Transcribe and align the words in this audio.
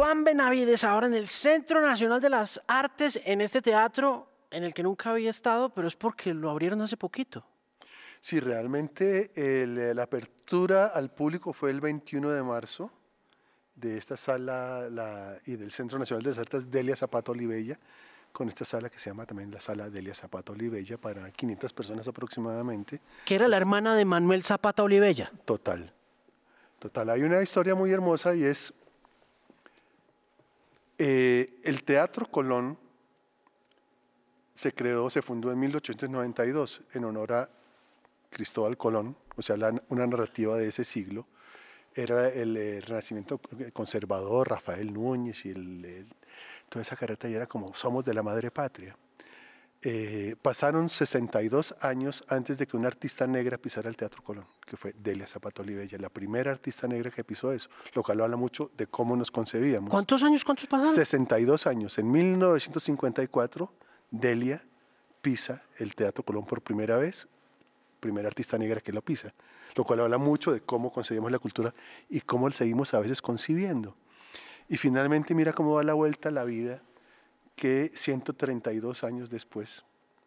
Iván 0.00 0.24
Benavides, 0.24 0.82
ahora 0.84 1.08
en 1.08 1.14
el 1.14 1.28
Centro 1.28 1.82
Nacional 1.82 2.22
de 2.22 2.30
las 2.30 2.58
Artes, 2.66 3.20
en 3.22 3.42
este 3.42 3.60
teatro 3.60 4.28
en 4.50 4.64
el 4.64 4.72
que 4.72 4.82
nunca 4.82 5.10
había 5.10 5.28
estado, 5.28 5.68
pero 5.74 5.88
es 5.88 5.94
porque 5.94 6.32
lo 6.32 6.48
abrieron 6.48 6.80
hace 6.80 6.96
poquito. 6.96 7.44
Sí, 8.18 8.40
realmente 8.40 9.30
eh, 9.34 9.66
la 9.94 10.04
apertura 10.04 10.86
al 10.86 11.10
público 11.10 11.52
fue 11.52 11.70
el 11.70 11.82
21 11.82 12.30
de 12.30 12.42
marzo 12.42 12.90
de 13.74 13.98
esta 13.98 14.16
sala 14.16 15.38
y 15.44 15.56
del 15.56 15.70
Centro 15.70 15.98
Nacional 15.98 16.22
de 16.22 16.30
las 16.30 16.38
Artes 16.38 16.70
Delia 16.70 16.96
Zapato 16.96 17.32
Olivella, 17.32 17.78
con 18.32 18.48
esta 18.48 18.64
sala 18.64 18.88
que 18.88 18.98
se 18.98 19.10
llama 19.10 19.26
también 19.26 19.50
la 19.50 19.60
sala 19.60 19.90
Delia 19.90 20.14
Zapata 20.14 20.52
Olivella 20.52 20.96
para 20.96 21.30
500 21.30 21.74
personas 21.74 22.08
aproximadamente. 22.08 23.02
Que 23.26 23.34
era 23.34 23.48
la 23.48 23.58
hermana 23.58 23.94
de 23.94 24.06
Manuel 24.06 24.44
Zapata 24.44 24.82
Olivella. 24.82 25.30
Total, 25.44 25.92
total. 26.78 27.10
Hay 27.10 27.22
una 27.22 27.42
historia 27.42 27.74
muy 27.74 27.92
hermosa 27.92 28.34
y 28.34 28.44
es 28.44 28.72
eh, 31.02 31.60
el 31.64 31.82
Teatro 31.82 32.26
Colón 32.30 32.78
se 34.52 34.74
creó, 34.74 35.08
se 35.08 35.22
fundó 35.22 35.50
en 35.50 35.58
1892 35.58 36.82
en 36.92 37.04
honor 37.06 37.32
a 37.32 37.50
Cristóbal 38.28 38.76
Colón, 38.76 39.16
o 39.34 39.40
sea, 39.40 39.56
una 39.88 40.06
narrativa 40.06 40.58
de 40.58 40.68
ese 40.68 40.84
siglo. 40.84 41.26
Era 41.94 42.28
el, 42.28 42.82
renacimiento 42.82 43.40
conservador, 43.72 44.50
Rafael 44.50 44.92
Núñez 44.92 45.46
y 45.46 45.52
el 45.52 46.06
toda 46.68 46.82
esa 46.82 46.96
carreta 46.96 47.30
y 47.30 47.34
era 47.34 47.46
como 47.46 47.74
somos 47.74 48.04
de 48.04 48.12
la 48.12 48.22
madre 48.22 48.50
patria. 48.50 48.94
Eh, 49.82 50.36
pasaron 50.42 50.90
62 50.90 51.74
años 51.80 52.22
antes 52.28 52.58
de 52.58 52.66
que 52.66 52.76
una 52.76 52.88
artista 52.88 53.26
negra 53.26 53.56
pisara 53.56 53.88
el 53.88 53.96
Teatro 53.96 54.22
Colón, 54.22 54.44
que 54.66 54.76
fue 54.76 54.94
Delia 54.98 55.26
Zapato 55.26 55.62
Olivella, 55.62 55.96
la 55.96 56.10
primera 56.10 56.50
artista 56.50 56.86
negra 56.86 57.10
que 57.10 57.24
pisó 57.24 57.50
eso, 57.50 57.70
lo 57.94 58.02
cual 58.02 58.20
habla 58.20 58.36
mucho 58.36 58.70
de 58.76 58.88
cómo 58.88 59.16
nos 59.16 59.30
concebíamos. 59.30 59.88
¿Cuántos 59.88 60.22
años, 60.22 60.44
cuántos 60.44 60.66
pasaron? 60.66 60.94
62 60.94 61.66
años. 61.66 61.98
En 61.98 62.10
1954, 62.10 63.72
Delia 64.10 64.62
pisa 65.22 65.62
el 65.78 65.94
Teatro 65.94 66.24
Colón 66.24 66.44
por 66.44 66.60
primera 66.60 66.98
vez, 66.98 67.26
primera 68.00 68.28
artista 68.28 68.58
negra 68.58 68.82
que 68.82 68.92
lo 68.92 69.00
pisa, 69.00 69.32
lo 69.76 69.84
cual 69.84 70.00
habla 70.00 70.18
mucho 70.18 70.52
de 70.52 70.60
cómo 70.60 70.92
concebimos 70.92 71.32
la 71.32 71.38
cultura 71.38 71.72
y 72.10 72.20
cómo 72.20 72.50
seguimos 72.50 72.92
a 72.92 73.00
veces 73.00 73.22
concibiendo. 73.22 73.96
Y 74.68 74.76
finalmente 74.76 75.34
mira 75.34 75.54
cómo 75.54 75.74
va 75.74 75.84
la 75.84 75.94
vuelta 75.94 76.30
la 76.30 76.44
vida, 76.44 76.82
que 77.60 77.92
132 77.94 79.04
años 79.04 79.28
después, 79.28 79.84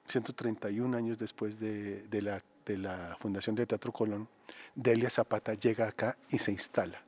131 0.07 0.95
años 0.95 1.17
después 1.17 1.59
de, 1.59 2.05
la, 2.21 2.43
de 2.63 2.77
la 2.77 3.17
fundación 3.19 3.55
de 3.55 3.65
Teatro 3.65 3.91
Colón, 3.91 4.29
Delia 4.75 5.09
Zapata 5.09 5.55
llega 5.55 5.87
acá 5.87 6.15
y 6.29 6.37
se 6.37 6.51
instala. 6.51 7.01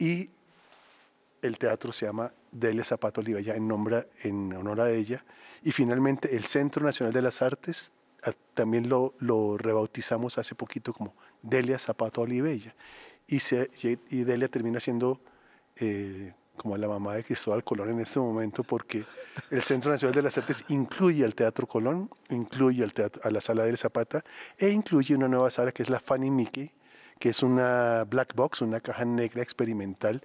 Y 0.00 0.28
el 1.42 1.58
teatro 1.58 1.92
se 1.92 2.06
llama 2.06 2.32
Delia 2.50 2.82
Zapata 2.82 3.20
Olivella 3.20 3.54
en, 3.54 3.68
nombre, 3.68 4.08
en 4.24 4.52
honor 4.52 4.80
a 4.80 4.90
ella. 4.90 5.22
Y 5.62 5.70
finalmente 5.70 6.34
el 6.34 6.46
Centro 6.46 6.84
Nacional 6.84 7.14
de 7.14 7.22
las 7.22 7.40
Artes 7.40 7.92
también 8.52 8.88
lo, 8.88 9.14
rebautizamos 9.58 10.38
hace 10.38 10.56
poquito 10.56 10.92
como 10.92 11.14
Delia 11.40 11.78
Zapata 11.78 12.20
Olivella. 12.20 12.74
Y 13.28 14.24
Delia 14.24 14.48
termina 14.48 14.80
siendo 14.80 15.20
eh, 15.76 16.34
como 16.56 16.76
la 16.76 16.88
mamá 16.88 17.14
de 17.14 17.24
Cristóbal 17.24 17.64
Colón 17.64 17.90
en 17.90 18.00
este 18.00 18.20
momento, 18.20 18.62
porque 18.62 19.04
el 19.50 19.62
Centro 19.62 19.90
Nacional 19.90 20.14
de 20.14 20.22
las 20.22 20.36
Artes 20.38 20.64
incluye 20.68 21.24
al 21.24 21.34
Teatro 21.34 21.66
Colón, 21.66 22.10
incluye 22.30 22.84
a 22.84 23.30
la 23.30 23.40
Sala 23.40 23.64
del 23.64 23.78
Zapata 23.78 24.22
e 24.58 24.68
incluye 24.68 25.14
una 25.14 25.28
nueva 25.28 25.50
sala 25.50 25.72
que 25.72 25.82
es 25.82 25.90
la 25.90 25.98
Fanny 25.98 26.30
Mickey, 26.30 26.70
que 27.18 27.30
es 27.30 27.42
una 27.42 28.04
black 28.04 28.34
box, 28.34 28.62
una 28.62 28.80
caja 28.80 29.04
negra 29.04 29.42
experimental 29.42 30.22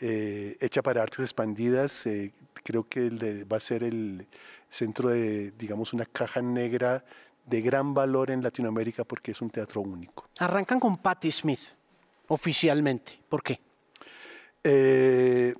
eh, 0.00 0.56
hecha 0.60 0.82
para 0.82 1.02
artes 1.02 1.20
expandidas. 1.20 2.06
Eh, 2.06 2.32
creo 2.64 2.88
que 2.88 3.44
va 3.44 3.56
a 3.56 3.60
ser 3.60 3.84
el 3.84 4.26
centro 4.68 5.10
de, 5.10 5.52
digamos, 5.52 5.92
una 5.92 6.04
caja 6.04 6.42
negra 6.42 7.04
de 7.46 7.60
gran 7.60 7.94
valor 7.94 8.30
en 8.30 8.42
Latinoamérica 8.42 9.04
porque 9.04 9.32
es 9.32 9.40
un 9.40 9.50
teatro 9.50 9.80
único. 9.80 10.28
Arrancan 10.38 10.80
con 10.80 10.98
Patti 10.98 11.30
Smith, 11.30 11.60
oficialmente. 12.28 13.20
¿Por 13.28 13.42
qué? 13.42 13.60
Eh, 14.64 15.54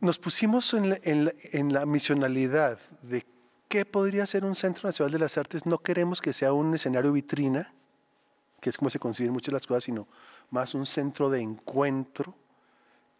nos 0.00 0.18
pusimos 0.18 0.74
en 0.74 1.72
la, 1.72 1.86
misionalidad 1.86 2.78
de 3.02 3.24
qué 3.68 3.84
podría 3.84 4.26
ser 4.26 4.44
un 4.44 4.54
Centro 4.54 4.88
Nacional 4.88 5.12
de 5.12 5.18
las 5.18 5.38
Artes. 5.38 5.66
No 5.66 5.78
queremos 5.78 6.20
que 6.20 6.32
sea 6.32 6.52
un 6.52 6.74
escenario 6.74 7.12
vitrina, 7.12 7.72
que 8.60 8.70
es 8.70 8.76
como 8.76 8.90
se 8.90 8.98
consiguen 8.98 9.32
muchas 9.32 9.52
las 9.52 9.66
cosas, 9.66 9.84
sino 9.84 10.06
más 10.50 10.74
un 10.74 10.86
centro 10.86 11.30
de 11.30 11.40
encuentro, 11.40 12.34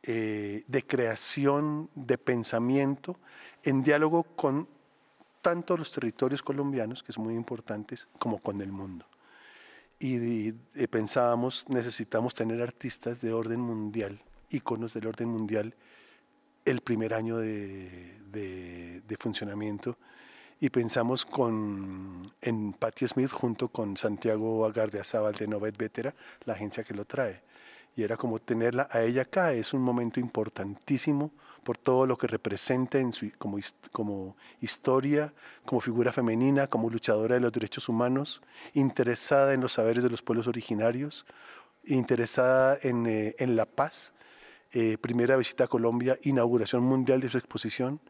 eh, 0.02 0.64
de 0.66 0.86
creación, 0.86 1.88
de 1.94 2.18
pensamiento, 2.18 3.16
en 3.62 3.82
diálogo 3.82 4.22
con 4.22 4.68
tanto 5.40 5.76
los 5.76 5.92
territorios 5.92 6.42
colombianos, 6.42 7.02
que 7.02 7.12
son 7.12 7.24
muy 7.24 7.34
importantes, 7.34 8.08
como 8.18 8.38
con 8.38 8.60
el 8.60 8.72
mundo 8.72 9.06
y, 9.98 10.52
pensábamos, 10.88 11.66
necesitamos 11.68 12.34
tener 12.34 12.60
artistas 12.60 13.20
de 13.20 13.32
orden 13.32 13.60
mundial, 13.60 14.20
íconos 14.50 14.94
del 14.94 15.06
orden 15.06 15.28
mundial, 15.28 15.74
el 16.64 16.80
primer 16.80 17.14
año 17.14 17.38
de, 17.38 18.20
de, 18.30 19.16
funcionamiento. 19.18 19.96
Y 20.60 20.70
pensamos 20.70 21.24
con, 21.24 22.22
en 22.40 22.72
Patti 22.72 23.06
Smith 23.06 23.30
junto 23.30 23.68
con 23.68 23.96
Santiago 23.96 24.64
Agardiazabal 24.66 25.34
de 25.34 25.46
Novet 25.46 25.76
Vetera, 25.76 26.14
la 26.44 26.54
agencia 26.54 26.84
que 26.84 26.94
lo 26.94 27.04
trae 27.04 27.42
y 27.96 28.02
era 28.02 28.16
como 28.16 28.40
tenerla 28.40 28.88
a 28.90 29.02
ella 29.02 29.22
acá, 29.22 29.52
es 29.52 29.72
un 29.72 29.82
momento 29.82 30.20
importantísimo 30.20 31.30
por 31.64 31.78
todo 31.78 32.06
lo 32.06 32.16
que 32.16 32.26
representa 32.26 32.98
en 32.98 33.12
su, 33.12 33.30
como, 33.38 33.58
como 33.90 34.36
historia, 34.60 35.32
como 35.64 35.80
figura 35.80 36.12
femenina, 36.12 36.68
como 36.68 36.90
luchadora 36.90 37.34
de 37.34 37.40
los 37.40 37.52
derechos 37.52 37.88
humanos, 37.88 38.42
interesada 38.74 39.54
en 39.54 39.60
los 39.60 39.72
saberes 39.72 40.04
de 40.04 40.10
los 40.10 40.22
pueblos 40.22 40.46
originarios, 40.46 41.26
interesada 41.86 42.78
en, 42.82 43.06
eh, 43.06 43.34
en 43.38 43.56
la 43.56 43.66
paz, 43.66 44.12
eh, 44.72 44.98
primera 44.98 45.36
visita 45.36 45.64
a 45.64 45.68
Colombia, 45.68 46.18
inauguración 46.22 46.82
mundial 46.82 47.20
de 47.20 47.30
su 47.30 47.38
exposición 47.38 48.00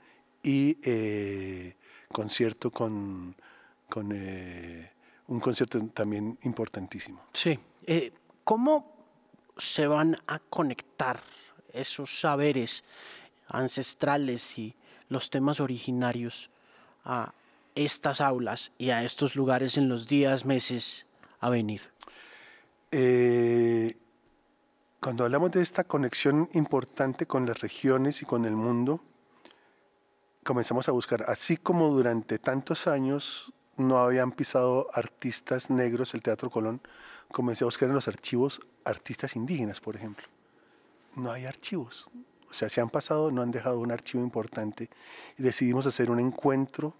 y 0.42 0.78
eh, 0.82 1.76
concierto 2.12 2.70
con, 2.70 3.36
con 3.88 4.12
un 5.26 5.40
concierto 5.40 5.80
también 5.88 6.38
importantísimo. 6.42 7.22
Sí. 7.32 7.58
¿Cómo 8.44 8.94
se 9.56 9.86
van 9.86 10.16
a 10.26 10.38
conectar 10.38 11.20
esos 11.72 12.20
saberes 12.20 12.84
ancestrales 13.48 14.58
y 14.58 14.74
los 15.08 15.30
temas 15.30 15.60
originarios 15.60 16.50
a 17.04 17.32
estas 17.74 18.20
aulas 18.20 18.72
y 18.78 18.90
a 18.90 19.04
estos 19.04 19.36
lugares 19.36 19.76
en 19.76 19.88
los 19.88 20.06
días, 20.06 20.44
meses 20.44 21.06
a 21.40 21.50
venir? 21.50 21.82
Eh, 22.90 23.96
cuando 25.00 25.24
hablamos 25.24 25.50
de 25.50 25.62
esta 25.62 25.84
conexión 25.84 26.48
importante 26.52 27.26
con 27.26 27.46
las 27.46 27.60
regiones 27.60 28.22
y 28.22 28.24
con 28.24 28.44
el 28.44 28.56
mundo, 28.56 29.00
comenzamos 30.44 30.88
a 30.88 30.92
buscar, 30.92 31.24
así 31.28 31.56
como 31.56 31.88
durante 31.90 32.38
tantos 32.38 32.86
años 32.86 33.52
no 33.76 33.98
habían 33.98 34.32
pisado 34.32 34.88
artistas 34.92 35.70
negros 35.70 36.14
el 36.14 36.22
Teatro 36.22 36.50
Colón, 36.50 36.80
comencé 37.32 37.64
a 37.64 37.66
buscar 37.66 37.88
en 37.88 37.94
los 37.94 38.08
archivos 38.08 38.60
artistas 38.84 39.34
indígenas, 39.36 39.80
por 39.80 39.96
ejemplo. 39.96 40.26
No 41.16 41.32
hay 41.32 41.46
archivos. 41.46 42.08
O 42.48 42.52
sea, 42.52 42.68
se 42.68 42.80
han 42.80 42.90
pasado, 42.90 43.30
no 43.30 43.42
han 43.42 43.50
dejado 43.50 43.80
un 43.80 43.92
archivo 43.92 44.22
importante 44.22 44.88
y 45.38 45.42
decidimos 45.42 45.86
hacer 45.86 46.10
un 46.10 46.20
encuentro 46.20 46.94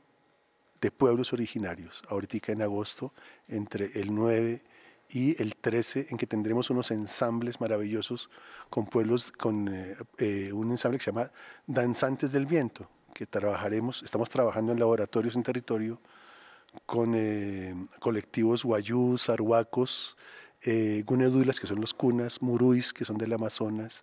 de 0.81 0.91
pueblos 0.91 1.33
originarios, 1.33 2.03
ahorita 2.09 2.53
en 2.53 2.61
agosto, 2.61 3.13
entre 3.49 3.99
el 3.99 4.15
9 4.15 4.63
y 5.09 5.41
el 5.41 5.57
13, 5.57 6.09
en 6.11 6.19
que 6.19 6.27
tendremos 6.27 6.71
unos 6.71 6.91
ensambles 6.91 7.61
maravillosos 7.61 8.29
con 8.69 8.87
pueblos, 8.87 9.33
con 9.33 9.69
eh, 9.69 9.97
eh, 10.19 10.53
un 10.53 10.71
ensamble 10.71 10.99
que 10.99 11.05
se 11.05 11.13
llama 11.13 11.31
Danzantes 11.67 12.33
del 12.33 12.47
Viento, 12.47 12.89
que 13.15 13.27
trabajaremos, 13.27 14.03
estamos 14.03 14.29
trabajando 14.29 14.73
en 14.73 14.79
laboratorios 14.79 15.37
en 15.37 15.43
territorio 15.43 16.01
con 16.85 17.15
eh, 17.15 17.75
colectivos 18.01 18.65
guayús, 18.65 19.31
arhuacos, 19.31 20.17
gunedulas, 21.05 21.61
que 21.61 21.67
son 21.67 21.81
los 21.81 21.93
cunas, 21.93 22.41
muruis, 22.41 22.93
que 22.93 23.05
son 23.05 23.19
del 23.19 23.35
Amazonas, 23.35 24.03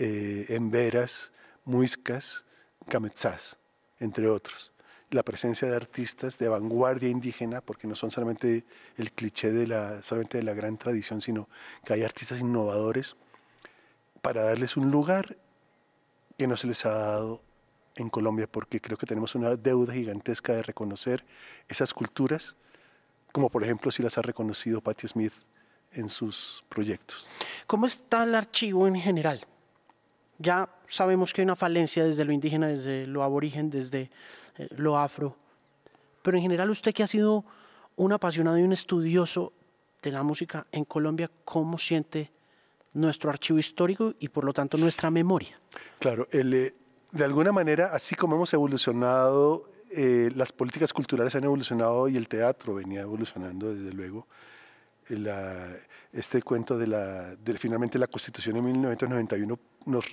eh, 0.00 0.46
emberas, 0.48 1.30
muiscas, 1.66 2.46
cametzás, 2.88 3.58
entre 3.98 4.28
otros. 4.28 4.72
La 5.10 5.22
presencia 5.22 5.68
de 5.68 5.76
artistas 5.76 6.38
de 6.38 6.48
vanguardia 6.48 7.10
indígena, 7.10 7.60
porque 7.60 7.86
no 7.86 7.94
son 7.94 8.10
solamente 8.10 8.64
el 8.96 9.12
cliché 9.12 9.52
de 9.52 9.66
la, 9.66 10.02
solamente 10.02 10.38
de 10.38 10.44
la 10.44 10.54
gran 10.54 10.78
tradición, 10.78 11.20
sino 11.20 11.50
que 11.84 11.92
hay 11.92 12.02
artistas 12.02 12.40
innovadores 12.40 13.14
para 14.22 14.42
darles 14.42 14.78
un 14.78 14.90
lugar 14.90 15.36
que 16.38 16.46
no 16.46 16.56
se 16.56 16.66
les 16.66 16.86
ha 16.86 16.92
dado 16.92 17.42
en 17.96 18.08
Colombia, 18.08 18.46
porque 18.50 18.80
creo 18.80 18.96
que 18.96 19.04
tenemos 19.04 19.34
una 19.34 19.54
deuda 19.56 19.92
gigantesca 19.92 20.54
de 20.54 20.62
reconocer 20.62 21.26
esas 21.68 21.92
culturas, 21.92 22.56
como 23.32 23.50
por 23.50 23.64
ejemplo 23.64 23.90
si 23.90 24.02
las 24.02 24.16
ha 24.16 24.22
reconocido 24.22 24.80
Patti 24.80 25.08
Smith 25.08 25.34
en 25.92 26.08
sus 26.08 26.64
proyectos. 26.70 27.26
¿Cómo 27.66 27.84
está 27.84 28.24
el 28.24 28.34
archivo 28.34 28.86
en 28.86 28.96
general? 28.96 29.46
Ya 30.40 30.68
sabemos 30.88 31.32
que 31.32 31.42
hay 31.42 31.44
una 31.44 31.54
falencia 31.54 32.02
desde 32.04 32.24
lo 32.24 32.32
indígena, 32.32 32.66
desde 32.66 33.06
lo 33.06 33.22
aborigen, 33.22 33.68
desde 33.68 34.10
eh, 34.56 34.68
lo 34.76 34.98
afro. 34.98 35.36
Pero 36.22 36.38
en 36.38 36.42
general 36.42 36.70
usted 36.70 36.94
que 36.94 37.02
ha 37.02 37.06
sido 37.06 37.44
un 37.96 38.12
apasionado 38.12 38.58
y 38.58 38.62
un 38.62 38.72
estudioso 38.72 39.52
de 40.02 40.10
la 40.10 40.22
música 40.22 40.66
en 40.72 40.86
Colombia, 40.86 41.30
¿cómo 41.44 41.78
siente 41.78 42.32
nuestro 42.94 43.28
archivo 43.28 43.58
histórico 43.58 44.14
y 44.18 44.28
por 44.28 44.44
lo 44.44 44.54
tanto 44.54 44.78
nuestra 44.78 45.10
memoria? 45.10 45.60
Claro, 45.98 46.26
eh, 46.32 46.72
de 47.12 47.24
alguna 47.24 47.52
manera, 47.52 47.90
así 47.92 48.14
como 48.14 48.36
hemos 48.36 48.52
evolucionado, 48.54 49.64
eh, 49.90 50.30
las 50.34 50.52
políticas 50.52 50.94
culturales 50.94 51.34
han 51.34 51.44
evolucionado 51.44 52.08
y 52.08 52.16
el 52.16 52.28
teatro 52.28 52.74
venía 52.74 53.02
evolucionando 53.02 53.74
desde 53.74 53.92
luego. 53.92 54.26
este 56.12 56.40
cuento 56.42 56.78
de, 56.78 56.86
la, 56.86 57.36
finalmente 57.58 57.98
la 57.98 58.06
Constitución 58.06 58.54
de 58.54 58.62
1991 58.62 59.58
nos, 59.86 60.04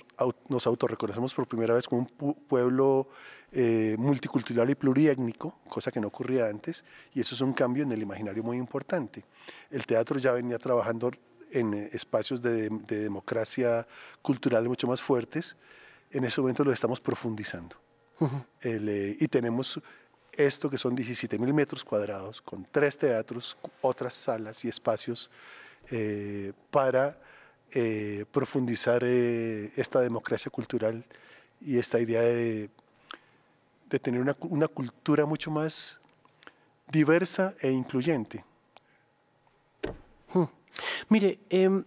nos 0.48 0.66
autorreconocemos 0.66 1.34
por 1.34 1.46
primera 1.46 1.74
vez 1.74 1.86
como 1.86 2.06
un 2.20 2.34
pueblo 2.34 3.08
eh, 3.50 3.96
multicultural 3.98 4.68
y 4.68 4.74
pluriétnico, 4.74 5.60
cosa 5.68 5.90
que 5.90 6.00
no 6.00 6.08
ocurría 6.08 6.48
antes, 6.48 6.84
y 7.14 7.22
eso 7.22 7.34
es 7.34 7.40
un 7.40 7.54
cambio 7.54 7.82
en 7.82 7.92
el 7.92 8.02
imaginario 8.02 8.42
muy 8.42 8.58
importante. 8.58 9.24
El 9.70 9.86
teatro 9.86 10.18
ya 10.18 10.32
venía 10.32 10.58
trabajando 10.58 11.10
en 11.50 11.72
eh, 11.72 11.88
espacios 11.92 12.42
de, 12.42 12.68
democracia 12.68 13.86
cultural 14.20 14.68
mucho 14.68 14.86
más 14.86 15.00
fuertes, 15.00 15.56
en 16.10 16.24
ese 16.24 16.42
momento 16.42 16.62
lo 16.62 16.72
estamos 16.72 17.00
profundizando. 17.00 17.76
Eh, 18.62 19.16
y 19.18 19.28
tenemos 19.28 19.80
esto 20.32 20.68
que 20.68 20.76
son 20.76 20.94
17 20.94 21.38
mil 21.38 21.54
metros 21.54 21.84
cuadrados, 21.84 22.42
con 22.42 22.66
tres 22.70 22.98
teatros, 22.98 23.56
otras 23.80 24.12
salas 24.12 24.62
y 24.64 24.68
espacios 24.68 25.30
para 26.70 27.18
eh, 27.72 28.24
profundizar 28.32 29.02
eh, 29.04 29.72
esta 29.76 30.00
democracia 30.00 30.50
cultural 30.50 31.04
y 31.60 31.78
esta 31.78 32.00
idea 32.00 32.22
de, 32.22 32.70
tener 34.00 34.20
una, 34.20 34.36
una, 34.40 34.68
cultura 34.68 35.26
mucho 35.26 35.50
más 35.50 36.00
diversa 36.90 37.54
e 37.60 37.70
incluyente. 37.70 38.44
Hmm. 40.32 40.44
Mire, 41.08 41.38
em, 41.50 41.84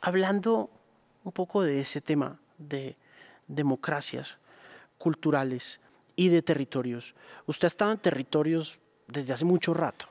hablando 0.00 0.70
un 1.24 1.32
poco 1.32 1.62
de 1.62 1.80
ese 1.80 2.00
tema 2.00 2.38
de 2.58 2.96
democracias 3.48 4.38
culturales 4.98 5.80
y 6.16 6.28
de 6.28 6.42
territorios, 6.42 7.14
usted 7.46 7.66
ha 7.66 7.68
estado 7.68 7.92
en 7.92 7.98
territorios 7.98 8.78
desde 9.06 9.32
hace 9.32 9.44
mucho 9.44 9.74
rato, 9.74 10.06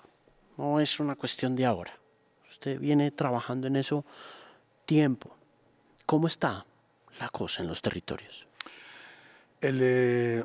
no 0.57 0.79
es 0.79 0.99
una 0.99 1.15
cuestión 1.15 1.55
de 1.55 1.65
ahora. 1.65 1.97
Usted 2.49 2.79
viene 2.79 3.11
trabajando 3.11 3.67
en 3.67 3.75
eso 3.75 4.03
tiempo. 4.89 5.35
¿Cómo 6.07 6.25
está 6.25 6.65
la 7.19 7.29
cosa 7.29 7.61
en 7.61 7.67
los 7.67 7.79
territorios? 7.79 8.47
Eh, 9.61 10.43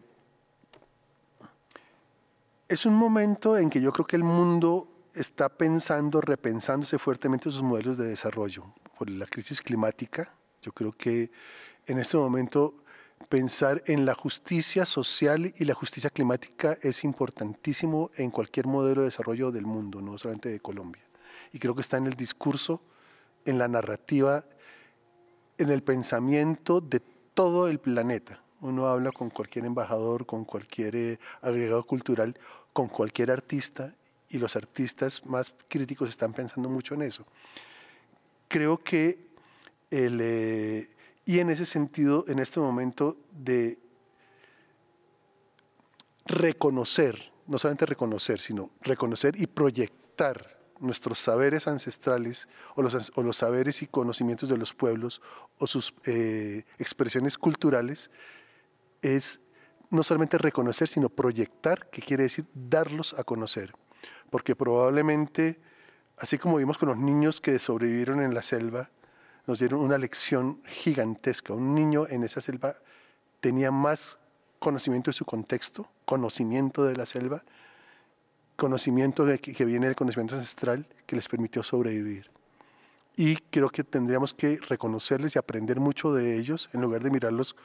es 2.69 2.85
un 2.85 2.94
momento 2.94 3.56
en 3.56 3.70
que 3.70 3.81
yo 3.81 3.91
creo 3.91 4.06
que 4.06 4.17
el 4.17 4.23
mundo 4.23 4.87
está 5.14 5.49
pensando, 5.49 6.20
repensándose 6.20 6.99
fuertemente 6.99 7.50
sus 7.50 7.62
modelos 7.62 7.96
de 7.96 8.06
desarrollo. 8.06 8.67
Por 8.99 9.08
la 9.08 9.25
crisis 9.25 9.62
climática, 9.62 10.35
yo 10.61 10.73
creo 10.73 10.93
que 10.93 11.31
en 11.87 11.97
este 11.97 12.19
momento 12.19 12.75
pensar 13.31 13.82
en 13.87 14.05
la 14.05 14.12
justicia 14.12 14.85
social 14.85 15.55
y 15.56 15.64
la 15.64 15.73
justicia 15.73 16.11
climática 16.11 16.76
es 16.82 17.02
importantísimo 17.05 18.11
en 18.17 18.31
cualquier 18.31 18.67
modelo 18.67 19.00
de 19.00 19.06
desarrollo 19.06 19.50
del 19.50 19.64
mundo, 19.64 20.02
no 20.02 20.19
solamente 20.19 20.50
de 20.50 20.61
Colombia. 20.61 21.02
Y 21.50 21.58
creo 21.58 21.75
que 21.75 21.81
está 21.81 21.97
en 21.97 22.08
el 22.08 22.14
discurso 22.14 22.82
en 23.44 23.58
la 23.58 23.69
narrativa, 23.69 24.44
en 25.58 25.70
el 25.70 25.82
pensamiento 25.82 26.81
de 26.81 27.00
todo 27.35 27.69
el 27.69 27.79
planeta. 27.79 28.41
Uno 28.61 28.87
habla 28.88 29.12
con 29.12 29.31
cualquier 29.31 29.67
embajador, 29.67 30.26
con 30.26 30.44
cualquier 30.44 30.96
eh, 30.96 31.19
agregado 31.43 31.85
cultural, 31.85 32.37
con 32.73 32.88
cualquier 32.88 33.31
artista, 33.31 33.94
y 34.31 34.38
los 34.38 34.56
artistas 34.56 35.25
más 35.26 35.55
críticos 35.69 36.11
están 36.11 36.32
pensando 36.32 36.69
mucho 36.69 36.94
en 36.94 37.02
eso. 37.02 37.25
Creo 38.49 38.82
que 38.82 39.29
el, 39.90 40.19
eh, 40.20 40.90
y 41.25 41.38
en 41.38 41.50
ese 41.50 41.67
sentido, 41.67 42.25
en 42.26 42.40
este 42.40 42.58
momento 42.58 43.17
de 43.31 43.79
reconocer, 46.26 47.32
no 47.47 47.58
solamente 47.58 47.87
reconocer, 47.87 48.40
sino 48.40 48.70
reconocer 48.81 49.40
y 49.40 49.47
proyectar 49.47 50.54
nuestros 50.85 51.19
saberes 51.19 51.67
ancestrales 51.67 52.49
o 52.75 52.83
los, 52.83 53.13
o 53.15 53.23
los, 53.23 53.37
saberes 53.37 53.83
y 53.83 53.87
conocimientos 53.87 54.49
de 54.49 54.59
los 54.59 54.75
pueblos 54.75 55.23
o 55.59 55.67
sus 55.67 55.95
eh, 56.07 56.65
expresiones 56.79 57.39
culturales 57.39 58.11
es 59.03 59.41
no 59.91 60.03
solamente 60.03 60.39
reconocer, 60.39 60.89
sino 60.89 61.09
proyectar, 61.09 61.89
que 61.91 62.03
quiere 62.03 62.25
decir 62.25 62.47
darlos 62.55 63.15
a 63.15 63.25
conocer. 63.25 63.73
Porque 64.31 64.57
probablemente, 64.57 65.61
así 66.19 66.39
como 66.39 66.57
vimos 66.57 66.79
con 66.79 66.89
los 66.89 66.99
niños 66.99 67.41
que 67.41 67.59
sobrevivieron 67.59 68.21
en 68.21 68.35
la 68.35 68.43
selva, 68.43 68.91
nos 69.47 69.59
dieron 69.59 69.81
una 69.81 69.99
lección 69.99 70.63
gigantesca. 70.67 71.53
Un 71.53 71.75
niño 71.75 72.07
en 72.09 72.25
esa 72.25 72.41
selva 72.41 72.77
tenía 73.41 73.71
más 73.71 74.19
conocimiento 74.59 75.11
de 75.11 75.17
su 75.17 75.25
contexto, 75.25 75.89
conocimiento 76.05 76.85
de 76.85 76.97
la 76.97 77.07
selva, 77.07 77.45
conocimiento 78.56 79.25
de, 79.25 79.39
que 79.39 79.65
viene 79.65 79.87
del 79.87 79.97
conocimiento 79.97 80.37
ancestral 80.37 80.87
que 81.06 81.17
les 81.17 81.29
permitió 81.29 81.62
sobrevivir. 81.62 82.31
Y 83.17 83.37
creo 83.37 83.71
que 83.71 83.85
tendríamos 83.85 84.35
que 84.35 84.59
reconocerles 84.69 85.37
y 85.37 85.39
aprender 85.39 85.79
mucho 85.79 86.12
de 86.12 86.37
ellos 86.37 86.69
en 86.73 86.81
lugar 86.81 87.03
de 87.03 87.11
mirarlos 87.11 87.56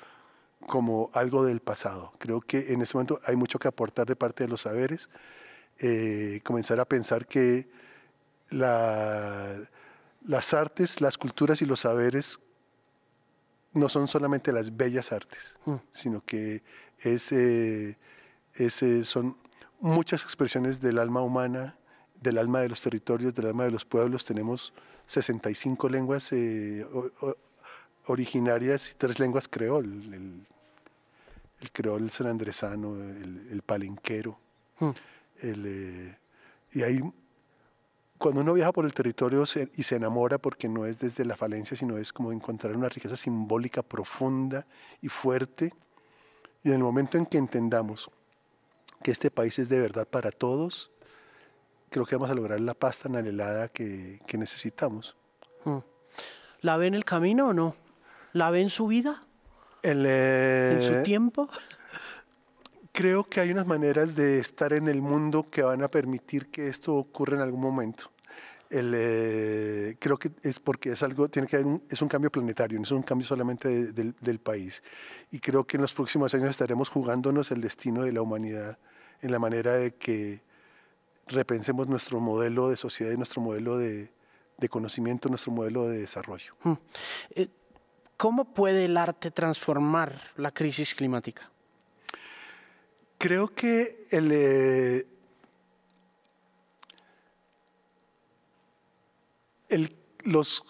como 0.68 1.09
algo 1.13 1.44
del 1.44 1.59
pasado. 1.59 2.13
Creo 2.19 2.41
que 2.41 2.74
en 2.74 2.81
ese 2.81 2.95
momento 2.95 3.19
hay 3.25 3.36
mucho 3.36 3.57
que 3.57 3.68
aportar 3.68 4.06
de 4.06 4.15
parte 4.15 4.44
de 4.44 4.50
los 4.50 4.62
saberes, 4.62 5.09
eh, 5.80 6.41
comenzar 6.44 6.80
a 6.80 6.86
pensar 6.86 7.25
que 7.25 7.69
las 8.50 9.68
artes, 10.53 11.01
las 11.01 11.18
culturas 11.18 11.62
y 11.62 11.65
los 11.65 11.81
saberes 11.81 12.39
no 13.74 13.89
son 13.89 14.07
solamente 14.07 14.51
las 14.51 14.75
bellas 14.75 15.12
artes, 15.12 15.57
mm. 15.65 15.75
sino 15.92 16.24
que 16.25 16.63
es, 17.00 17.31
eh, 17.31 17.97
eh, 18.56 18.69
son 19.03 19.38
muchas 19.80 20.24
expresiones 20.24 20.80
del 20.80 21.00
alma 21.00 21.21
humana, 21.21 21.78
del 22.21 22.38
alma 22.38 22.59
de 22.59 22.69
los 22.69 22.81
territorios, 22.81 23.33
del 23.33 23.48
alma 23.48 23.64
de 23.66 23.71
los 23.71 23.86
pueblos. 23.86 24.26
Tenemos 24.26 24.74
65 25.06 25.90
lenguas 25.90 26.31
eh, 26.31 26.86
originarias 28.07 28.92
y 28.92 28.95
tres 28.95 29.19
lenguas 29.19 29.48
creol. 29.48 30.45
El, 31.62 31.71
creol 31.71 32.09
sanandresano, 32.09 32.95
el, 32.95 33.48
el 33.52 33.62
palenquero. 33.62 34.40
Hmm. 34.80 34.92
Eh, 35.42 36.16
y 36.71 36.83
ahí, 36.83 37.02
cuando 38.18 38.42
uno 38.42 38.54
viaja 38.54 38.71
por 38.71 38.86
el 38.86 38.94
territorio 38.94 39.44
y 39.76 39.83
se 39.83 39.95
enamora, 39.95 40.38
porque 40.38 40.68
no 40.68 40.86
es 40.86 41.00
desde 41.00 41.26
la 41.26 41.36
falencia, 41.36 41.76
sino 41.76 41.98
es 41.98 42.14
como 42.14 42.31
encontrar 42.31 42.76
una 42.76 42.90
riqueza 42.90 43.18
simbólica 43.18 43.81
profunda 43.81 44.66
y 45.02 45.09
fuerte. 45.09 45.74
Y 46.64 46.69
en 46.69 46.76
el 46.76 46.83
momento 46.83 47.18
en 47.18 47.26
que 47.26 47.38
entendamos 47.38 48.09
que 49.03 49.11
este 49.11 49.31
país 49.31 49.59
es 49.59 49.69
de 49.69 49.79
verdad 49.79 50.07
para 50.07 50.31
todos, 50.31 50.91
creo 51.89 52.06
que 52.06 52.15
vamos 52.15 52.29
a 52.29 52.35
lograr 52.35 52.59
la 52.59 52.73
paz 52.73 52.99
tan 52.99 53.15
anhelada 53.15 53.68
que, 53.69 54.19
necesitamos. 54.33 55.15
Hmm. 55.63 55.79
¿La 56.61 56.77
ve 56.77 56.87
en 56.87 56.94
el 56.94 57.06
camino 57.06 57.49
o 57.49 57.53
no? 57.53 57.75
¿La 58.33 58.51
ve 58.51 58.61
en 58.61 58.69
su 58.69 58.87
vida? 58.87 59.23
Eh, 59.83 60.77
¿En 60.79 60.81
su 60.81 61.03
tiempo? 61.03 61.49
Creo 62.91 63.23
que 63.23 63.39
hay 63.39 63.51
unas 63.51 63.65
maneras 63.65 64.15
de 64.15 64.39
estar 64.39 64.73
en 64.73 64.89
el 64.89 65.01
mundo 65.01 65.49
que 65.49 65.63
van 65.63 65.83
a 65.83 65.87
permitir 65.87 66.49
que 66.49 66.68
esto 66.68 66.95
ocurra 66.95 67.35
en 67.35 67.41
algún 67.41 67.61
momento. 67.61 68.11
Eh, 68.71 69.95
creo 69.99 70.18
que 70.18 70.31
es 70.44 70.59
porque 70.59 70.92
es 70.92 71.02
algo, 71.02 71.28
tiene 71.28 71.47
que 71.47 71.56
haber 71.56 71.68
un, 71.68 71.83
es 71.90 72.02
un 72.02 72.07
cambio 72.07 72.31
planetario, 72.31 72.78
no 72.78 72.83
es 72.83 72.92
un 72.92 73.02
cambio 73.02 73.28
solamente 73.28 73.92
del 73.92 74.40
país. 74.40 74.83
Y 75.31 75.40
creo 75.40 75.66
que 75.66 75.78
en 75.78 75.81
los 75.81 75.94
próximos 75.94 76.33
años 76.33 76.52
estaremos 76.52 76.90
jugándonos 76.90 77.52
el 77.52 77.61
destino 77.61 78.04
de 78.04 78.11
la 78.11 78.21
humanidad 78.21 78.78
en 79.21 79.31
la 79.31 79.40
manera 79.40 79.73
de 79.73 79.95
que 79.95 80.42
repensemos 81.28 81.88
nuestro 81.88 82.19
modelo 82.19 82.69
de 82.69 82.78
sociedad 82.78 83.11
y 83.11 83.18
nuestro 83.18 83.42
modelo 83.42 83.78
de, 83.78 84.11
conocimiento, 84.69 85.30
nuestro 85.30 85.52
modelo 85.52 85.88
de 85.88 85.99
desarrollo. 85.99 86.54
Hmm. 86.64 86.73
Eh, 87.31 87.47
¿Cómo 88.18 88.54
puede 88.54 88.85
el 88.85 88.97
arte 88.97 89.31
transformar 89.31 90.19
la 90.35 90.52
crisis 90.52 90.94
climática? 90.94 91.49
Creo 93.18 93.47
que 93.54 94.06
el, 94.11 94.30
eh, 94.31 95.07
el, 99.69 99.95
los, 100.23 100.64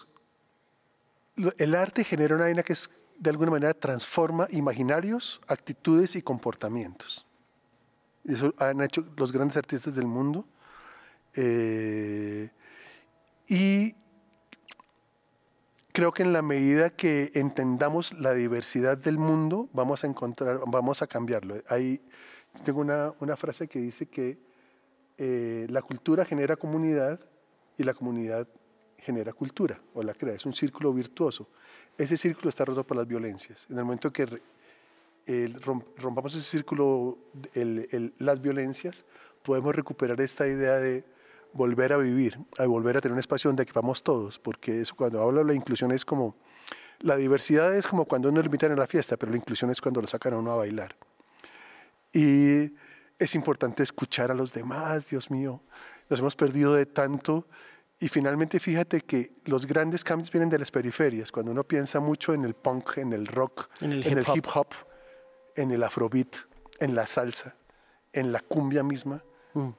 el 1.58 1.74
arte 1.74 2.04
genera 2.04 2.34
una 2.34 2.44
vaina 2.44 2.62
que 2.62 2.74
es, 2.74 2.90
de 3.18 3.30
alguna 3.30 3.50
manera 3.50 3.74
transforma 3.74 4.46
imaginarios, 4.50 5.40
actitudes 5.46 6.16
y 6.16 6.22
comportamientos. 6.22 7.26
Eso 8.24 8.54
han 8.58 8.80
hecho 8.82 9.04
los 9.16 9.32
grandes 9.32 9.56
artistas 9.56 9.94
del 9.94 10.06
mundo. 10.06 10.46
Eh, 11.34 12.50
y 13.48 13.94
creo 15.92 16.12
que 16.12 16.22
en 16.22 16.32
la 16.32 16.42
medida 16.42 16.90
que 16.90 17.30
entendamos 17.34 18.12
la 18.14 18.32
diversidad 18.32 18.96
del 18.96 19.18
mundo, 19.18 19.68
vamos 19.72 20.04
a 20.04 20.06
encontrar, 20.06 20.60
vamos 20.66 21.02
a 21.02 21.06
cambiarlo. 21.06 21.62
Hay, 21.68 22.00
tengo 22.64 22.80
una, 22.80 23.12
una 23.20 23.36
frase 23.36 23.68
que 23.68 23.80
dice 23.80 24.06
que 24.06 24.38
eh, 25.18 25.66
la 25.68 25.82
cultura 25.82 26.24
genera 26.24 26.56
comunidad 26.56 27.20
y 27.76 27.84
la 27.84 27.94
comunidad 27.94 28.48
genera 29.00 29.32
cultura 29.32 29.80
o 29.94 30.02
la 30.02 30.14
crea. 30.14 30.34
Es 30.34 30.46
un 30.46 30.54
círculo 30.54 30.92
virtuoso. 30.92 31.48
Ese 31.96 32.16
círculo 32.16 32.48
está 32.48 32.64
roto 32.64 32.84
por 32.84 32.96
las 32.96 33.06
violencias. 33.06 33.66
En 33.70 33.78
el 33.78 33.84
momento 33.84 34.12
que 34.12 34.26
rompamos 35.96 36.34
ese 36.34 36.48
círculo, 36.48 37.18
las 38.18 38.40
violencias, 38.40 39.04
podemos 39.42 39.74
recuperar 39.74 40.20
esta 40.20 40.46
idea 40.46 40.76
de 40.76 41.04
volver 41.52 41.92
a 41.92 41.96
vivir, 41.96 42.38
a 42.58 42.66
volver 42.66 42.96
a 42.96 43.00
tener 43.00 43.12
un 43.12 43.18
espacio 43.18 43.48
donde 43.48 43.64
equipamos 43.64 44.02
todos, 44.02 44.38
porque 44.38 44.80
eso 44.80 44.94
cuando 44.94 45.22
hablo 45.22 45.40
de 45.40 45.46
la 45.46 45.54
inclusión 45.54 45.92
es 45.92 46.04
como, 46.04 46.36
la 47.00 47.16
diversidad 47.16 47.74
es 47.74 47.86
como 47.86 48.04
cuando 48.04 48.28
uno 48.28 48.40
lo 48.40 48.46
invitan 48.46 48.72
a 48.72 48.76
la 48.76 48.86
fiesta, 48.86 49.16
pero 49.16 49.32
la 49.32 49.38
inclusión 49.38 49.70
es 49.70 49.80
cuando 49.80 50.00
lo 50.00 50.06
sacan 50.06 50.34
a 50.34 50.38
uno 50.38 50.52
a 50.52 50.56
bailar. 50.56 50.94
Y 52.12 52.72
es 53.18 53.34
importante 53.34 53.82
escuchar 53.82 54.30
a 54.30 54.34
los 54.34 54.52
demás, 54.52 55.08
Dios 55.08 55.30
mío, 55.30 55.60
nos 56.08 56.20
hemos 56.20 56.36
perdido 56.36 56.74
de 56.74 56.86
tanto. 56.86 57.46
Y 58.00 58.08
finalmente 58.08 58.58
fíjate 58.58 59.02
que 59.02 59.32
los 59.44 59.66
grandes 59.66 60.02
cambios 60.02 60.30
vienen 60.32 60.48
de 60.48 60.58
las 60.58 60.70
periferias, 60.70 61.30
cuando 61.30 61.52
uno 61.52 61.64
piensa 61.64 62.00
mucho 62.00 62.32
en 62.32 62.44
el 62.44 62.54
punk, 62.54 62.96
en 62.96 63.12
el 63.12 63.26
rock, 63.26 63.68
en 63.82 63.92
el, 63.92 64.24
hip, 64.34 64.46
-hop. 64.46 64.68
en 65.54 65.70
el 65.70 65.82
afrobeat, 65.82 66.34
en 66.78 66.94
la 66.94 67.06
salsa, 67.06 67.54
en 68.12 68.32
la 68.32 68.40
cumbia 68.40 68.82
misma. 68.82 69.22
Mm 69.52 69.70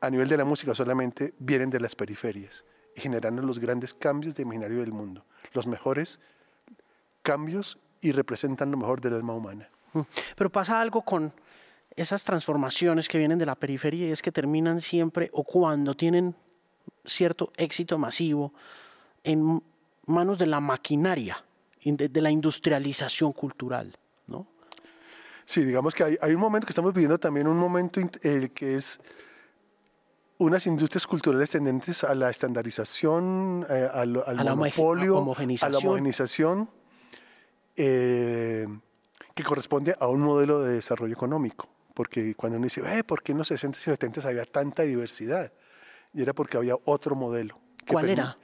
a 0.00 0.10
nivel 0.10 0.28
de 0.28 0.36
la 0.36 0.44
música 0.44 0.74
solamente 0.74 1.34
vienen 1.38 1.70
de 1.70 1.80
las 1.80 1.94
periferias 1.94 2.64
y 2.94 3.00
generando 3.00 3.42
los 3.42 3.58
grandes 3.58 3.94
cambios 3.94 4.34
de 4.34 4.42
imaginario 4.42 4.80
del 4.80 4.92
mundo, 4.92 5.24
los 5.52 5.66
mejores 5.66 6.20
cambios 7.22 7.78
y 8.00 8.12
representan 8.12 8.70
lo 8.70 8.76
mejor 8.76 9.00
del 9.00 9.14
alma 9.14 9.34
humana. 9.34 9.68
Mm. 9.92 10.00
Pero 10.36 10.50
pasa 10.50 10.80
algo 10.80 11.02
con 11.02 11.32
esas 11.96 12.24
transformaciones 12.24 13.08
que 13.08 13.18
vienen 13.18 13.38
de 13.38 13.46
la 13.46 13.54
periferia 13.54 14.08
y 14.08 14.10
es 14.10 14.22
que 14.22 14.32
terminan 14.32 14.80
siempre 14.80 15.30
o 15.32 15.44
cuando 15.44 15.94
tienen 15.94 16.34
cierto 17.04 17.52
éxito 17.56 17.98
masivo 17.98 18.52
en 19.22 19.62
manos 20.06 20.38
de 20.38 20.46
la 20.46 20.60
maquinaria, 20.60 21.44
de, 21.84 22.20
la 22.20 22.30
industrialización 22.30 23.32
cultural, 23.32 23.96
¿no? 24.26 24.46
Sí, 25.44 25.62
digamos 25.62 25.94
que 25.94 26.18
hay, 26.20 26.34
un 26.34 26.40
momento 26.40 26.66
que 26.66 26.72
estamos 26.72 26.92
viviendo 26.94 27.18
también, 27.18 27.46
un 27.46 27.58
momento 27.58 28.00
eh, 28.22 28.50
que 28.54 28.76
es 28.76 29.00
unas 30.38 30.66
industrias 30.66 31.06
culturales 31.06 31.50
tendentes 31.50 32.04
a 32.04 32.14
la 32.14 32.30
estandarización, 32.30 33.66
eh, 33.68 33.88
al, 33.92 34.12
monopolio, 34.44 35.36
a 35.60 35.68
la 35.68 35.78
homogenización, 35.78 36.68
eh, 37.76 38.66
que 39.34 39.42
corresponde 39.42 39.96
a 39.98 40.08
un 40.08 40.20
modelo 40.20 40.62
de 40.62 40.74
desarrollo 40.74 41.12
económico. 41.12 41.68
Porque 41.94 42.34
cuando 42.34 42.58
uno 42.58 42.64
dice, 42.64 42.82
eh, 42.86 43.04
¿por 43.04 43.22
qué 43.22 43.32
en 43.32 43.38
los 43.38 43.48
60 43.48 43.78
y 43.78 43.82
70 43.82 44.28
había 44.28 44.44
tanta 44.44 44.82
diversidad? 44.82 45.52
Y 46.14 46.22
era 46.22 46.32
porque 46.32 46.56
había 46.56 46.76
otro 46.84 47.14
modelo. 47.14 47.58
¿Cuál 47.86 48.10
era? 48.10 48.38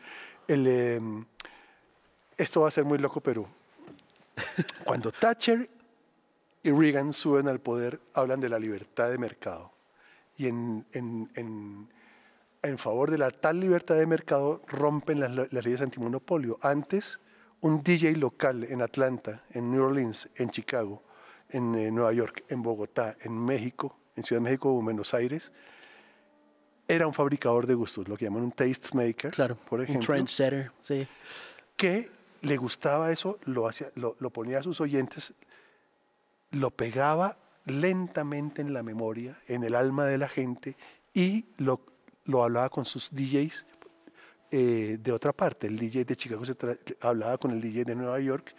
El, 0.46 0.66
em, 0.66 1.24
esto 2.36 2.62
va 2.62 2.68
a 2.68 2.70
ser 2.70 2.84
muy 2.84 2.98
loco, 2.98 3.20
pero 3.20 3.46
cuando 4.84 5.12
Thatcher 5.12 5.70
y 6.62 6.70
Reagan 6.70 7.12
suben 7.12 7.48
al 7.48 7.60
poder, 7.60 8.00
hablan 8.14 8.40
de 8.40 8.48
la 8.48 8.58
libertad 8.58 9.10
de 9.10 9.18
mercado 9.18 9.72
y 10.36 10.46
en, 10.46 10.86
en, 10.92 11.88
en, 12.62 12.78
favor 12.78 13.10
de 13.10 13.18
la 13.18 13.30
tal 13.30 13.60
libertad 13.60 13.96
de 13.96 14.06
mercado 14.06 14.62
rompen 14.68 15.20
las, 15.20 15.30
las 15.30 15.64
leyes 15.64 15.82
antimonopolio. 15.82 16.58
Antes, 16.62 17.20
un 17.60 17.82
DJ 17.82 18.16
local 18.16 18.64
en 18.64 18.80
Atlanta, 18.80 19.44
en 19.50 19.70
New 19.70 19.82
Orleans, 19.82 20.30
en 20.36 20.48
Chicago, 20.48 21.02
en 21.50 21.74
eh, 21.74 21.90
Nueva 21.90 22.14
York, 22.14 22.44
en 22.48 22.62
Bogotá, 22.62 23.16
en 23.20 23.32
México, 23.32 23.96
en 24.16 24.22
Ciudad 24.22 24.40
de 24.40 24.44
México 24.44 24.72
o 24.72 24.78
en 24.78 24.86
Buenos 24.86 25.12
Aires, 25.12 25.52
era 26.90 27.06
un 27.06 27.14
fabricador 27.14 27.66
de 27.66 27.74
gustos, 27.74 28.08
lo 28.08 28.16
que 28.16 28.24
llaman 28.24 28.42
un 28.42 28.52
tastemaker, 28.52 29.30
claro, 29.30 29.56
por 29.68 29.80
ejemplo. 29.80 30.00
Un 30.00 30.06
trendsetter, 30.06 30.72
sí. 30.80 31.06
Que 31.76 32.10
le 32.42 32.56
gustaba 32.56 33.12
eso, 33.12 33.38
lo, 33.44 33.68
hacía, 33.68 33.90
lo, 33.94 34.16
lo 34.18 34.30
ponía 34.30 34.58
a 34.58 34.62
sus 34.62 34.80
oyentes, 34.80 35.32
lo 36.50 36.70
pegaba 36.70 37.36
lentamente 37.66 38.60
en 38.60 38.72
la 38.72 38.82
memoria, 38.82 39.38
en 39.46 39.62
el 39.62 39.74
alma 39.74 40.04
de 40.06 40.18
la 40.18 40.28
gente 40.28 40.76
y 41.14 41.46
lo, 41.58 41.80
lo 42.24 42.42
hablaba 42.42 42.68
con 42.70 42.84
sus 42.84 43.10
DJs 43.10 43.66
eh, 44.50 44.98
de 45.00 45.12
otra 45.12 45.32
parte. 45.32 45.68
El 45.68 45.78
DJ 45.78 46.04
de 46.04 46.16
Chicago 46.16 46.44
se 46.44 46.56
hablaba 47.00 47.38
con 47.38 47.52
el 47.52 47.60
DJ 47.60 47.84
de 47.84 47.94
Nueva 47.94 48.18
York 48.18 48.54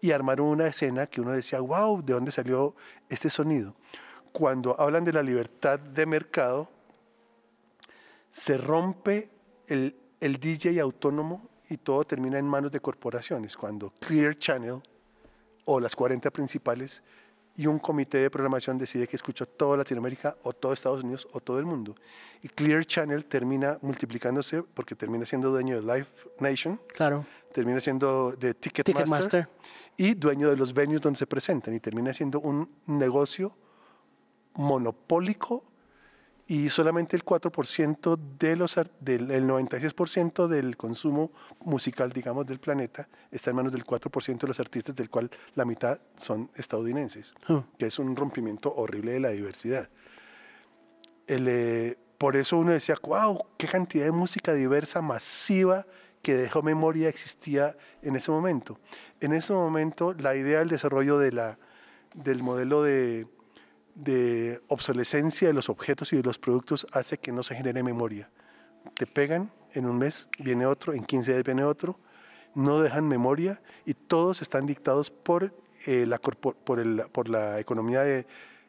y 0.00 0.10
armaron 0.10 0.48
una 0.48 0.66
escena 0.66 1.06
que 1.06 1.20
uno 1.20 1.32
decía, 1.32 1.60
wow, 1.60 2.04
¿de 2.04 2.12
dónde 2.12 2.32
salió 2.32 2.74
este 3.08 3.30
sonido? 3.30 3.76
Cuando 4.32 4.78
hablan 4.78 5.04
de 5.04 5.12
la 5.12 5.22
libertad 5.22 5.78
de 5.78 6.04
mercado, 6.04 6.68
se 8.36 8.58
rompe 8.58 9.30
el, 9.66 9.96
el 10.20 10.38
DJ 10.38 10.78
autónomo 10.80 11.48
y 11.70 11.78
todo 11.78 12.04
termina 12.04 12.38
en 12.38 12.46
manos 12.46 12.70
de 12.70 12.80
corporaciones. 12.80 13.56
Cuando 13.56 13.94
Clear 13.98 14.38
Channel 14.38 14.82
o 15.64 15.80
las 15.80 15.96
40 15.96 16.30
principales 16.30 17.02
y 17.56 17.66
un 17.66 17.78
comité 17.78 18.18
de 18.18 18.28
programación 18.28 18.76
decide 18.76 19.06
que 19.06 19.16
escucha 19.16 19.46
toda 19.46 19.78
Latinoamérica 19.78 20.36
o 20.42 20.52
todo 20.52 20.74
Estados 20.74 21.02
Unidos 21.02 21.26
o 21.32 21.40
todo 21.40 21.58
el 21.58 21.64
mundo. 21.64 21.96
Y 22.42 22.50
Clear 22.50 22.84
Channel 22.84 23.24
termina 23.24 23.78
multiplicándose 23.80 24.62
porque 24.62 24.94
termina 24.94 25.24
siendo 25.24 25.48
dueño 25.50 25.80
de 25.80 25.80
Live 25.80 26.08
Nation, 26.38 26.78
claro. 26.94 27.24
termina 27.54 27.80
siendo 27.80 28.32
de 28.32 28.52
Ticketmaster, 28.52 29.48
y 29.96 30.12
dueño 30.12 30.50
de 30.50 30.58
los 30.58 30.74
venues 30.74 31.00
donde 31.00 31.18
se 31.18 31.26
presentan 31.26 31.72
y 31.72 31.80
termina 31.80 32.12
siendo 32.12 32.40
un 32.40 32.70
negocio 32.84 33.56
monopólico 34.52 35.64
y 36.48 36.68
solamente 36.68 37.16
el 37.16 37.24
4% 37.24 38.18
de 38.38 38.54
los, 38.54 38.78
del 39.00 39.30
el 39.32 39.48
96% 39.48 40.46
del 40.46 40.76
consumo 40.76 41.32
musical, 41.60 42.12
digamos, 42.12 42.46
del 42.46 42.60
planeta 42.60 43.08
está 43.32 43.50
en 43.50 43.56
manos 43.56 43.72
del 43.72 43.84
4% 43.84 44.38
de 44.38 44.46
los 44.46 44.60
artistas, 44.60 44.94
del 44.94 45.10
cual 45.10 45.28
la 45.56 45.64
mitad 45.64 45.98
son 46.16 46.50
estadounidenses, 46.54 47.34
que 47.78 47.86
es 47.86 47.98
un 47.98 48.14
rompimiento 48.14 48.72
horrible 48.74 49.12
de 49.12 49.20
la 49.20 49.30
diversidad. 49.30 49.88
El, 51.26 51.48
eh, 51.48 51.98
por 52.16 52.36
eso 52.36 52.58
uno 52.58 52.70
decía, 52.70 52.94
wow, 53.02 53.44
qué 53.56 53.66
cantidad 53.66 54.04
de 54.04 54.12
música 54.12 54.54
diversa, 54.54 55.02
masiva, 55.02 55.84
que 56.22 56.34
dejó 56.34 56.62
memoria 56.62 57.08
existía 57.08 57.76
en 58.02 58.14
ese 58.14 58.30
momento. 58.30 58.78
En 59.20 59.32
ese 59.32 59.52
momento, 59.52 60.12
la 60.12 60.36
idea 60.36 60.60
del 60.60 60.68
desarrollo 60.68 61.18
de 61.18 61.32
la, 61.32 61.58
del 62.14 62.42
modelo 62.42 62.82
de 62.82 63.26
de 63.96 64.60
obsolescencia 64.68 65.48
de 65.48 65.54
los 65.54 65.68
objetos 65.68 66.12
y 66.12 66.16
de 66.16 66.22
los 66.22 66.38
productos 66.38 66.86
hace 66.92 67.18
que 67.18 67.32
no 67.32 67.42
se 67.42 67.56
genere 67.56 67.82
memoria. 67.82 68.30
Te 68.94 69.06
pegan, 69.06 69.50
en 69.72 69.86
un 69.86 69.98
mes 69.98 70.28
viene 70.38 70.66
otro, 70.66 70.92
en 70.92 71.04
15 71.04 71.32
días 71.32 71.42
viene 71.42 71.64
otro, 71.64 71.98
no 72.54 72.80
dejan 72.80 73.08
memoria 73.08 73.60
y 73.84 73.94
todos 73.94 74.42
están 74.42 74.66
dictados 74.66 75.10
por, 75.10 75.52
eh, 75.86 76.06
la, 76.06 76.18
por, 76.18 76.78
el, 76.78 77.02
por 77.10 77.28
la 77.28 77.58
economía 77.58 78.02
de, 78.02 78.26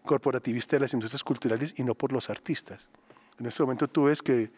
corporativista 0.08 0.78
de 0.78 0.80
las 0.80 0.94
industrias 0.94 1.24
culturales 1.24 1.76
y 1.78 1.84
no 1.84 1.94
por 1.94 2.12
los 2.12 2.32
artistas. 2.32 2.90
En 3.40 3.46
este 3.46 3.62
momento 3.62 3.88
tú 3.88 4.06
ves 4.06 4.24
que 4.24 4.50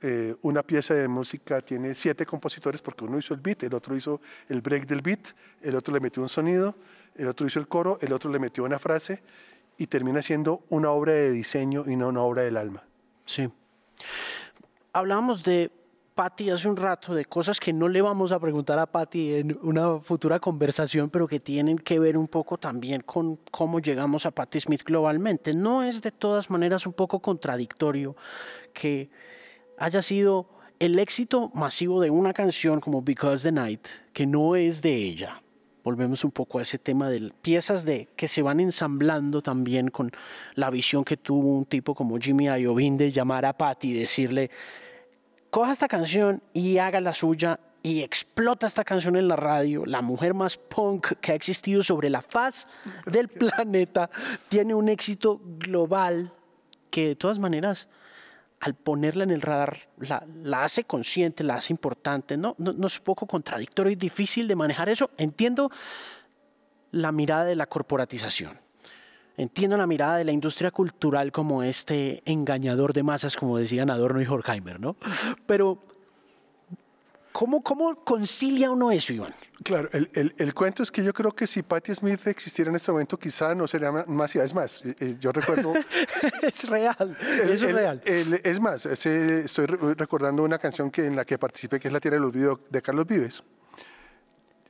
eh, 0.00 0.34
una 0.42 0.62
pieza 0.62 0.94
de 0.94 1.08
música 1.08 1.60
tiene 1.60 1.94
siete 1.94 2.24
compositores 2.24 2.80
porque 2.80 3.04
uno 3.04 3.18
hizo 3.18 3.34
el 3.34 3.40
beat, 3.40 3.64
el 3.64 3.74
otro 3.74 3.94
hizo 3.94 4.20
el 4.48 4.62
break 4.62 4.86
del 4.86 5.02
beat, 5.02 5.28
el 5.60 5.74
otro 5.74 5.92
le 5.92 6.00
metió 6.00 6.22
un 6.22 6.28
sonido, 6.28 6.74
el 7.16 7.26
otro 7.26 7.46
hizo 7.46 7.58
el 7.58 7.68
coro, 7.68 7.98
el 8.00 8.12
otro 8.12 8.30
le 8.30 8.38
metió 8.38 8.64
una 8.64 8.78
frase 8.78 9.22
y 9.76 9.86
termina 9.86 10.22
siendo 10.22 10.62
una 10.68 10.90
obra 10.90 11.12
de 11.12 11.30
diseño 11.30 11.84
y 11.86 11.96
no 11.96 12.08
una 12.08 12.22
obra 12.22 12.42
del 12.42 12.56
alma. 12.56 12.84
Sí. 13.24 13.48
Hablábamos 14.92 15.42
de 15.42 15.70
Patti 16.14 16.50
hace 16.50 16.68
un 16.68 16.76
rato, 16.76 17.12
de 17.12 17.24
cosas 17.24 17.58
que 17.58 17.72
no 17.72 17.88
le 17.88 18.00
vamos 18.00 18.30
a 18.30 18.38
preguntar 18.38 18.78
a 18.78 18.86
Patti 18.86 19.34
en 19.34 19.58
una 19.62 19.98
futura 19.98 20.38
conversación, 20.38 21.10
pero 21.10 21.26
que 21.26 21.40
tienen 21.40 21.76
que 21.76 21.98
ver 21.98 22.16
un 22.16 22.28
poco 22.28 22.56
también 22.56 23.00
con 23.00 23.36
cómo 23.50 23.80
llegamos 23.80 24.24
a 24.24 24.30
Patti 24.30 24.60
Smith 24.60 24.84
globalmente. 24.84 25.54
No 25.54 25.82
es 25.82 26.02
de 26.02 26.12
todas 26.12 26.50
maneras 26.50 26.86
un 26.86 26.92
poco 26.92 27.18
contradictorio 27.18 28.14
que 28.72 29.10
haya 29.76 30.02
sido 30.02 30.48
el 30.78 30.98
éxito 31.00 31.50
masivo 31.54 32.00
de 32.00 32.10
una 32.10 32.32
canción 32.32 32.80
como 32.80 33.02
Because 33.02 33.42
the 33.42 33.52
Night, 33.52 33.88
que 34.12 34.26
no 34.26 34.54
es 34.54 34.82
de 34.82 34.94
ella, 34.94 35.42
volvemos 35.84 36.24
un 36.24 36.30
poco 36.30 36.58
a 36.58 36.62
ese 36.62 36.78
tema 36.78 37.10
de 37.10 37.30
piezas 37.42 37.84
de, 37.84 38.08
que 38.16 38.26
se 38.26 38.42
van 38.42 38.58
ensamblando 38.58 39.42
también 39.42 39.88
con 39.88 40.10
la 40.54 40.70
visión 40.70 41.04
que 41.04 41.18
tuvo 41.18 41.56
un 41.56 41.66
tipo 41.66 41.94
como 41.94 42.18
Jimmy 42.18 42.46
Iovine 42.46 42.96
de 42.96 43.12
llamar 43.12 43.44
a 43.44 43.52
Patty 43.52 43.90
y 43.90 44.00
decirle, 44.00 44.50
coja 45.50 45.72
esta 45.72 45.86
canción 45.86 46.42
y 46.54 46.78
haga 46.78 47.00
la 47.00 47.12
suya 47.12 47.60
y 47.82 48.00
explota 48.00 48.66
esta 48.66 48.82
canción 48.82 49.14
en 49.14 49.28
la 49.28 49.36
radio, 49.36 49.84
la 49.84 50.00
mujer 50.00 50.32
más 50.32 50.56
punk 50.56 51.18
que 51.20 51.32
ha 51.32 51.34
existido 51.34 51.82
sobre 51.82 52.08
la 52.08 52.22
faz 52.22 52.66
del 53.04 53.28
planeta, 53.28 54.08
tiene 54.48 54.74
un 54.74 54.88
éxito 54.88 55.38
global 55.58 56.32
que 56.90 57.08
de 57.08 57.16
todas 57.16 57.38
maneras 57.38 57.88
al 58.64 58.72
ponerla 58.72 59.24
en 59.24 59.30
el 59.30 59.42
radar, 59.42 59.76
la, 59.98 60.64
hace 60.64 60.84
consciente, 60.84 61.44
la 61.44 61.56
hace 61.56 61.70
importante. 61.70 62.38
¿no? 62.38 62.54
No, 62.56 62.72
no 62.72 62.86
es 62.86 62.98
poco 62.98 63.26
contradictorio 63.26 63.92
y 63.92 63.94
difícil 63.94 64.48
de 64.48 64.56
manejar 64.56 64.88
eso. 64.88 65.10
Entiendo 65.18 65.70
la 66.90 67.12
mirada 67.12 67.44
de 67.44 67.56
la 67.56 67.66
corporatización. 67.66 68.58
Entiendo 69.36 69.76
la 69.76 69.86
mirada 69.86 70.16
de 70.16 70.24
la 70.24 70.32
industria 70.32 70.70
cultural 70.70 71.30
como 71.30 71.62
este 71.62 72.22
engañador 72.24 72.94
de 72.94 73.02
masas, 73.02 73.36
como 73.36 73.58
decían 73.58 73.90
Adorno 73.90 74.22
y 74.22 74.26
Horkheimer, 74.26 74.80
¿no? 74.80 74.96
Pero, 75.44 75.84
¿cómo, 77.34 77.62
cómo 77.62 77.96
concilia 78.04 78.70
uno 78.70 78.92
eso, 78.92 79.12
Iván? 79.12 79.34
Claro, 79.64 79.88
el, 79.92 80.08
el, 80.14 80.34
el, 80.38 80.54
cuento 80.54 80.84
es 80.84 80.90
que 80.92 81.02
yo 81.02 81.12
creo 81.12 81.32
que 81.32 81.48
si 81.48 81.62
Patti 81.62 81.92
Smith 81.92 82.24
existiera 82.28 82.70
en 82.70 82.76
este 82.76 82.92
momento, 82.92 83.18
quizá 83.18 83.54
no 83.56 83.66
sería 83.66 83.90
más, 83.90 84.36
es 84.36 84.54
más. 84.54 84.82
Eh, 84.84 84.94
eh, 85.00 85.16
yo 85.18 85.32
recuerdo. 85.32 85.74
es 86.42 86.68
real, 86.68 87.16
el, 87.42 87.50
eso 87.50 87.66
es 87.66 87.74
real. 87.74 88.00
es 88.04 88.60
más, 88.60 88.86
estoy 88.86 89.66
recordando 89.66 90.44
una 90.44 90.58
canción 90.58 90.92
que, 90.92 91.06
en 91.06 91.16
la 91.16 91.24
que 91.24 91.36
participé, 91.36 91.80
que 91.80 91.88
es 91.88 91.92
La 91.92 91.98
Tierra 91.98 92.16
del 92.16 92.24
Olvido 92.24 92.60
de 92.70 92.80
Carlos 92.80 93.06
Vives. 93.06 93.42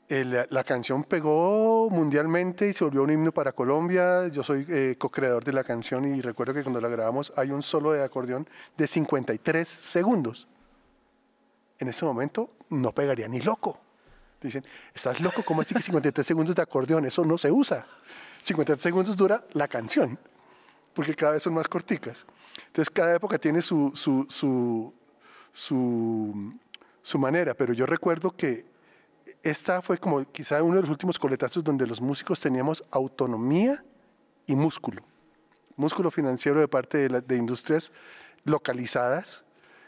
El, 0.09 0.47
la 0.49 0.65
canción 0.65 1.05
pegó 1.05 1.91
mundialmente 1.91 2.69
y 2.69 2.73
se 2.73 2.85
volvió 2.85 3.03
un 3.03 3.11
himno 3.11 3.33
para 3.33 3.53
Colombia. 3.53 4.29
Yo 4.29 4.43
soy 4.43 4.65
eh, 4.69 4.97
co-creador 4.99 5.45
de 5.45 5.53
la 5.53 5.65
canción 5.65 6.07
y 6.07 6.21
recuerdo 6.23 6.55
que 6.55 6.63
cuando 6.63 6.81
la 6.81 6.89
grabamos 6.89 7.33
hay 7.37 7.51
un 7.51 7.63
solo 7.63 7.93
de 7.93 8.03
acordeón 8.03 8.49
de 8.77 8.87
53 8.87 9.69
segundos. 9.69 10.49
En 11.79 11.89
ese 11.89 12.05
momento 12.05 12.51
no 12.71 12.93
pegaría 12.93 13.29
ni 13.29 13.41
loco. 13.41 13.81
Dicen, 14.41 14.65
¿estás 14.95 15.21
loco? 15.21 15.43
¿Cómo 15.43 15.63
así 15.63 15.75
que 15.75 15.83
53 15.83 16.27
segundos 16.27 16.55
de 16.55 16.63
acordeón? 16.63 17.07
Eso 17.07 17.25
no 17.25 17.39
se 17.39 17.51
usa. 17.51 17.87
53 18.43 18.83
segundos 18.83 19.17
dura 19.17 19.43
la 19.53 19.69
canción, 19.69 20.19
porque 20.93 21.15
cada 21.15 21.33
vez 21.33 21.43
son 21.43 21.55
más 21.55 21.67
corticas. 21.67 22.27
Entonces 22.67 22.91
cada 22.91 23.15
época 23.17 23.39
tiene 23.39 23.63
su, 23.63 23.91
su, 23.95 24.27
su, 24.29 24.93
su, 25.53 26.55
su 27.01 27.19
manera, 27.19 27.55
pero 27.55 27.73
yo 27.73 27.87
recuerdo 27.87 28.31
que 28.31 28.67
esta 29.43 29.83
fue 29.83 29.99
como 29.99 30.25
quizá 30.31 30.63
uno 30.63 30.77
de 30.77 30.81
los 30.83 30.91
últimos 30.91 31.19
coletazos 31.19 31.63
donde 31.63 31.87
los 31.87 32.01
músicos 32.01 32.41
teníamos 32.41 32.85
autonomía 32.91 33.85
y 34.47 34.55
músculo. 34.55 35.03
Músculo 35.77 36.11
financiero 36.11 36.61
de 36.61 36.69
parte 36.69 36.99
de, 36.99 37.11
la, 37.11 37.21
de 37.21 37.37
industrias 37.37 37.93
localizadas, 38.45 39.44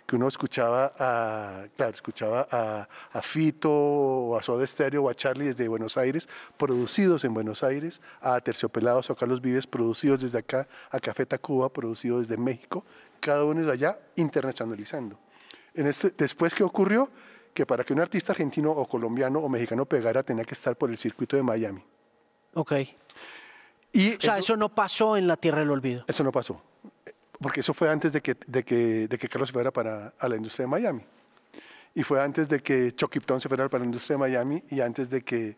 que 0.07 0.17
uno 0.17 0.29
escuchaba 0.29 0.93
a, 0.99 1.67
claro, 1.77 1.93
escuchaba 1.93 2.47
a, 2.51 2.89
a, 3.13 3.23
Fito 3.23 3.73
o 3.73 4.39
a 4.39 4.43
Soda 4.43 4.67
Stereo 4.67 5.05
o 5.05 5.11
a 5.11 5.15
Charlie 5.15 5.47
desde 5.47 5.67
Buenos 5.69 5.97
Aires, 5.97 6.29
producidos 6.57 7.25
en 7.25 7.35
Buenos 7.35 7.65
Aires, 7.65 8.01
a 8.21 8.41
Terciopelados 8.41 9.11
o 9.11 9.13
a 9.15 9.17
Carlos 9.17 9.41
Vives, 9.41 9.67
producidos 9.67 10.21
desde 10.21 10.39
acá, 10.39 10.69
a 10.91 11.01
Café 11.01 11.27
Tacuba, 11.27 11.69
producidos 11.69 12.29
desde 12.29 12.41
México, 12.41 12.85
cada 13.21 13.45
uno 13.45 13.65
de 13.65 13.73
allá 13.73 13.99
internacionalizando. 14.15 15.19
En 15.75 15.87
este, 15.87 16.11
después, 16.17 16.55
¿qué 16.55 16.63
ocurrió? 16.63 17.11
que 17.57 17.65
para 17.65 17.83
que 17.85 17.95
un 17.95 18.01
artista 18.01 18.33
argentino 18.33 18.71
o 18.71 18.87
colombiano 18.87 19.41
o 19.41 19.49
mexicano 19.49 19.87
pegara 19.87 20.23
tenía 20.23 20.45
que 20.45 20.53
estar 20.53 20.77
por 20.77 20.91
el 20.91 20.99
circuito 20.99 21.37
de 21.37 21.43
Miami. 21.43 21.83
Ok. 22.53 22.73
Y 23.93 24.15
o 24.15 24.21
sea, 24.21 24.35
eso, 24.35 24.53
eso, 24.53 24.57
no 24.59 24.69
pasó 24.69 25.17
en 25.17 25.27
la 25.27 25.39
Tierra 25.39 25.61
del 25.61 25.71
Olvido. 25.71 26.05
Eso 26.07 26.23
no 26.23 26.31
pasó, 26.31 26.61
porque 27.41 27.61
eso 27.61 27.75
fue 27.75 27.91
antes 27.91 28.13
de 28.13 28.21
que, 28.21 29.29
Carlos 29.31 29.53
fuera 29.53 29.71
para 29.71 30.15
a 30.19 30.29
la 30.29 30.37
industria 30.37 30.65
de 30.65 30.71
Miami. 30.71 31.03
Y 31.95 32.03
fue 32.03 32.23
antes 32.23 32.49
de 32.49 32.61
que 32.63 32.93
Town 32.93 33.41
se 33.41 33.49
fuera 33.49 33.69
para 33.69 33.81
la 33.81 33.87
industria 33.87 34.15
de 34.15 34.21
Miami 34.21 34.63
y 34.71 34.81
antes 34.81 35.09
de 35.11 35.23
que... 35.23 35.57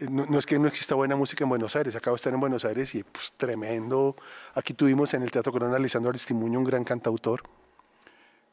No, 0.00 0.26
no, 0.26 0.40
es 0.40 0.46
que 0.46 0.58
no 0.58 0.66
exista 0.66 0.96
buena 0.96 1.14
música 1.14 1.44
en 1.44 1.48
Buenos 1.48 1.76
Aires, 1.76 1.94
acabo 1.94 2.16
de 2.16 2.18
estar 2.18 2.34
en 2.34 2.40
Buenos 2.40 2.64
Aires 2.64 2.94
y 2.96 3.04
pues 3.04 3.32
tremendo. 3.36 4.16
Aquí 4.54 4.74
tuvimos 4.74 5.14
en 5.14 5.22
el 5.22 5.30
Teatro 5.30 5.52
Corona 5.52 5.78
Lisandro 5.78 6.10
Aristimuño, 6.10 6.58
un 6.58 6.64
gran 6.64 6.82
cantautor, 6.82 7.42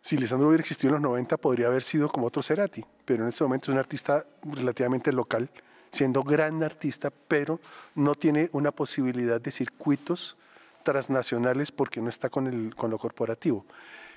si 0.04 0.18
Lisandro 0.18 0.48
hubiera 0.48 0.62
existido 0.62 0.90
en 0.90 0.94
los 0.94 1.12
90, 1.12 1.38
podría 1.38 1.68
haber 1.68 1.84
sido 1.84 2.10
como 2.10 2.26
otro 2.26 2.42
Cerati, 2.42 2.84
pero 3.06 3.22
en 3.24 3.30
este 3.30 3.44
momento 3.44 3.70
es 3.70 3.74
un 3.74 3.80
artista 3.80 4.26
relativamente 4.44 5.12
local, 5.12 5.52
siendo 5.92 6.24
gran 6.24 6.64
artista, 6.64 7.12
pero 7.12 7.60
no 7.94 8.16
tiene 8.16 8.50
una 8.52 8.72
posibilidad 8.72 9.40
de 9.40 9.52
circuitos 9.52 10.38
transnacionales 10.84 11.72
porque 11.72 12.02
no 12.02 12.10
está 12.10 12.30
con, 12.30 12.48
el, 12.48 12.76
con 12.76 12.92
lo 12.92 12.98
corporativo. 12.98 13.66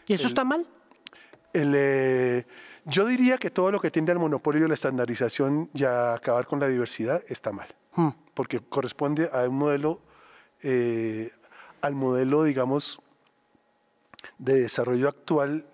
¿Y 0.07 0.14
eso 0.14 0.24
el, 0.24 0.29
está 0.29 0.44
mal? 0.44 0.66
El, 1.53 1.72
eh, 1.77 2.46
yo 2.85 3.07
diría 3.07 3.38
que 3.38 3.50
todo 3.50 3.70
lo 3.70 3.81
que 3.81 3.90
tiende 3.90 4.12
al 4.12 4.18
monopolio 4.18 4.66
y 4.66 4.68
la 4.68 4.74
estandarización 4.74 5.70
y 5.72 5.85
a 5.85 6.14
acabar 6.14 6.46
con 6.46 6.61
la 6.61 6.68
diversidad 6.68 7.22
está 7.29 7.53
mal, 7.53 7.68
hmm. 7.94 8.11
porque 8.35 8.61
corresponde 8.61 9.31
a 9.33 9.48
un 9.48 9.57
modelo, 9.57 10.00
eh, 10.62 11.31
al 11.81 11.94
modelo, 11.94 12.44
digamos, 12.44 13.00
de 14.38 14.61
desarrollo 14.61 15.09
actual 15.09 15.66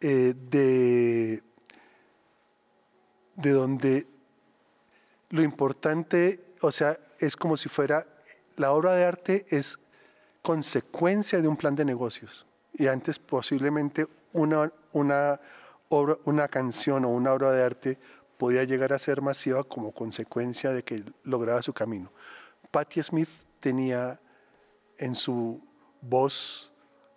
eh, 0.00 0.34
de, 0.36 1.42
de 3.34 3.50
donde 3.50 4.06
lo 5.30 5.42
importante, 5.42 6.44
o 6.60 6.70
sea, 6.70 6.98
es 7.18 7.36
como 7.36 7.56
si 7.56 7.68
fuera, 7.68 8.06
la 8.56 8.72
obra 8.72 8.92
de 8.92 9.04
arte 9.04 9.46
es 9.50 9.78
consecuencia 10.48 11.42
de 11.42 11.46
un 11.46 11.58
plan 11.58 11.76
de 11.76 11.84
negocios. 11.84 12.46
Y 12.72 12.86
antes 12.86 13.18
posiblemente 13.18 14.06
una, 14.32 14.72
una, 14.94 15.38
obra, 15.90 16.16
una 16.24 16.48
canción 16.48 17.04
o 17.04 17.10
una 17.10 17.34
obra 17.34 17.52
de 17.52 17.62
arte 17.62 17.98
podía 18.38 18.64
llegar 18.64 18.94
a 18.94 18.98
ser 18.98 19.20
masiva 19.20 19.62
como 19.62 19.92
consecuencia 19.92 20.72
de 20.72 20.82
que 20.84 21.04
lograba 21.24 21.60
su 21.60 21.74
camino. 21.74 22.10
Patti 22.70 23.02
Smith 23.02 23.28
tenía 23.60 24.18
en 24.96 25.14
su 25.16 25.60
voz 26.00 26.72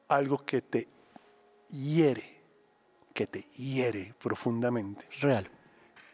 algo 0.10 0.44
que 0.46 0.62
te 0.62 0.90
hiere 1.70 2.42
que 3.14 3.28
te 3.28 3.44
hiere 3.56 4.14
profundamente. 4.22 5.08
Real. 5.22 5.50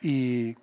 Y, 0.04 0.56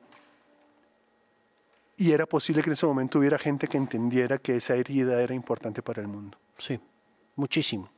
y 1.96 2.12
era 2.12 2.26
posible 2.26 2.62
que 2.62 2.68
en 2.68 2.74
ese 2.74 2.86
momento 2.86 3.18
hubiera 3.18 3.40
gente 3.40 3.66
que 3.66 3.76
entendiera 3.76 4.38
que 4.38 4.54
esa 4.56 4.76
herida 4.76 5.20
era 5.20 5.34
importante 5.34 5.82
para 5.82 6.00
el 6.00 6.06
mundo. 6.06 6.38
Sí, 6.64 6.80
muchísimo. 7.36 7.90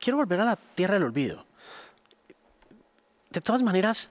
Quiero 0.00 0.16
volver 0.16 0.40
a 0.40 0.44
la 0.44 0.56
tierra 0.56 0.94
del 0.94 1.04
olvido. 1.04 1.46
De 3.30 3.40
todas 3.40 3.62
maneras, 3.62 4.10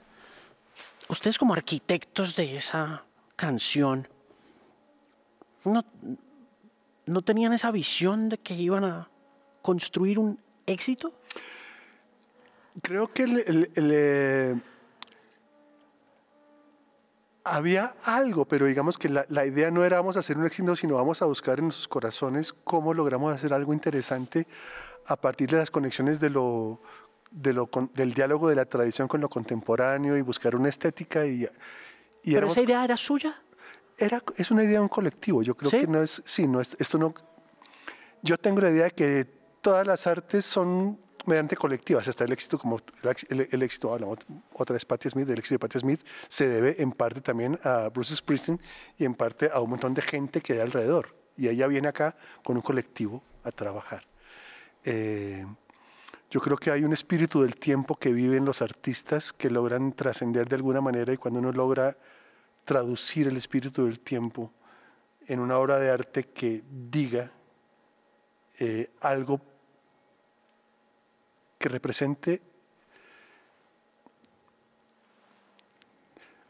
ustedes 1.10 1.38
como 1.38 1.54
arquitectos 1.54 2.38
de 2.38 2.56
esa 2.56 3.04
canción, 3.36 4.08
no, 5.66 5.84
no 7.06 7.22
tenían 7.24 7.52
esa 7.52 7.72
visión 7.72 8.30
de 8.30 8.38
que 8.38 8.54
iban 8.54 8.86
a 8.86 9.10
construir 9.62 10.18
un 10.18 10.40
éxito? 10.66 11.12
Creo 12.82 13.12
que 13.12 13.24
el, 13.24 13.70
el, 13.76 13.92
eh, 13.92 14.56
había 17.46 17.96
algo, 18.04 18.46
pero 18.46 18.66
digamos 18.66 18.98
que 18.98 19.08
la, 19.08 19.24
la, 19.30 19.46
idea 19.46 19.70
no 19.70 19.86
era 19.86 19.98
vamos 19.98 20.18
a 20.18 20.20
hacer 20.20 20.38
un 20.38 20.46
éxito, 20.46 20.76
sino 20.76 20.96
vamos 20.96 21.22
a 21.22 21.26
buscar 21.26 21.60
en 21.60 21.66
nuestros 21.66 21.88
corazones 21.88 22.54
cómo 22.64 22.94
logramos 22.94 23.34
hacer 23.34 23.54
algo 23.54 23.72
interesante 23.72 24.48
a 25.06 25.16
partir 25.16 25.52
de 25.52 25.58
las 25.58 25.70
conexiones 25.70 26.20
de 26.20 26.32
lo, 26.32 26.82
de 27.30 27.54
lo, 27.54 27.70
del 27.94 28.14
diálogo 28.14 28.50
de 28.50 28.56
la 28.56 28.66
tradición 28.66 29.08
con 29.08 29.22
lo 29.22 29.30
contemporáneo 29.30 30.18
y 30.18 30.22
buscar 30.22 30.56
una 30.56 30.70
estética. 30.70 31.26
Y, 31.26 31.44
y 31.44 31.48
¿Pero 32.24 32.38
éramos, 32.38 32.54
esa 32.54 32.64
idea 32.64 32.84
era 32.84 32.98
suya? 32.98 33.40
Era, 33.98 34.22
es 34.38 34.50
una 34.50 34.64
idea 34.64 34.80
de 34.80 34.84
un 34.84 34.90
colectivo. 34.90 35.44
Yo 35.44 35.56
creo 35.56 35.70
¿Sí? 35.70 35.82
que 35.82 35.88
no 35.88 36.02
es, 36.02 36.24
sí, 36.26 36.48
no 36.48 36.60
es, 36.60 36.76
esto 36.80 36.98
no. 36.98 37.14
Yo 38.24 38.38
tengo 38.38 38.60
la 38.62 38.72
idea 38.72 38.86
de 38.86 38.92
que 38.92 39.26
todas 39.62 39.86
las 39.86 40.08
artes 40.08 40.46
son 40.46 41.00
mediante 41.28 41.56
colectivas. 41.56 42.08
Hasta 42.08 42.24
el 42.24 42.32
éxito, 42.32 42.58
como 42.58 42.80
el, 43.30 43.62
éxito, 43.62 43.94
hablamos 43.94 44.20
otra 44.54 44.74
vez 44.74 44.86
Patti 44.86 45.10
Smith, 45.10 45.30
el 45.30 45.40
éxito 45.40 45.56
de 45.56 45.60
Patti 45.60 45.80
Smith 45.80 46.02
se 46.28 46.48
debe 46.48 46.82
en 46.82 46.92
parte 46.92 47.22
también 47.22 47.60
a 47.64 47.90
Bruce 47.90 48.16
Springsteen 48.16 48.60
y 48.98 49.06
en 49.06 49.16
parte 49.16 49.50
a 49.54 49.60
un 49.60 49.70
montón 49.70 49.94
de 49.94 50.02
gente 50.02 50.42
que 50.42 50.54
hay 50.54 50.60
alrededor. 50.60 51.16
Y 51.38 51.48
ella 51.48 51.68
viene 51.68 51.88
acá 51.88 52.16
con 52.44 52.56
un 52.56 52.62
colectivo 52.62 53.22
a 53.44 53.52
trabajar. 53.52 54.06
Eh, 54.84 55.46
yo 56.30 56.42
creo 56.42 56.58
que 56.58 56.72
hay 56.72 56.84
un 56.84 56.94
espíritu 56.94 57.42
del 57.42 57.56
tiempo 57.56 57.96
que 57.96 58.12
viven 58.12 58.46
los 58.46 58.62
artistas 58.62 59.32
que 59.32 59.50
logran 59.50 59.94
trascender 59.94 60.50
de 60.50 60.56
alguna 60.56 60.82
manera 60.82 61.14
y 61.14 61.18
cuando 61.18 61.40
uno 61.40 61.52
logra 61.52 61.98
traducir 62.66 63.28
el 63.28 63.38
espíritu 63.38 63.86
del 63.86 64.00
tiempo 64.00 64.52
en 65.28 65.40
una 65.40 65.58
obra 65.58 65.80
de 65.80 65.90
arte 65.90 66.26
que 66.26 66.64
diga 66.70 67.32
eh, 68.60 68.90
algo 69.02 69.42
que 71.66 71.70
represente 71.70 72.44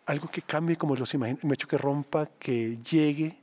algo 0.08 0.28
que 0.28 0.41
cambie 0.41 0.75
como 0.75 0.93
los 0.93 1.13
imaginan, 1.13 1.39
un 1.43 1.54
hecho 1.54 1.69
que 1.69 1.78
rompa, 1.78 2.25
que 2.38 2.78
llegue. 2.80 3.39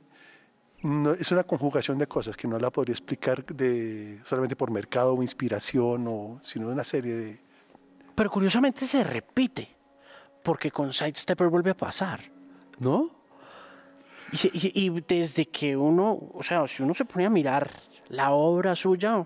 No, 0.83 1.13
es 1.13 1.31
una 1.31 1.43
conjugación 1.43 1.97
de 1.97 2.05
cosas 2.05 2.37
que 2.37 2.47
no 2.47 2.59
la 2.59 2.69
podría 2.69 2.93
explicar 2.93 3.43
de, 3.43 4.21
solamente 4.23 4.55
por 4.55 4.69
mercado 4.69 5.15
o 5.15 5.23
inspiración, 5.23 6.05
o, 6.07 6.39
sino 6.43 6.69
una 6.69 6.83
serie 6.83 7.13
de... 7.15 7.39
Pero 8.13 8.29
curiosamente 8.29 8.85
se 8.85 9.03
repite, 9.03 9.67
porque 10.43 10.69
con 10.69 10.93
Sidestepper 10.93 11.47
vuelve 11.47 11.71
a 11.71 11.77
pasar, 11.77 12.21
¿no? 12.77 13.09
Y, 14.31 14.47
y, 14.53 14.85
y 14.85 15.03
desde 15.07 15.47
que 15.47 15.75
uno, 15.75 16.19
o 16.35 16.43
sea, 16.43 16.67
si 16.67 16.83
uno 16.83 16.93
se 16.93 17.05
pone 17.05 17.25
a 17.25 17.31
mirar 17.31 17.71
la 18.09 18.31
obra 18.31 18.75
suya, 18.75 19.25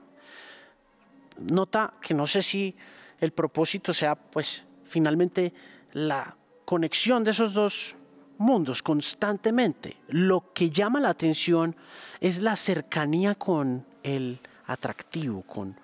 nota 1.40 1.94
que 2.02 2.14
no 2.14 2.28
sé 2.28 2.42
si 2.42 2.76
el 3.20 3.32
propósito 3.32 3.94
sea, 3.94 4.16
pues, 4.16 4.64
finalmente 4.86 5.54
la 5.94 6.36
conexión 6.66 7.24
de 7.24 7.32
esos 7.32 7.54
dos 7.54 7.96
mundos 8.38 8.84
constantemente. 8.84 9.98
Lo 10.08 10.54
que 10.54 10.70
llama 10.70 11.00
la 11.00 11.10
atención 11.10 11.76
es 12.20 12.42
la 12.42 12.56
cercanía 12.56 13.36
con 13.36 13.86
el 14.04 14.40
atractivo, 14.66 15.42
con, 15.42 15.80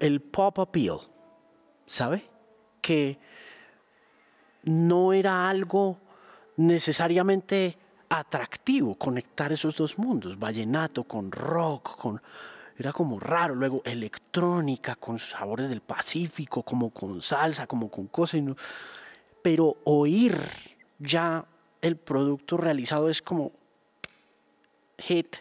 el 0.00 0.20
pop 0.20 0.58
appeal, 0.58 0.98
¿sabe? 1.86 2.24
Que 2.80 3.18
no 4.64 5.12
era 5.12 5.48
algo 5.48 5.98
necesariamente 6.56 7.78
atractivo 8.08 8.96
conectar 8.96 9.52
esos 9.52 9.76
dos 9.76 9.98
mundos, 9.98 10.38
vallenato 10.38 11.04
con 11.04 11.30
rock, 11.30 11.96
con 11.96 12.20
era 12.80 12.92
como 12.92 13.20
raro, 13.20 13.54
luego 13.54 13.82
electrónica 13.84 14.96
con 14.96 15.18
sabores 15.18 15.68
del 15.68 15.82
Pacífico, 15.82 16.62
como 16.62 16.90
con 16.90 17.20
salsa, 17.20 17.66
como 17.66 17.90
con 17.90 18.06
cosas, 18.06 18.40
pero 19.42 19.76
oír 19.84 20.38
ya 20.98 21.44
el 21.82 21.96
producto 21.96 22.56
realizado 22.56 23.10
es 23.10 23.20
como 23.20 23.52
hit 24.98 25.36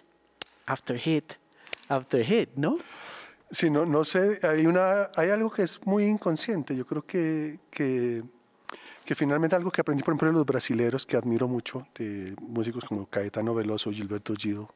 after 0.65 0.97
hit 0.97 1.33
after 1.87 2.23
hit, 2.25 2.49
¿no? 2.55 2.77
Sí, 3.51 3.69
no, 3.69 3.85
no 3.85 4.05
sé, 4.05 4.39
hay, 4.43 4.67
una, 4.67 5.09
hay 5.15 5.29
algo 5.29 5.49
que 5.49 5.63
es 5.63 5.79
muy 5.85 6.03
inconsciente, 6.03 6.75
yo 6.75 6.85
creo 6.85 7.05
que, 7.05 7.59
que, 7.71 8.21
que 9.05 9.15
finalmente 9.15 9.55
algo 9.55 9.71
que 9.71 9.81
aprendí, 9.81 10.03
por 10.03 10.11
ejemplo, 10.11 10.27
de 10.27 10.33
los 10.33 10.45
brasileros, 10.45 11.05
que 11.05 11.17
admiro 11.17 11.47
mucho, 11.47 11.87
de 11.97 12.35
músicos 12.41 12.85
como 12.85 13.07
Caetano 13.07 13.55
Veloso, 13.55 13.91
Gilberto 13.91 14.35
Gil, 14.35 14.67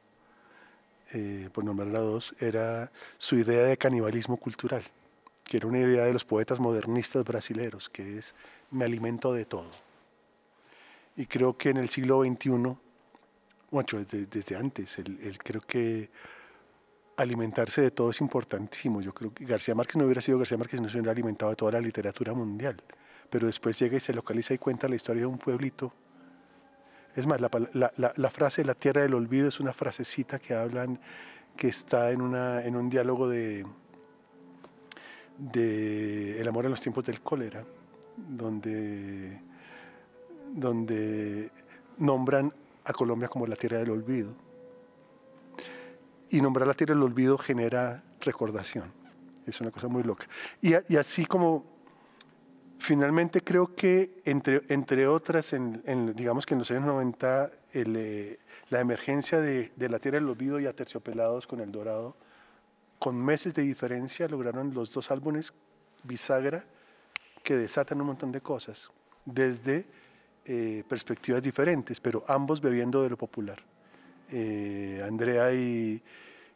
eh, 1.13 1.50
por 1.52 1.63
nombrar 1.63 1.96
a 1.96 2.00
dos, 2.00 2.34
era 2.39 2.92
su 3.18 3.36
idea 3.36 3.63
de 3.63 3.78
canibalismo 3.78 4.38
cultural, 4.38 4.84
que 5.44 5.58
era 5.58 5.68
una 5.68 5.80
idea 5.80 6.06
de 6.06 6.13
los 6.13 6.26
poetas 6.26 6.60
modernistas 6.60 7.24
brasileños, 7.24 7.89
que 7.89 8.18
es 8.18 8.36
me 8.72 8.86
alimento 8.86 9.34
de 9.34 9.46
todo. 9.46 9.70
Y 11.16 11.26
creo 11.28 11.58
que 11.58 11.70
en 11.70 11.78
el 11.78 11.89
siglo 11.89 12.24
XXI, 12.24 12.50
bueno, 12.50 14.06
desde, 14.10 14.56
antes, 14.56 14.98
el, 15.00 15.38
creo 15.38 15.62
que 15.62 16.10
alimentarse 17.18 17.82
de 17.82 17.92
todo 17.92 18.10
es 18.10 18.22
importantísimo. 18.22 19.02
Yo 19.02 19.13
creo 19.13 19.34
que 19.34 19.46
García 19.46 19.76
Márquez 19.76 19.98
no 19.98 20.06
hubiera 20.06 20.22
sido 20.22 20.39
García 20.39 20.58
Márquez 20.58 20.80
si 20.80 20.84
no 20.84 20.89
se 20.89 20.98
hubiera 20.98 21.12
alimentado 21.12 21.52
de 21.52 21.56
toda 21.56 21.74
la 21.74 21.82
literatura 21.82 22.34
mundial. 22.34 22.82
Pero 23.30 23.46
después 23.46 23.78
llega 23.78 23.98
y 23.98 24.00
se 24.00 24.13
localiza 24.13 24.54
y 24.54 24.58
cuenta 24.58 24.88
la 24.88 24.96
historia 24.96 25.22
de 25.22 25.28
un 25.28 25.38
pueblito 25.38 25.94
es 27.15 27.28
más, 27.28 27.39
la, 27.39 28.30
frase 28.32 28.65
la 28.65 28.73
tierra 28.73 29.02
del 29.02 29.13
olvido 29.13 29.47
es 29.47 29.60
una 29.60 29.73
frasecita 29.73 30.39
que 30.39 30.56
hablan, 30.56 30.99
que 31.56 31.67
está 31.67 32.12
en, 32.12 32.21
una, 32.21 32.65
en 32.65 32.76
un 32.76 32.89
diálogo 32.89 33.30
de, 33.30 33.65
de 35.38 36.39
El 36.41 36.47
amor 36.47 36.65
en 36.65 36.71
los 36.71 36.82
tiempos 36.82 37.04
del 37.04 37.21
cólera, 37.21 37.63
donde, 38.17 39.41
donde 40.54 41.52
nombran 41.97 42.52
a 42.86 42.93
Colombia 42.93 43.28
como 43.28 43.45
la 43.45 43.56
tierra 43.56 43.78
del 43.78 43.91
olvido. 43.91 44.34
Y 46.32 46.41
nombrar 46.41 46.67
la 46.67 46.73
tierra 46.73 46.95
del 46.95 47.04
olvido 47.04 47.38
genera 47.38 48.04
recordación. 48.21 48.91
Es 49.45 49.62
una 49.62 49.69
cosa 49.69 49.88
muy 49.88 50.02
loca. 50.02 50.26
Y, 50.62 50.73
y 50.91 50.97
así 50.97 51.28
como 51.28 51.73
Finalmente 52.84 53.39
creo 53.39 53.74
que, 53.74 54.22
entre, 54.26 54.63
entre 54.67 55.08
otras, 55.08 55.54
en, 55.54 56.13
digamos 56.17 56.46
que 56.46 56.54
en 56.54 56.60
los 56.60 56.69
años 56.69 56.84
90, 56.84 57.50
eh, 57.76 58.38
la 58.69 58.82
emergencia 58.82 59.39
de, 59.39 59.72
La 59.78 60.00
Tierra 60.00 60.19
del 60.19 60.28
Olvido 60.28 60.60
y 60.60 60.65
Aterciopelados 60.65 61.48
con 61.48 61.62
El 61.62 61.72
Dorado, 61.72 62.17
con 63.00 63.15
meses 63.15 63.54
de 63.54 63.62
diferencia, 63.62 64.28
lograron 64.28 64.74
los 64.74 64.91
dos 64.91 65.12
álbumes 65.12 65.54
bisagra 66.04 66.65
que 67.41 67.56
desatan 67.56 68.02
un 68.02 68.08
montón 68.08 68.34
de 68.34 68.41
cosas, 68.41 68.91
desde 69.24 69.86
eh, 70.43 70.84
perspectivas 70.86 71.41
diferentes, 71.41 72.02
pero 72.02 72.26
ambos 72.28 72.60
bebiendo 72.60 73.02
de 73.02 73.12
lo 73.12 73.17
popular. 73.17 73.63
Eh, 74.30 75.02
Andrea 75.08 75.54
y, 75.54 76.04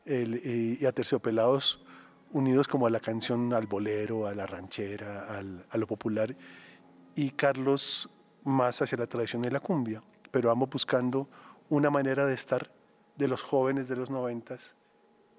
el, 0.04 0.42
y 0.78 0.86
Aterciopelados 0.86 1.87
unidos 2.34 2.68
como 2.68 2.88
a 2.88 2.90
la 2.90 3.00
canción, 3.00 3.54
al 3.54 3.68
bolero, 3.68 4.28
a 4.28 4.36
la 4.36 4.46
ranchera, 4.46 5.40
a 5.70 5.78
lo 5.78 5.88
popular, 5.88 6.36
y 7.16 7.32
Carlos 7.32 8.10
más 8.44 8.82
hacia 8.82 8.98
la 8.98 9.08
tradición 9.08 9.42
de 9.42 9.52
la 9.52 9.60
cumbia, 9.60 10.02
pero 10.32 10.52
ambos 10.52 10.70
buscando 10.70 11.28
una 11.70 11.90
manera 11.90 12.26
de 12.26 12.34
estar 12.34 12.72
de 13.18 13.28
los 13.28 13.42
jóvenes 13.42 13.88
de 13.88 13.96
los 13.96 14.10
noventas 14.10 14.76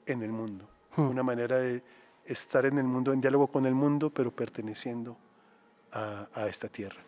en 0.06 0.22
el 0.22 0.30
mundo, 0.30 0.68
hmm. 0.96 1.08
una 1.08 1.22
manera 1.22 1.56
de 1.58 1.82
estar 2.24 2.66
en 2.66 2.78
el 2.78 2.84
mundo, 2.84 3.12
en 3.12 3.20
diálogo 3.20 3.46
con 3.46 3.64
el 3.66 3.74
mundo, 3.74 4.10
pero 4.10 4.30
perteneciendo 4.30 5.16
a, 5.92 6.46
esta 6.48 6.68
tierra. 6.68 7.00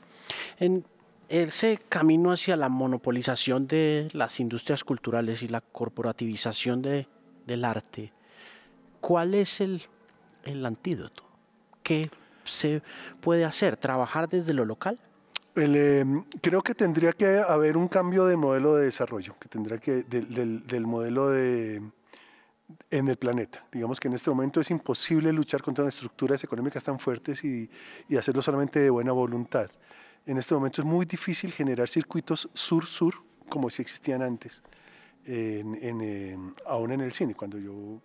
En 0.58 0.84
ese 1.28 1.78
camino 1.88 2.32
hacia 2.32 2.56
la 2.56 2.70
monopolización 2.70 3.66
de 3.66 4.08
las 4.12 4.40
industrias 4.40 4.84
culturales 4.84 5.42
y 5.42 5.48
la 5.48 5.60
corporativización 5.60 6.80
de, 6.80 7.06
del 7.46 7.64
arte, 7.64 8.12
¿Cuál 9.00 9.34
es 9.34 9.60
el, 9.60 9.86
antídoto? 10.64 11.24
¿Qué 11.82 12.10
se 12.44 12.82
puede 13.20 13.44
hacer? 13.44 13.76
¿Trabajar 13.76 14.28
desde 14.28 14.52
lo 14.52 14.64
local? 14.64 14.96
Em, 15.56 16.24
creo 16.40 16.62
que 16.62 16.74
tendría 16.74 17.12
que 17.12 17.38
haber 17.38 17.76
un 17.76 17.88
cambio 17.88 18.24
de 18.26 18.36
modelo 18.36 18.76
de 18.76 18.84
desarrollo, 18.84 19.36
que 19.40 19.48
tendría 19.48 19.78
que 19.78 20.04
del, 20.04 20.86
modelo 20.86 21.30
de 21.30 21.82
en 22.90 23.08
el 23.08 23.16
planeta. 23.16 23.66
Digamos 23.72 23.98
que 23.98 24.06
en 24.06 24.14
este 24.14 24.30
momento 24.30 24.60
es 24.60 24.70
imposible 24.70 25.32
luchar 25.32 25.60
contra 25.60 25.82
unas 25.82 25.94
estructuras 25.94 26.44
económicas 26.44 26.84
tan 26.84 26.98
fuertes 27.00 27.42
y, 27.44 27.68
hacerlo 28.16 28.42
solamente 28.42 28.78
de 28.78 28.90
buena 28.90 29.12
voluntad. 29.12 29.70
En 30.26 30.36
este 30.36 30.54
momento 30.54 30.82
es 30.82 30.86
muy 30.86 31.06
difícil 31.06 31.52
generar 31.52 31.88
circuitos 31.88 32.48
sur-sur 32.52 33.14
como 33.48 33.70
si 33.70 33.82
existían 33.82 34.22
antes, 34.22 34.62
em, 35.24 36.52
aún 36.66 36.92
en 36.92 37.00
el 37.00 37.12
cine. 37.12 37.34
Cuando 37.34 37.58
yo 37.58 38.00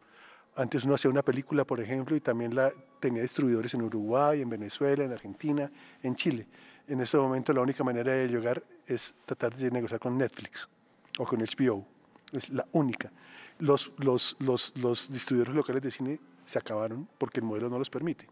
antes 0.55 0.85
uno 0.85 0.95
hacía 0.95 1.11
una 1.11 1.21
película, 1.21 1.65
por 1.65 1.79
ejemplo, 1.79 2.15
y 2.15 2.21
también 2.21 2.55
la 2.55 2.71
tenía 2.99 3.21
distribuidores 3.21 3.73
en 3.73 3.81
Uruguay, 3.81 4.41
en 4.41 4.49
Venezuela, 4.49 5.03
en 5.03 5.11
Argentina, 5.11 5.69
en 6.01 6.15
Chile. 6.15 6.47
En 6.87 7.01
este 7.01 7.17
momento 7.17 7.51
la 7.51 7.61
única 7.61 7.83
manera 7.83 8.13
de 8.13 8.27
llegar 8.27 8.63
es 8.85 9.15
tratar 9.25 9.55
de 9.55 9.71
negociar 9.71 9.99
con 9.99 10.17
Netflix 10.17 10.69
o 11.17 11.25
con 11.25 11.39
HBO. 11.39 11.85
Es 12.31 12.49
la 12.49 12.65
única. 12.71 13.11
Los, 13.59 13.91
los, 13.97 14.35
los, 14.39 14.73
los 14.77 15.11
distribuidores 15.11 15.55
locales 15.55 15.81
de 15.81 15.91
cine 15.91 16.19
se 16.45 16.59
acabaron 16.59 17.07
porque 17.17 17.39
el 17.39 17.45
modelo 17.45 17.69
no 17.69 17.79
los 17.79 17.89
permite. 17.89 18.27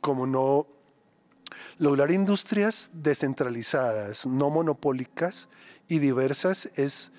Como 0.00 0.26
no 0.26 0.66
lograr 1.78 2.10
industrias 2.10 2.90
descentralizadas, 2.92 4.26
no 4.26 4.50
monopólicas 4.50 5.48
y 5.88 5.98
diversas 5.98 6.70
es 6.76 7.12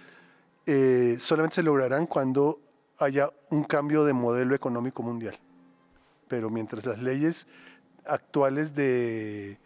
eh, 0.65 1.17
solamente 1.19 1.55
se 1.55 1.63
lograrán 1.63 2.05
cuando 2.05 2.59
haya 3.01 3.29
un 3.49 3.63
cambio 3.63 4.03
de 4.03 4.13
modelo 4.13 4.55
económico 4.55 5.03
mundial. 5.03 5.37
Pero 6.27 6.49
mientras 6.49 6.85
las 6.85 6.99
leyes 7.01 7.47
actuales 8.05 8.75
de, 8.75 9.57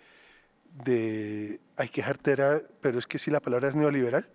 de 0.84 1.60
hay 1.78 1.90
que 1.90 2.04
jartera, 2.04 2.62
pero 2.82 3.00
es 3.00 3.08
que 3.08 3.20
si 3.20 3.32
la 3.32 3.40
palabra 3.40 3.70
es 3.70 3.76
neoliberal, 3.76 4.28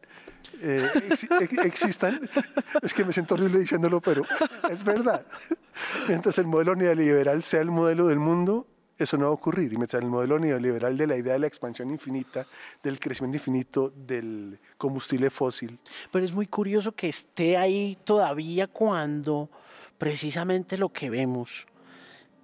eh, 0.60 0.88
existan, 1.64 2.20
es 2.82 2.94
que 2.94 3.04
me 3.04 3.12
siento 3.12 3.34
horrible 3.34 3.60
diciéndolo, 3.60 4.00
pero 4.00 4.22
es 4.70 4.84
verdad. 4.84 5.24
Mientras 6.08 6.38
el 6.38 6.46
modelo 6.46 6.74
neoliberal 6.74 7.42
sea 7.42 7.60
el 7.60 7.70
modelo 7.70 8.06
del 8.06 8.18
mundo, 8.18 8.66
eso 9.04 9.16
no 9.16 9.24
va 9.24 9.30
a 9.30 9.34
ocurrir. 9.34 9.72
Y 9.72 9.76
mientras 9.76 10.02
el 10.02 10.08
modelo 10.08 10.38
neoliberal 10.38 10.96
de 10.96 11.06
la 11.06 11.16
idea 11.16 11.34
de 11.34 11.38
la 11.38 11.46
expansión 11.46 11.90
infinita, 11.90 12.46
del 12.82 12.98
crecimiento 12.98 13.36
infinito 13.36 13.92
del 13.94 14.58
combustible 14.76 15.30
fósil. 15.30 15.78
Pero 16.10 16.24
es 16.24 16.32
muy 16.32 16.46
curioso 16.46 16.92
que 16.92 17.08
esté 17.08 17.56
ahí 17.56 17.96
todavía 18.04 18.66
cuando 18.66 19.50
precisamente 19.98 20.78
lo 20.78 20.90
que 20.90 21.10
vemos, 21.10 21.66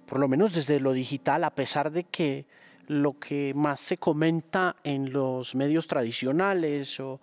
por 0.05 0.19
lo 0.19 0.27
menos 0.27 0.53
desde 0.53 0.79
lo 0.79 0.93
digital, 0.93 1.43
a 1.43 1.55
pesar 1.55 1.91
de 1.91 2.03
que 2.03 2.45
lo 2.87 3.19
que 3.19 3.53
más 3.55 3.79
se 3.79 3.97
comenta 3.97 4.75
en 4.83 5.11
los 5.11 5.55
medios 5.55 5.87
tradicionales 5.87 6.99
o 6.99 7.19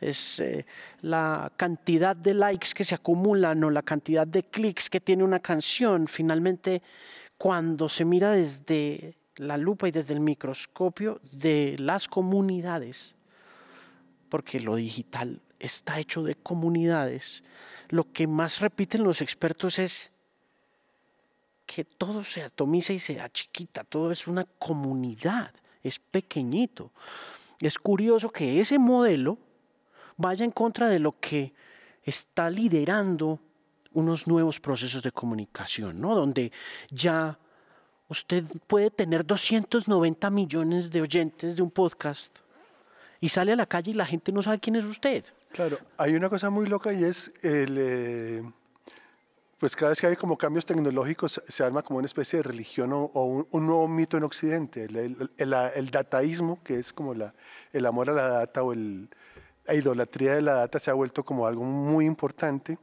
es 0.00 0.40
eh, 0.40 0.66
la 1.00 1.52
cantidad 1.56 2.16
de 2.16 2.34
likes 2.34 2.70
que 2.74 2.84
se 2.84 2.94
acumulan 2.94 3.62
o 3.64 3.70
la 3.70 3.82
cantidad 3.82 4.26
de 4.26 4.42
clics 4.42 4.90
que 4.90 5.00
tiene 5.00 5.22
una 5.24 5.40
canción, 5.40 6.08
finalmente 6.08 6.82
cuando 7.42 7.88
se 7.88 8.04
mira 8.04 8.30
desde 8.30 9.16
la 9.34 9.56
lupa 9.56 9.88
y 9.88 9.90
desde 9.90 10.14
el 10.14 10.20
microscopio 10.20 11.20
de 11.32 11.74
las 11.76 12.06
comunidades, 12.06 13.16
porque 14.28 14.60
lo 14.60 14.76
digital 14.76 15.40
está 15.58 15.98
hecho 15.98 16.22
de 16.22 16.36
comunidades, 16.36 17.42
lo 17.88 18.12
que 18.12 18.28
más 18.28 18.60
repiten 18.60 19.02
los 19.02 19.20
expertos 19.20 19.80
es 19.80 20.12
que 21.66 21.84
todo 21.84 22.22
se 22.22 22.44
atomiza 22.44 22.92
y 22.92 23.00
se 23.00 23.20
achiquita, 23.20 23.82
todo 23.82 24.12
es 24.12 24.28
una 24.28 24.44
comunidad, 24.44 25.52
es 25.82 25.98
pequeñito. 25.98 26.92
Es 27.60 27.76
curioso 27.76 28.30
que 28.30 28.60
ese 28.60 28.78
modelo 28.78 29.36
vaya 30.16 30.44
en 30.44 30.52
contra 30.52 30.88
de 30.88 31.00
lo 31.00 31.18
que 31.18 31.52
está 32.04 32.48
liderando 32.48 33.40
unos 33.94 34.26
nuevos 34.26 34.60
procesos 34.60 35.02
de 35.02 35.12
comunicación, 35.12 36.00
¿no? 36.00 36.14
Donde 36.14 36.52
ya 36.90 37.38
usted 38.08 38.44
puede 38.66 38.90
tener 38.90 39.24
290 39.24 40.30
millones 40.30 40.90
de 40.90 41.02
oyentes 41.02 41.56
de 41.56 41.62
un 41.62 41.70
podcast 41.70 42.38
y 43.20 43.28
sale 43.28 43.52
a 43.52 43.56
la 43.56 43.66
calle 43.66 43.92
y 43.92 43.94
la 43.94 44.06
gente 44.06 44.32
no 44.32 44.42
sabe 44.42 44.58
quién 44.58 44.76
es 44.76 44.84
usted. 44.84 45.24
Claro, 45.52 45.78
hay 45.96 46.14
una 46.14 46.28
cosa 46.28 46.50
muy 46.50 46.66
loca 46.66 46.92
y 46.92 47.04
es 47.04 47.32
el... 47.42 47.76
Eh, 47.78 48.42
pues 49.58 49.76
cada 49.76 49.90
vez 49.90 50.00
que 50.00 50.08
hay 50.08 50.16
como 50.16 50.36
cambios 50.36 50.66
tecnológicos 50.66 51.40
se 51.46 51.62
arma 51.62 51.82
como 51.82 51.98
una 51.98 52.06
especie 52.06 52.38
de 52.38 52.42
religión 52.42 52.90
o, 52.92 53.46
un, 53.48 53.66
nuevo 53.66 53.86
mito 53.86 54.16
en 54.16 54.24
Occidente, 54.24 54.86
el, 54.86 55.90
dataísmo, 55.92 56.60
que 56.64 56.80
es 56.80 56.92
como 56.92 57.14
el 57.72 57.86
amor 57.86 58.10
a 58.10 58.12
la 58.12 58.26
data 58.26 58.64
o 58.64 58.72
el, 58.72 59.08
la 59.66 59.74
idolatría 59.74 60.34
de 60.34 60.42
la 60.42 60.54
data 60.54 60.78
se 60.78 60.90
ha 60.90 60.94
vuelto 60.94 61.24
como 61.24 61.46
algo 61.46 61.62
muy 61.62 62.06
importante. 62.06 62.78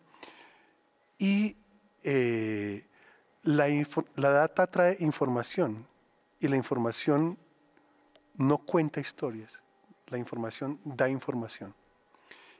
Y 1.20 1.56
eh, 2.04 2.86
la, 3.44 3.68
la 4.16 4.30
data 4.32 4.66
trae 4.66 4.98
información 5.00 5.86
y 6.40 6.48
la 6.48 6.56
información 6.56 7.38
no 8.38 8.58
cuenta 8.58 9.02
historias, 9.02 9.62
la 10.08 10.18
información 10.18 10.80
da 10.84 11.10
información. 11.10 11.76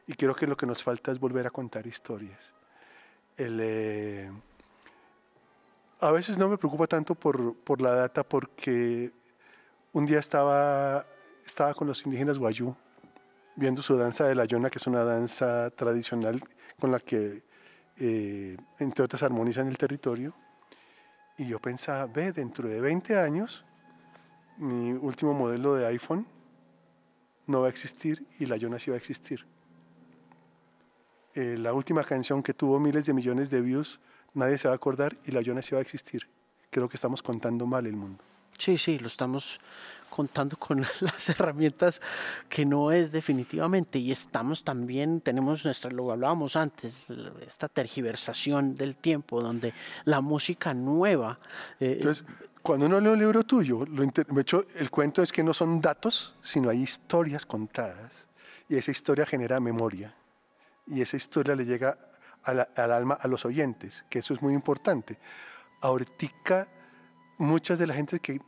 Y 0.06 0.14
creo 0.14 0.36
que 0.36 0.46
lo 0.46 0.58
que 0.58 0.66
nos 0.66 0.84
falta 0.84 1.12
es 1.12 1.20
volver 1.20 1.48
a 1.48 1.50
contar 1.50 1.88
historias. 1.88 2.54
Eh, 3.38 4.30
a 6.02 6.12
veces 6.12 6.38
no 6.38 6.50
me 6.50 6.58
preocupa 6.58 6.88
tanto 6.88 7.16
por, 7.16 7.56
por, 7.56 7.80
la 7.80 7.94
data 7.94 8.24
porque 8.24 9.14
un 9.94 10.06
día 10.06 10.20
estaba, 10.20 11.06
estaba 11.46 11.74
con 11.74 11.88
los 11.88 12.06
indígenas 12.06 12.38
Guayú 12.38 12.76
viendo 13.56 13.82
su 13.82 13.96
danza 13.98 14.26
de 14.26 14.36
la 14.36 14.46
yona, 14.46 14.70
que 14.70 14.78
es 14.78 14.88
una 14.88 15.04
danza 15.04 15.70
tradicional 15.72 16.42
con 16.80 16.92
la 16.92 17.00
que, 17.00 17.44
eh, 18.00 18.58
entre 18.80 19.04
otras, 19.06 19.24
armonizan 19.24 19.68
el 19.68 19.78
territorio. 19.78 20.34
Y 21.38 21.48
yo 21.48 21.60
pensaba, 21.60 22.06
ve, 22.06 22.32
dentro 22.32 22.68
de 22.68 22.82
20 22.82 23.18
años, 23.18 23.66
mi 24.58 24.92
último 24.92 25.34
modelo 25.34 25.74
de 25.76 25.86
iPhone 25.88 26.28
no 27.48 27.62
va 27.62 27.68
a 27.68 27.70
existir 27.70 28.26
y 28.40 28.46
la 28.46 28.58
yona 28.58 28.78
sí 28.78 28.92
va 28.92 28.96
a 28.96 28.98
existir. 28.98 29.46
Eh, 31.36 31.58
la 31.58 31.74
última 31.74 32.04
canción 32.04 32.42
que 32.42 32.54
tuvo 32.54 32.80
miles 32.80 33.06
de 33.06 33.14
millones 33.14 33.50
de 33.50 33.62
views, 33.62 34.00
nadie 34.34 34.58
se 34.58 34.68
va 34.68 34.74
a 34.74 34.76
acordar 34.76 35.18
y 35.26 35.32
la 35.32 35.42
Yona 35.42 35.62
sí 35.62 35.74
va 35.74 35.80
a 35.80 35.82
existir. 35.82 36.28
Creo 36.70 36.90
que 36.90 36.98
estamos 36.98 37.22
contando 37.22 37.66
mal 37.66 37.86
el 37.86 37.96
mundo. 37.96 38.24
Sí, 38.58 38.78
sí, 38.78 39.00
lo 39.00 39.08
estamos 39.08 39.60
contando 40.20 40.58
con 40.58 40.82
las 41.00 41.30
herramientas 41.30 42.02
que 42.50 42.66
no 42.66 42.92
es 42.92 43.10
definitivamente 43.14 44.00
y 44.00 44.12
estamos 44.12 44.66
también, 44.66 45.22
tenemos 45.22 45.64
nuestra, 45.64 45.90
lo 45.92 46.12
hablábamos 46.12 46.58
antes, 46.58 47.06
esta 47.48 47.70
tergiversación 47.70 48.76
del 48.76 48.98
tiempo 48.98 49.42
donde 49.42 49.74
la 50.04 50.20
música 50.20 50.74
nueva... 50.74 51.40
Eh, 51.80 51.94
Entonces, 52.02 52.26
cuando 52.62 52.88
uno 52.88 53.00
lee 53.00 53.08
un 53.08 53.20
libro 53.20 53.44
tuyo, 53.44 53.86
lo 53.86 54.04
hecho, 54.42 54.66
el 54.76 54.92
cuento 54.92 55.24
es 55.24 55.32
que 55.32 55.42
no 55.42 55.54
son 55.54 55.80
datos, 55.80 56.36
sino 56.42 56.70
hay 56.70 56.82
historias 56.82 57.46
contadas 57.46 58.28
y 58.68 58.76
esa 58.76 58.92
historia 58.92 59.26
genera 59.26 59.62
memoria 59.62 60.14
y 60.86 61.00
esa 61.00 61.16
historia 61.16 61.56
le 61.56 61.64
llega 61.64 61.98
al 62.44 62.92
alma 62.92 63.14
a 63.14 63.30
los 63.30 63.46
oyentes, 63.46 64.04
que 64.10 64.20
eso 64.20 64.34
es 64.34 64.42
muy 64.42 64.54
importante. 64.54 65.18
Ahorita, 65.80 66.68
muchas 67.38 67.80
de 67.80 67.88
la 67.88 67.94
gente 67.94 68.20
que, 68.20 68.42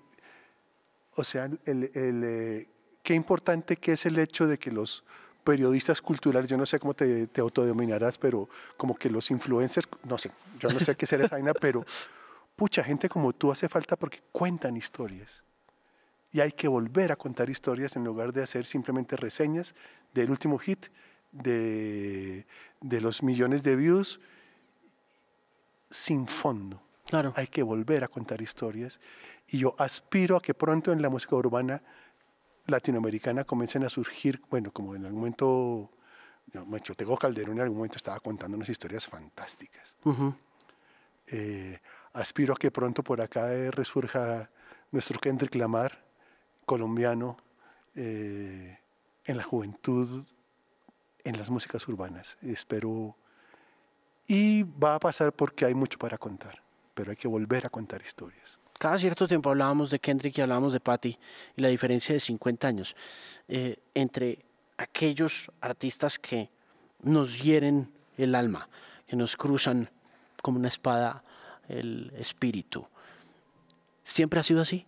o 1.15 1.23
sea, 1.23 1.49
el, 1.65 1.89
eh, 1.93 2.67
qué 3.03 3.13
importante 3.13 3.77
que 3.77 3.93
es 3.93 4.05
el 4.05 4.17
hecho 4.19 4.47
de 4.47 4.57
que 4.57 4.71
los 4.71 5.03
periodistas 5.43 6.01
culturales, 6.01 6.49
yo 6.49 6.57
no 6.57 6.65
sé 6.65 6.79
cómo 6.79 6.93
te, 6.93 7.27
te 7.27 7.41
autodenominarás, 7.41 8.17
pero 8.17 8.47
como 8.77 8.95
que 8.95 9.09
los 9.09 9.31
influencers, 9.31 9.87
no 10.03 10.17
sé, 10.17 10.31
yo 10.59 10.69
no 10.69 10.79
sé 10.79 10.95
qué 10.95 11.05
será 11.05 11.25
esa 11.25 11.35
vaina, 11.35 11.53
pero 11.53 11.83
pucha, 12.55 12.83
gente 12.83 13.09
como 13.09 13.33
tú 13.33 13.51
hace 13.51 13.67
falta 13.67 13.95
porque 13.95 14.21
cuentan 14.31 14.77
historias. 14.77 15.43
Y 16.31 16.39
hay 16.39 16.51
que 16.51 16.67
volver 16.67 17.11
a 17.11 17.15
contar 17.15 17.49
historias 17.49 17.95
en 17.95 18.03
lugar 18.03 18.31
de 18.31 18.43
hacer 18.43 18.65
simplemente 18.65 19.17
reseñas 19.17 19.75
del 20.13 20.31
último 20.31 20.57
hit 20.59 20.87
de, 21.31 22.45
los 22.81 23.23
millones 23.23 23.63
de 23.63 23.75
views 23.75 24.19
sin 25.89 26.27
fondo. 26.27 26.81
Claro. 27.05 27.33
Hay 27.35 27.47
que 27.47 27.63
volver 27.63 28.03
a 28.03 28.07
contar 28.07 28.41
historias. 28.41 28.99
Y 29.51 29.59
yo 29.59 29.75
aspiro 29.77 30.37
a 30.37 30.41
que 30.41 30.53
pronto 30.53 30.91
en 30.91 31.01
la 31.01 31.09
música 31.09 31.35
urbana 31.35 31.81
latinoamericana 32.67 33.43
comiencen 33.43 33.83
a 33.83 33.89
surgir, 33.89 34.41
bueno, 34.49 34.71
como 34.71 34.95
en 34.95 35.05
algún 35.05 35.19
momento, 35.19 35.91
yo, 36.53 36.95
tengo 36.95 37.17
Calderón 37.17 37.57
en 37.57 37.63
algún 37.63 37.77
momento 37.77 37.97
estaba 37.97 38.19
contando 38.19 38.55
unas 38.55 38.69
historias 38.69 39.05
fantásticas. 39.05 39.97
Eh, 41.27 41.79
aspiro 42.13 42.53
a 42.53 42.57
que 42.57 42.71
pronto 42.71 43.03
por 43.03 43.21
acá 43.21 43.49
resurja 43.71 44.49
nuestro 44.91 45.19
Kendrick 45.19 45.55
Lamar, 45.55 46.01
colombiano, 46.65 47.37
eh, 47.95 48.79
en 49.25 49.37
la 49.37 49.43
juventud 49.43 50.23
en 51.23 51.37
las 51.37 51.49
músicas 51.49 51.87
urbanas. 51.87 52.37
Espero. 52.41 53.15
Y 54.27 54.63
va 54.63 54.95
a 54.95 54.99
pasar 54.99 55.33
porque 55.33 55.65
hay 55.65 55.73
mucho 55.73 55.99
para 55.99 56.17
contar, 56.17 56.63
pero 56.93 57.11
hay 57.11 57.17
que 57.17 57.27
volver 57.27 57.65
a 57.65 57.69
contar 57.69 58.01
historias. 58.01 58.60
Cada 58.81 58.97
cierto 58.97 59.27
tiempo 59.27 59.51
hablábamos 59.51 59.91
de 59.91 59.99
Kendrick 59.99 60.39
y 60.39 60.41
hablábamos 60.41 60.73
de 60.73 60.79
Patty 60.79 61.15
y 61.55 61.61
la 61.61 61.67
diferencia 61.67 62.13
de 62.15 62.19
50 62.19 62.67
años 62.67 62.95
eh, 63.47 63.77
entre 63.93 64.39
aquellos 64.75 65.51
artistas 65.61 66.17
que 66.17 66.49
nos 67.03 67.43
hieren 67.43 67.93
el 68.17 68.33
alma, 68.33 68.67
que 69.05 69.15
nos 69.15 69.37
cruzan 69.37 69.87
como 70.41 70.57
una 70.57 70.69
espada 70.69 71.23
el 71.69 72.11
espíritu. 72.17 72.83
¿Siempre 74.03 74.39
ha 74.39 74.43
sido 74.43 74.61
así? 74.61 74.83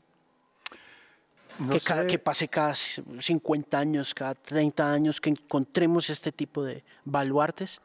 que, 1.71 1.79
cada, 1.79 2.07
que 2.07 2.17
pase 2.17 2.47
cada 2.47 2.73
50 2.73 3.77
años, 3.77 4.15
cada 4.15 4.33
30 4.33 4.91
años, 4.91 5.21
que 5.21 5.29
encontremos 5.29 6.09
este 6.09 6.31
tipo 6.31 6.63
de 6.63 6.83
baluartes? 7.05 7.79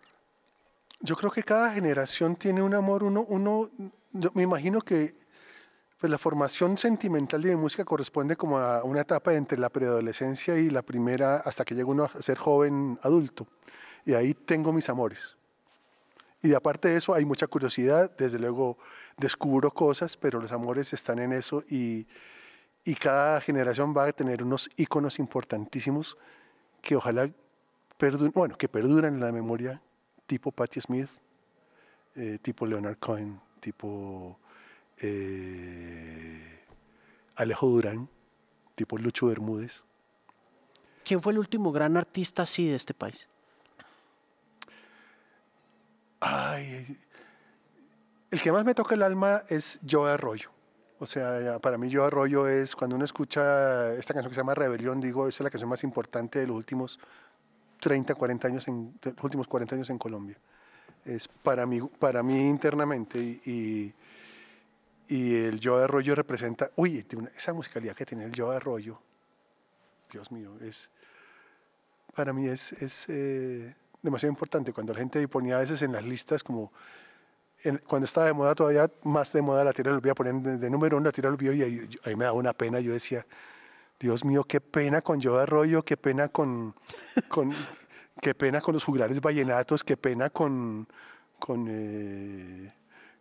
Yo 1.01 1.17
creo 1.17 1.31
que 1.31 1.43
cada 1.43 1.71
generación 1.75 2.35
tiene 2.35 2.63
un 2.63 2.73
amor, 2.73 3.03
uno, 3.03 3.27
uno 3.29 3.69
me 4.33 4.45
imagino 4.45 4.81
que 4.81 5.28
pues, 5.99 6.11
la 6.11 6.19
formación 6.19 6.79
sentimental 6.79 7.43
de 7.43 7.51
mi 7.51 7.57
música 7.57 7.85
corresponde 7.85 8.37
como 8.37 8.59
a 8.59 8.85
una 8.85 9.01
etapa 9.01 9.35
entre 9.35 9.59
la 9.59 9.69
preadolescencia 9.69 10.57
y 10.57 10.71
la 10.71 10.83
primera, 10.83 11.37
hasta 11.37 11.65
que 11.65 11.75
llega 11.75 11.89
uno 11.89 12.05
a 12.05 12.23
ser 12.23 12.39
joven 12.39 12.99
adulto. 13.03 13.47
Y 14.05 14.15
ahí 14.15 14.35
tengo 14.35 14.73
mis 14.73 14.89
amores. 14.89 15.37
Y 16.41 16.55
aparte 16.55 16.89
de 16.89 16.97
eso 16.97 17.15
hay 17.15 17.25
mucha 17.25 17.49
curiosidad, 17.49 18.13
desde 18.17 18.39
luego 18.39 18.79
descubro 19.17 19.73
cosas, 19.73 20.17
pero 20.17 20.41
los 20.41 20.53
amores 20.53 20.93
están 20.93 21.19
en 21.19 21.33
eso 21.33 21.65
y, 21.69 22.07
y 22.85 22.95
cada 22.95 23.41
generación 23.41 23.93
va 23.97 24.05
a 24.05 24.13
tener 24.13 24.45
unos 24.45 24.71
iconos 24.77 25.19
importantísimos 25.19 26.17
que 26.81 26.95
ojalá 26.95 27.29
perduren, 27.97 28.33
bueno, 28.33 28.57
que 28.57 28.69
perduran 28.69 29.15
en 29.15 29.21
la 29.21 29.33
memoria, 29.33 29.83
tipo 30.27 30.53
Patti 30.53 30.81
Smith, 30.81 31.11
eh, 32.15 32.39
tipo 32.41 32.67
Leonard 32.67 32.99
Cohen, 32.99 33.41
tipo 33.61 34.39
eh, 35.01 36.61
Alejo 37.37 37.69
Durán, 37.69 38.09
tipo 38.75 38.99
Lucho 38.99 39.27
Bermúdez. 39.27 39.83
¿Quién 41.05 41.23
fue 41.23 41.33
el 41.33 41.39
último 41.39 41.73
gran 41.73 41.97
artista 41.97 42.43
así 42.43 42.67
de 42.69 42.75
este 42.75 42.95
país? 42.95 43.29
Ay, 46.21 46.99
el 48.31 48.41
que 48.41 48.53
más 48.53 48.65
me 48.65 48.75
toca 48.75 48.95
el 48.95 49.03
alma 49.03 49.43
es 49.49 49.81
Joe 49.89 50.11
Arroyo. 50.11 50.51
O 50.99 51.07
sea, 51.07 51.59
para 51.61 51.79
mí 51.79 51.89
Yo 51.89 52.05
Arroyo 52.05 52.49
es, 52.49 52.75
cuando 52.75 52.97
uno 52.97 53.05
escucha 53.05 53.95
esta 53.95 54.13
canción 54.13 54.31
que 54.31 54.35
se 54.35 54.41
llama 54.41 54.55
Rebelión, 54.55 55.01
digo, 55.01 55.29
esa 55.29 55.37
es 55.37 55.45
la 55.45 55.51
canción 55.51 55.71
más 55.71 55.85
importante 55.85 56.41
de 56.41 56.49
los 56.49 56.57
últimos 56.57 56.99
30, 57.81 58.15
40 58.17 58.49
años, 58.49 58.69
en, 58.69 58.99
los 59.03 59.15
últimos 59.23 59.47
40 59.47 59.77
años 59.77 59.91
en 59.91 59.99
Colombia. 59.99 60.37
Es 61.05 61.29
para 61.29 61.65
mí, 61.67 61.81
para 61.81 62.23
mí 62.23 62.49
internamente 62.49 63.19
y, 63.19 63.41
y 63.47 63.95
el 65.09 65.61
Yo 65.61 65.77
Arroyo 65.77 66.15
representa, 66.15 66.71
uy, 66.77 67.07
esa 67.37 67.53
musicalidad 67.53 67.95
que 67.95 68.07
tiene 68.07 68.25
el 68.25 68.33
Yo 68.33 68.51
Arroyo, 68.51 69.01
Dios 70.13 70.31
mío, 70.31 70.57
es, 70.61 70.91
para 72.15 72.33
mí 72.33 72.49
es, 72.49 72.73
es 72.75 73.07
eh, 73.09 73.75
demasiado 74.03 74.31
importante. 74.31 74.73
Cuando 74.73 74.93
la 74.93 75.01
gente 75.01 75.27
ponía 75.29 75.57
a 75.57 75.61
veces 75.61 75.83
en 75.83 75.93
las 75.93 76.05
listas 76.05 76.43
como 76.43 76.73
cuando 77.87 78.05
estaba 78.05 78.27
de 78.27 78.33
moda 78.33 78.55
todavía 78.55 78.91
más 79.03 79.33
de 79.33 79.43
moda 79.43 79.65
la 79.65 79.73
tierra 79.73 79.91
del 79.91 79.99
olvido, 79.99 80.15
ponían 80.15 80.61
de, 80.61 80.71
número 80.71 80.97
uno 80.97 81.07
la 81.07 81.13
tierra 81.13 81.29
del 81.31 81.35
olvido 81.35 81.53
y 81.53 81.63
ahí, 82.05 82.17
me 82.17 82.25
daba 82.25 82.37
una 82.37 82.53
pena. 82.53 82.79
Yo 82.81 82.93
decía, 82.93 83.27
Dios 83.99 84.25
mío, 84.25 84.45
qué 84.45 84.61
pena 84.61 85.03
con 85.03 85.21
Yo 85.21 85.39
Arroyo, 85.39 85.85
qué 85.85 85.97
pena 85.97 86.29
con, 86.29 86.75
con, 87.29 87.53
qué 88.21 88.35
pena 88.35 88.61
con 88.61 88.75
los 88.75 88.85
juglares 88.85 89.21
vallenatos, 89.21 89.83
qué 89.83 89.97
pena 89.97 90.31
con, 90.31 90.87
con, 91.39 91.67
eh, 91.69 92.73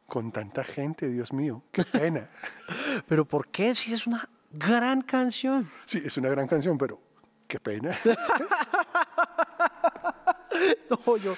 con 0.08 0.32
tanta 0.32 0.63
gente, 0.63 1.08
Dios 1.10 1.32
mío, 1.34 1.62
qué 1.72 1.84
pena. 1.84 2.30
pero 3.08 3.26
¿por 3.26 3.50
qué? 3.50 3.76
Si 3.76 3.93
es 3.93 4.08
una 4.08 4.28
gran 4.52 5.02
canción. 5.04 5.70
Sí, 5.86 6.02
es 6.04 6.17
una 6.17 6.30
gran 6.30 6.48
canción, 6.48 6.78
pero 6.78 7.00
qué 7.48 7.60
pena. 7.60 7.96
No, 10.89 11.17
yo- 11.17 11.36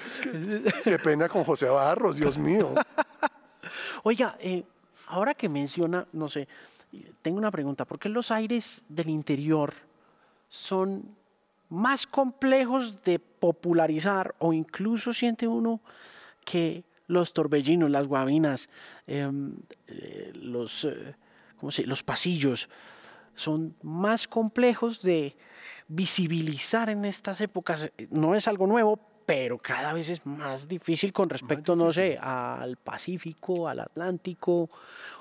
Qué 0.84 0.98
pena 0.98 1.28
con 1.28 1.44
José 1.44 1.66
Barros, 1.66 2.16
Dios 2.16 2.38
mío. 2.38 2.72
Oiga, 4.02 4.36
eh, 4.40 4.64
ahora 5.08 5.34
que 5.34 5.48
menciona, 5.48 6.06
no 6.12 6.28
sé, 6.28 6.48
tengo 7.20 7.36
una 7.36 7.50
pregunta. 7.50 7.84
¿Por 7.84 7.98
qué 7.98 8.08
los 8.08 8.30
aires 8.30 8.82
del 8.88 9.08
interior 9.10 9.74
son 10.48 11.14
más 11.68 12.06
complejos 12.06 13.02
de 13.04 13.18
popularizar 13.18 14.34
o 14.38 14.52
incluso 14.54 15.12
siente 15.12 15.46
uno 15.46 15.80
que 16.44 16.82
los 17.10 17.32
torbellinos, 17.32 17.90
las 17.90 18.06
guabinas, 18.06 18.68
em, 19.06 19.54
eh, 19.88 20.32
los, 20.34 20.84
eh, 20.84 21.14
¿cómo 21.58 21.70
se- 21.72 21.86
los 21.86 22.02
pasillos 22.02 22.68
son 23.34 23.74
más 23.82 24.28
complejos 24.28 25.02
de 25.02 25.36
visibilizar 25.88 26.88
en 26.88 27.04
estas 27.04 27.40
épocas? 27.40 27.90
No 28.10 28.34
es 28.34 28.46
algo 28.48 28.66
nuevo, 28.66 28.98
pero 29.26 29.58
cada 29.58 29.92
vez 29.92 30.08
es 30.08 30.24
más 30.26 30.68
difícil 30.68 31.12
con 31.12 31.28
respecto, 31.28 31.74
no 31.76 31.92
sé, 31.92 32.16
al 32.18 32.76
Pacífico, 32.76 33.68
al 33.68 33.80
Atlántico. 33.80 34.70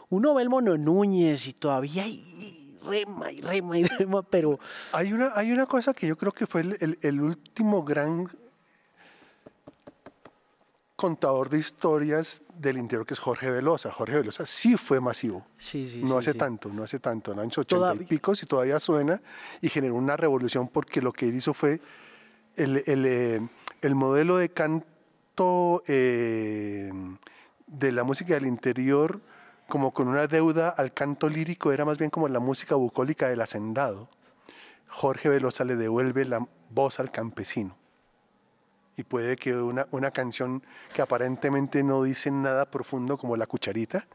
Uno 0.09 0.33
ve 0.33 0.43
el 0.43 0.49
Mono 0.49 0.77
Núñez 0.77 1.47
y 1.47 1.53
todavía 1.53 2.03
hay 2.03 2.79
rema 2.83 3.31
y 3.31 3.41
rema 3.41 3.77
y 3.77 3.83
rema, 3.83 4.21
pero 4.23 4.59
Hay 4.93 5.11
una, 5.13 5.31
hay 5.35 5.51
una 5.51 5.65
cosa 5.65 5.93
que 5.93 6.07
yo 6.07 6.15
creo 6.17 6.31
que 6.31 6.47
fue 6.47 6.61
el, 6.61 6.77
el- 6.79 6.99
el 7.01 7.21
último 7.21 7.83
gran 7.83 8.27
contador 10.99 11.49
de 11.49 11.59
historias 11.59 12.41
del 12.57 12.77
interior, 12.77 13.05
que 13.05 13.13
es 13.13 13.19
Jorge 13.21 13.49
Velosa. 13.49 13.89
Jorge 13.89 14.17
Velosa 14.17 14.45
sí 14.45 14.75
fue 14.75 14.99
masivo. 14.99 15.45
sí, 15.57 15.87
sí, 15.87 16.01
no 16.01 16.09
sí, 16.21 16.29
hace 16.29 16.33
tanto, 16.33 16.67
no 16.69 16.83
hace 16.83 16.99
tanto, 16.99 17.31
en 17.31 17.37
los 17.37 17.43
años 17.43 17.57
80 17.57 17.75
y 17.75 17.79
Todavía- 17.79 18.07
y 18.43 18.45
todavía 18.45 18.79
suena 18.81 19.21
y 19.61 19.69
generó 19.69 19.95
una 19.95 20.17
revolución 20.17 20.67
porque 20.67 21.01
lo 21.01 21.13
que 21.13 21.29
él 21.29 21.35
hizo 21.35 21.53
fue 21.53 21.79
el, 22.57 22.83
el, 22.85 23.05
eh, 23.05 23.47
el 23.81 23.95
modelo 23.95 24.35
de 24.35 24.49
canto 24.49 25.81
eh, 25.87 26.91
de 27.67 27.91
la 27.93 28.03
música 28.03 28.33
del 28.33 28.45
interior 28.45 29.21
como 29.69 29.93
con 29.93 30.09
una 30.09 30.27
deuda 30.27 30.67
al 30.69 30.91
canto 30.93 31.29
lírico 31.29 31.71
era 31.71 31.85
más 31.85 31.97
bien 31.97 32.09
como 32.09 32.27
la 32.27 32.39
música 32.41 32.75
bucólica 32.75 33.29
del 33.29 33.39
hacendado. 33.41 34.09
Jorge 34.89 35.29
Velosa 35.29 35.63
le 35.63 35.75
devuelve 35.77 36.25
la 36.25 36.45
voz 36.71 36.99
al 36.99 37.09
campesino. 37.11 37.77
Y 38.99 39.03
puede 39.03 39.37
que 39.37 39.55
una, 39.55 39.87
una 39.91 40.11
canción 40.11 40.61
que 40.93 41.01
aparentemente 41.01 41.83
no 41.83 42.03
dice 42.03 42.29
nada 42.31 42.65
profundo 42.65 43.17
como 43.17 43.37
La 43.37 43.47
Cucharita, 43.47 44.05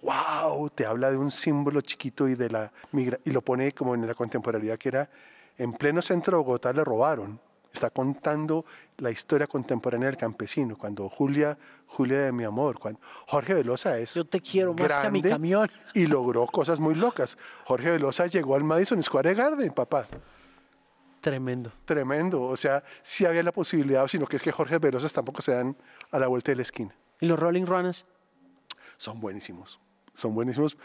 wow, 0.00 0.70
te 0.70 0.86
habla 0.86 1.10
de 1.10 1.16
un 1.16 1.32
símbolo 1.32 1.80
chiquito 1.80 2.28
y 2.28 2.36
de 2.36 2.48
la 2.48 2.72
migra 2.92 3.18
y 3.24 3.32
lo 3.32 3.42
pone 3.42 3.72
como 3.72 3.96
en 3.96 4.06
la 4.06 4.14
contemporaneidad 4.14 4.78
que 4.78 4.90
era 4.90 5.10
en 5.58 5.72
pleno 5.72 6.00
centro 6.02 6.36
de 6.38 6.44
Bogotá 6.44 6.72
le 6.72 6.84
robaron. 6.84 7.40
Está 7.72 7.90
contando 7.90 8.64
la 8.98 9.10
historia 9.10 9.48
contemporánea 9.48 10.06
del 10.06 10.16
campesino, 10.16 10.78
cuando 10.78 11.08
Julia, 11.08 11.58
Julia 11.88 12.20
de 12.20 12.30
mi 12.30 12.44
amor, 12.44 12.78
cuando 12.78 13.00
Jorge 13.26 13.54
Velosa 13.54 13.98
es 13.98 14.14
Yo 14.14 14.24
te 14.24 14.40
quiero 14.40 14.72
más 14.72 14.86
que 14.86 15.06
a 15.08 15.10
mi 15.10 15.20
camión. 15.20 15.68
y 15.94 16.06
logró 16.06 16.46
cosas 16.46 16.78
muy 16.78 16.94
locas. 16.94 17.36
Jorge 17.64 17.90
Velosa 17.90 18.28
llegó 18.28 18.54
al 18.54 18.62
Madison 18.62 19.02
Square 19.02 19.34
Garden, 19.34 19.72
papá. 19.72 20.06
Tremendo. 21.26 21.72
Tremendo. 21.84 22.40
O 22.40 22.56
sea, 22.56 22.84
sí 23.02 23.24
había 23.26 23.42
la 23.42 23.50
posibilidad, 23.50 24.06
sino 24.06 24.28
que 24.28 24.36
es 24.36 24.42
que 24.44 24.52
Jorge 24.52 24.78
Velosa 24.78 25.08
tampoco 25.08 25.42
se 25.42 25.52
dan 25.52 25.76
a 26.12 26.20
la 26.20 26.28
vuelta 26.28 26.52
de 26.52 26.56
la 26.56 26.62
esquina. 26.62 26.94
¿Y 27.20 27.26
los 27.26 27.36
Rolling 27.36 27.64
Runners? 27.66 28.04
Son 28.96 29.20
buenísimos. 29.20 29.80
Son 30.14 30.36
buenísimos. 30.36 30.76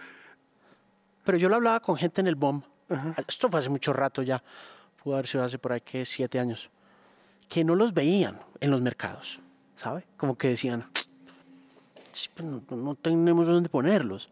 Pero 1.24 1.38
yo 1.38 1.48
lo 1.48 1.58
hablaba 1.58 1.80
con 1.80 1.96
gente 1.96 2.22
en 2.22 2.28
el 2.28 2.34
BOM. 2.34 2.64
Esto 3.28 3.52
fue 3.52 3.60
hace 3.60 3.70
mucho 3.70 3.94
rato 3.94 4.24
ya. 4.24 4.44
Pudo 5.04 5.14
haber 5.14 5.28
sido 5.28 5.44
hace 5.44 5.60
por 5.60 5.74
ahí 5.74 5.82
que 5.82 6.08
siete 6.08 6.40
años. 6.40 6.72
Que 7.48 7.64
no 7.64 7.76
los 7.76 7.94
veían 7.94 8.42
en 8.62 8.72
los 8.72 8.82
mercados. 8.82 9.40
¿Sabe? 9.76 10.08
Como 10.18 10.40
que 10.40 10.48
decían, 10.48 10.90
"Sí, 12.14 12.30
pues 12.34 12.48
no, 12.50 12.64
no 12.76 12.96
tenemos 12.96 13.46
dónde 13.46 13.70
ponerlos. 13.70 14.32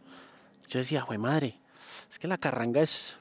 Yo 0.70 0.80
decía, 0.80 1.04
güey 1.04 1.20
madre, 1.20 1.60
es 2.10 2.18
que 2.18 2.28
la 2.28 2.40
carranga 2.40 2.82
es 2.82 3.16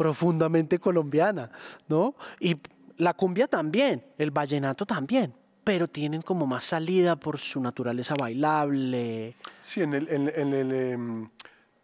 profundamente 0.00 0.78
colombiana, 0.78 1.50
¿no? 1.86 2.14
Y 2.40 2.56
la 2.96 3.12
cumbia 3.12 3.46
también, 3.46 4.02
el 4.16 4.30
vallenato 4.30 4.86
también, 4.86 5.34
pero 5.62 5.88
tienen 5.88 6.22
como 6.22 6.46
más 6.46 6.64
salida 6.64 7.16
por 7.16 7.36
su 7.36 7.60
naturaleza 7.60 8.14
bailable. 8.18 9.36
Sí, 9.58 9.82
en, 9.82 9.92
el, 9.92 10.08
en, 10.08 10.54
el, 10.54 10.72
em, 10.72 11.28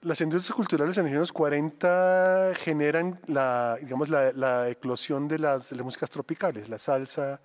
las 0.01 0.19
industrias 0.23 0.57
culturales 0.57 0.97
en 0.97 1.05
los 1.05 1.13
años 1.13 1.31
40 1.31 2.53
generan 2.55 3.21
la, 3.27 3.77
digamos, 3.83 4.09
la, 4.09 4.33
la 4.33 4.71
eclosión 4.71 5.29
de 5.29 5.39
las, 5.39 5.69
de 5.69 5.77
las 5.77 5.85
músicas 5.85 6.09
tropicales, 6.09 6.71
la 6.71 6.79
salsa. 6.79 7.43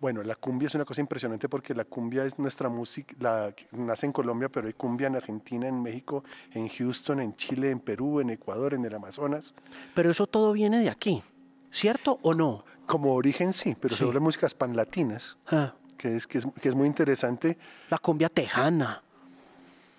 Bueno, 0.00 0.22
la 0.22 0.34
cumbia 0.34 0.66
es 0.68 0.74
una 0.74 0.86
cosa 0.86 1.02
impresionante 1.02 1.46
porque 1.48 1.74
la 1.74 1.84
cumbia 1.84 2.24
es 2.24 2.38
nuestra 2.38 2.70
música, 2.70 3.14
la, 3.20 3.54
nace 3.72 4.06
en 4.06 4.12
Colombia, 4.12 4.48
pero 4.48 4.66
hay 4.66 4.72
cumbia 4.72 5.08
en 5.08 5.16
Argentina, 5.16 5.68
en 5.68 5.82
México, 5.82 6.24
en 6.52 6.68
Houston, 6.68 7.20
en 7.20 7.36
Chile, 7.36 7.70
en 7.70 7.80
Perú, 7.80 8.20
en 8.20 8.30
Ecuador, 8.30 8.72
en 8.72 8.84
el 8.86 8.94
Amazonas. 8.94 9.54
Pero 9.94 10.10
eso 10.10 10.26
todo 10.26 10.52
viene 10.52 10.80
de 10.80 10.88
aquí, 10.88 11.22
¿cierto 11.70 12.18
o 12.22 12.32
no? 12.32 12.64
Como 12.86 13.14
origen 13.14 13.52
sí, 13.52 13.76
pero 13.78 13.94
Sí. 13.94 13.98
se 13.98 14.04
vuelven 14.04 14.22
músicas 14.22 14.54
panlatinas, 14.54 15.36
Ah, 15.48 15.74
que 15.98 16.16
es, 16.16 16.26
que 16.26 16.38
es, 16.38 16.46
que 16.62 16.68
es 16.70 16.74
muy 16.74 16.86
interesante. 16.86 17.58
la 17.90 17.98
cumbia 17.98 18.30
tejana. 18.30 19.02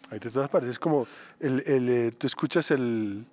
Hay 0.10 0.18
de 0.18 0.32
todas 0.32 0.50
partes, 0.50 0.72
es 0.72 0.80
como 0.80 1.06
el, 1.40 1.64
el, 1.68 1.90
eh, 1.90 2.12
tú 2.12 2.26
escuchas 2.26 2.72
el, 2.72 3.24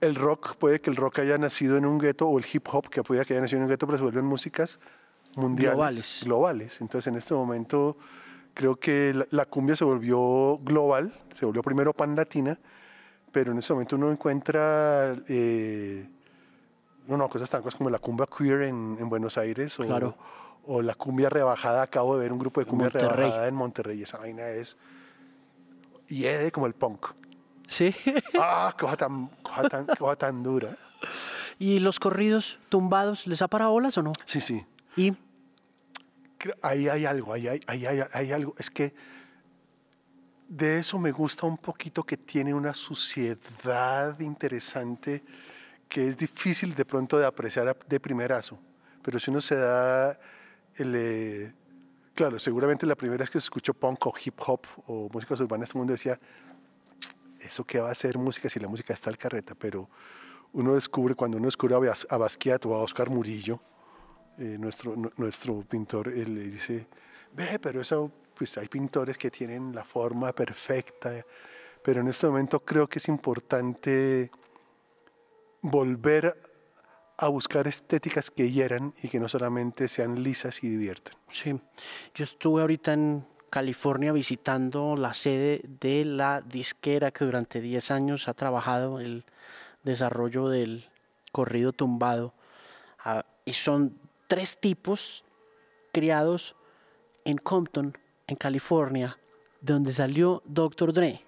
el 0.00 0.14
rock, 0.16 0.56
puede 0.56 0.80
que 0.80 0.90
el 0.90 0.96
rock 0.96 1.20
haya 1.20 1.38
nacido 1.38 1.76
en 1.76 1.86
un 1.86 1.98
gueto, 1.98 2.26
o 2.28 2.36
el 2.36 2.44
hip 2.52 2.66
hop, 2.72 2.88
que 2.90 3.04
puede 3.04 3.24
que 3.24 3.34
haya 3.34 3.42
nacido 3.42 3.58
en 3.58 3.62
un 3.62 3.68
gueto, 3.70 3.86
pero 3.86 3.96
se 3.96 4.02
vuelven 4.02 4.24
músicas 4.26 4.80
mundiales. 5.34 5.74
Globales. 5.74 6.20
globales. 6.24 6.80
Entonces, 6.80 7.06
en 7.08 7.16
este 7.16 7.34
momento, 7.34 7.96
creo 8.54 8.76
que 8.76 9.12
la, 9.14 9.26
la 9.30 9.44
cumbia 9.46 9.76
se 9.76 9.84
volvió 9.84 10.58
global, 10.58 11.12
se 11.34 11.46
volvió 11.46 11.62
primero 11.62 11.92
pan 11.92 12.14
latina, 12.16 12.58
pero 13.32 13.52
en 13.52 13.58
este 13.58 13.72
momento 13.72 13.96
uno 13.96 14.10
encuentra 14.10 15.14
eh, 15.28 16.08
no, 17.06 17.28
cosas 17.28 17.48
tan 17.50 17.62
cosas 17.62 17.76
como 17.78 17.90
la 17.90 17.98
cumbia 17.98 18.26
queer 18.26 18.62
en, 18.62 18.96
en 19.00 19.08
Buenos 19.08 19.38
Aires, 19.38 19.78
o, 19.80 19.84
Claro. 19.86 20.16
o 20.66 20.82
la 20.82 20.94
cumbia 20.94 21.28
rebajada. 21.30 21.82
Acabo 21.82 22.16
de 22.16 22.22
ver 22.22 22.32
un 22.32 22.38
grupo 22.38 22.60
de 22.60 22.66
cumbia 22.66 22.86
Monterrey. 22.92 23.16
rebajada 23.16 23.48
en 23.48 23.54
Monterrey, 23.54 24.02
esa 24.02 24.18
vaina 24.18 24.48
es. 24.48 24.76
Y 26.08 26.24
es 26.24 26.50
como 26.52 26.66
el 26.66 26.74
punk. 26.74 27.06
Sí. 27.66 27.94
¡Ah, 28.40 28.74
cosa 28.78 28.96
tan, 28.96 29.26
cosa 29.42 29.68
tan, 29.68 29.86
cosa 29.86 30.16
tan 30.16 30.42
dura! 30.42 30.76
¿Y 31.58 31.80
los 31.80 32.00
corridos 32.00 32.58
tumbados, 32.70 33.26
les 33.26 33.42
ha 33.42 33.48
parado 33.48 33.72
olas 33.72 33.98
o 33.98 34.02
no? 34.02 34.12
Sí, 34.24 34.40
sí. 34.40 34.64
Y 34.96 35.12
Ahí 36.62 36.88
hay 36.88 37.04
algo, 37.04 37.32
ahí 37.32 37.48
hay, 37.48 37.60
ahí 37.66 37.86
hay, 37.86 38.32
algo. 38.32 38.54
Es 38.58 38.70
que 38.70 38.94
de 40.48 40.78
eso 40.78 40.98
me 40.98 41.10
gusta 41.10 41.46
un 41.46 41.58
poquito 41.58 42.04
que 42.04 42.16
tiene 42.16 42.54
una 42.54 42.74
suciedad 42.74 44.18
interesante 44.20 45.22
que 45.88 46.06
es 46.06 46.16
difícil 46.16 46.74
de 46.74 46.84
pronto 46.84 47.18
de 47.18 47.26
apreciar 47.26 47.76
de 47.86 48.00
primerazo. 48.00 48.58
Pero 49.02 49.18
si 49.18 49.30
uno 49.30 49.40
se 49.40 49.56
da 49.56 50.18
el... 50.76 50.94
eh, 50.94 51.52
claro, 52.14 52.38
seguramente 52.38 52.86
la 52.86 52.94
primera 52.94 53.22
vez 53.22 53.30
que 53.30 53.40
se 53.40 53.46
escuchó 53.46 53.74
punk 53.74 54.06
o 54.06 54.14
hip 54.24 54.38
hop 54.46 54.60
o 54.86 55.08
músicas 55.12 55.40
urbanas, 55.40 55.70
todo 55.70 55.78
el 55.78 55.80
mundo 55.80 55.92
decía, 55.92 56.20
¿eso 57.40 57.64
qué 57.64 57.80
va 57.80 57.90
a 57.90 57.94
ser 57.94 58.16
música 58.16 58.48
si 58.48 58.60
la 58.60 58.68
música 58.68 58.94
está 58.94 59.10
al 59.10 59.18
carreta? 59.18 59.54
Pero 59.56 59.88
uno 60.52 60.74
descubre, 60.74 61.16
cuando 61.16 61.36
uno 61.38 61.46
descubre 61.46 61.74
a 61.74 62.16
Basquiat 62.16 62.64
o 62.66 62.74
a 62.74 62.82
Oscar 62.82 63.10
Murillo, 63.10 63.60
eh, 64.38 64.56
nuestro, 64.58 64.96
nu- 64.96 65.12
nuestro 65.16 65.60
pintor, 65.62 66.08
él 66.08 66.34
le 66.34 66.42
dice, 66.42 66.86
ve, 67.32 67.58
pero 67.58 67.80
eso, 67.80 68.10
pues 68.34 68.56
hay 68.58 68.68
pintores 68.68 69.18
que 69.18 69.30
tienen 69.30 69.74
la 69.74 69.84
forma 69.84 70.32
perfecta, 70.32 71.24
pero 71.82 72.00
en 72.00 72.08
este 72.08 72.26
momento 72.26 72.60
creo 72.60 72.86
que 72.88 72.98
es 72.98 73.08
importante 73.08 74.30
volver 75.62 76.36
a 77.16 77.28
buscar 77.28 77.66
estéticas 77.66 78.30
que 78.30 78.50
hieran 78.50 78.94
y 79.02 79.08
que 79.08 79.18
no 79.18 79.28
solamente 79.28 79.88
sean 79.88 80.22
lisas 80.22 80.62
y 80.62 80.68
diviertan. 80.68 81.14
sí, 81.30 81.60
yo 82.14 82.24
estuve 82.24 82.60
ahorita 82.60 82.92
en 82.92 83.26
California 83.50 84.12
visitando 84.12 84.94
la 84.96 85.14
sede 85.14 85.62
de 85.80 86.04
la 86.04 86.42
disquera 86.42 87.10
que 87.10 87.24
durante 87.24 87.60
10 87.60 87.90
años 87.90 88.28
ha 88.28 88.34
trabajado 88.34 89.00
el 89.00 89.24
desarrollo 89.82 90.48
del 90.48 90.88
corrido 91.32 91.72
tumbado. 91.72 92.34
Ah, 93.04 93.24
y 93.44 93.54
son 93.54 93.98
tres 94.28 94.58
tipos 94.58 95.24
criados 95.92 96.54
en 97.24 97.38
Compton, 97.38 97.96
en 98.26 98.36
California, 98.36 99.18
donde 99.60 99.92
salió 99.92 100.42
Dr. 100.46 100.92
Dre. 100.92 101.24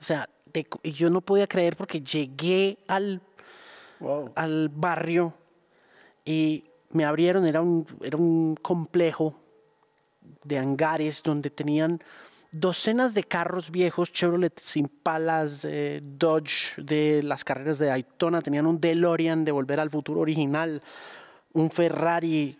O 0.00 0.02
sea, 0.02 0.28
de 0.52 0.66
yo 0.84 1.10
no 1.10 1.20
podía 1.20 1.46
creer 1.46 1.76
porque 1.76 2.00
llegué 2.00 2.78
al 2.86 3.20
Wow. 3.98 4.32
al 4.34 4.68
barrio 4.68 5.32
y 6.22 6.64
me 6.90 7.04
abrieron, 7.06 7.46
era 7.46 7.62
un, 7.62 7.86
era 8.02 8.18
un 8.18 8.54
complejo 8.60 9.34
de 10.44 10.58
hangares 10.58 11.22
donde 11.22 11.50
tenían 11.50 12.02
docenas 12.52 13.14
de 13.14 13.24
carros 13.24 13.70
viejos, 13.70 14.12
Chevrolet 14.12 14.60
Impalas, 14.74 15.64
eh, 15.64 16.00
Dodge 16.02 16.76
de 16.76 17.22
las 17.22 17.44
carreras 17.44 17.78
de 17.78 17.86
Daytona, 17.86 18.42
tenían 18.42 18.66
un 18.66 18.80
DeLorean 18.80 19.44
de 19.44 19.52
Volver 19.52 19.80
al 19.80 19.90
Futuro 19.90 20.20
original, 20.20 20.82
un 21.56 21.70
Ferrari 21.70 22.58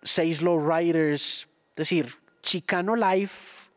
seis 0.00 0.42
lowriders, 0.42 1.48
es 1.70 1.76
decir, 1.76 2.14
Chicano 2.40 2.94
Life 2.94 3.68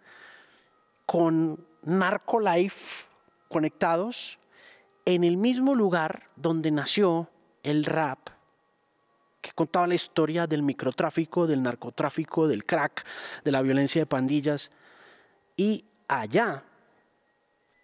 con 1.08 1.66
Narco 1.82 2.40
Life 2.40 3.08
conectados 3.50 4.38
en 5.04 5.24
el 5.24 5.38
mismo 5.38 5.74
lugar 5.74 6.30
donde 6.36 6.70
nació 6.70 7.28
el 7.64 7.86
rap, 7.86 8.30
que 9.42 9.52
contaba 9.54 9.88
la 9.88 9.96
historia 9.96 10.46
del 10.46 10.62
microtráfico, 10.62 11.48
del 11.48 11.64
narcotráfico, 11.64 12.48
del 12.48 12.64
crack, 12.64 13.04
de 13.44 13.52
la 13.52 13.64
violencia 13.64 14.04
de 14.04 14.06
pandillas. 14.06 14.70
Y 15.58 15.86
allá, 16.08 16.64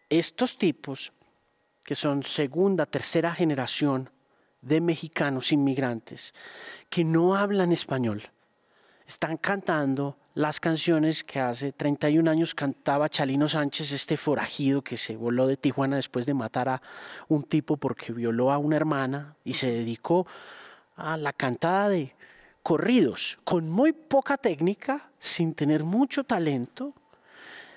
estos 0.10 0.60
tipos, 0.60 1.12
que 1.84 1.96
son 1.96 2.22
segunda, 2.22 2.86
tercera 2.86 3.34
generación 3.34 4.12
de 4.68 4.82
mexicanos 4.82 5.52
inmigrantes, 5.52 6.34
que 6.90 7.04
no 7.04 7.36
hablan 7.36 7.72
español, 7.72 8.24
están 9.08 9.38
cantando 9.38 10.18
las 10.34 10.60
canciones 10.60 11.24
que 11.24 11.40
hace 11.40 11.72
31 11.72 12.30
años 12.30 12.54
cantaba 12.54 13.10
Chalino 13.10 13.48
Sánchez, 13.50 13.92
este 13.92 14.18
forajido 14.18 14.84
que 14.84 14.98
se 14.98 15.16
voló 15.16 15.48
de 15.48 15.58
Tijuana 15.58 15.96
después 15.96 16.26
de 16.26 16.34
matar 16.34 16.70
a 16.70 16.82
un 17.28 17.44
tipo 17.44 17.78
porque 17.78 18.14
violó 18.14 18.52
a 18.52 18.58
una 18.58 18.76
hermana 18.76 19.36
y 19.44 19.54
se 19.54 19.72
dedicó 19.72 20.28
a 20.96 21.18
la 21.18 21.34
cantada 21.34 21.90
de 21.90 22.14
corridos, 22.62 23.40
con 23.46 23.70
muy 23.70 23.94
poca 23.94 24.38
técnica, 24.38 25.10
sin 25.20 25.56
tener 25.56 25.84
mucho 25.86 26.26
talento, 26.26 26.94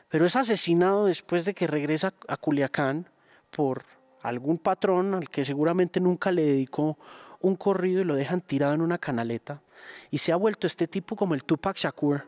pero 0.09 0.27
es 0.27 0.35
asesinado 0.35 1.07
después 1.07 1.45
de 1.45 1.55
que 1.55 1.69
regresa 1.69 2.13
a 2.27 2.37
Culiacán 2.37 3.07
por 3.53 3.85
algún 4.23 4.59
patrón 4.59 5.15
al 5.15 5.29
que 5.29 5.45
seguramente 5.45 6.01
nunca 6.01 6.31
le 6.31 6.43
dedicó 6.43 6.99
un 7.41 7.57
corrido 7.57 8.03
y 8.03 8.05
lo 8.05 8.15
dejan 8.15 8.41
tirado 8.41 8.75
en 8.75 8.81
una 8.83 8.99
canaleta. 8.99 9.63
Y 10.11 10.19
se 10.19 10.33
ha 10.33 10.37
vuelto 10.37 10.67
este 10.67 10.87
tipo 10.87 11.17
como 11.17 11.35
el 11.35 11.45
Tupac 11.45 11.77
Shakur, 11.77 12.27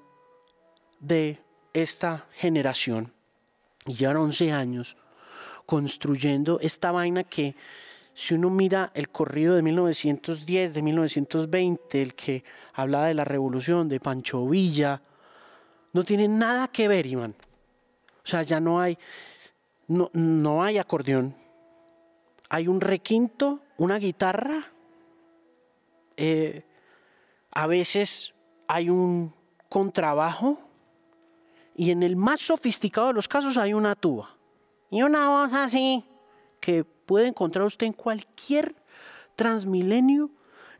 de 1.00 1.38
esta 1.74 2.26
generación 2.32 3.12
y 3.86 3.94
llevan 3.94 4.16
11 4.18 4.52
años 4.52 4.96
construyendo 5.66 6.60
esta 6.60 6.92
vaina 6.92 7.24
que 7.24 7.56
si 8.14 8.34
uno 8.34 8.50
mira 8.50 8.90
el 8.94 9.08
corrido 9.08 9.54
de 9.54 9.62
1910, 9.62 10.74
de 10.74 10.82
1920, 10.82 12.02
el 12.02 12.14
que 12.14 12.44
hablaba 12.74 13.06
de 13.06 13.14
la 13.14 13.24
revolución, 13.24 13.88
de 13.88 14.00
Pancho 14.00 14.46
Villa, 14.46 15.00
no 15.92 16.04
tiene 16.04 16.28
nada 16.28 16.68
que 16.68 16.88
ver, 16.88 17.06
Iván. 17.06 17.34
O 18.22 18.26
sea, 18.26 18.42
ya 18.42 18.60
no 18.60 18.80
hay, 18.80 18.98
no, 19.88 20.10
no 20.12 20.62
hay 20.62 20.78
acordeón. 20.78 21.34
Hay 22.52 22.68
un 22.68 22.82
requinto, 22.82 23.60
una 23.78 23.96
guitarra. 23.96 24.66
Eh, 26.18 26.62
a 27.50 27.66
veces 27.66 28.34
hay 28.68 28.90
un 28.90 29.32
contrabajo 29.70 30.58
y 31.74 31.92
en 31.92 32.02
el 32.02 32.14
más 32.14 32.40
sofisticado 32.40 33.06
de 33.06 33.12
los 33.14 33.26
casos 33.26 33.56
hay 33.56 33.72
una 33.72 33.94
tuba. 33.94 34.36
Y 34.90 35.02
una 35.02 35.30
voz 35.30 35.54
así 35.54 36.04
que 36.60 36.84
puede 36.84 37.28
encontrar 37.28 37.64
usted 37.64 37.86
en 37.86 37.94
cualquier 37.94 38.74
transmilenio, 39.34 40.28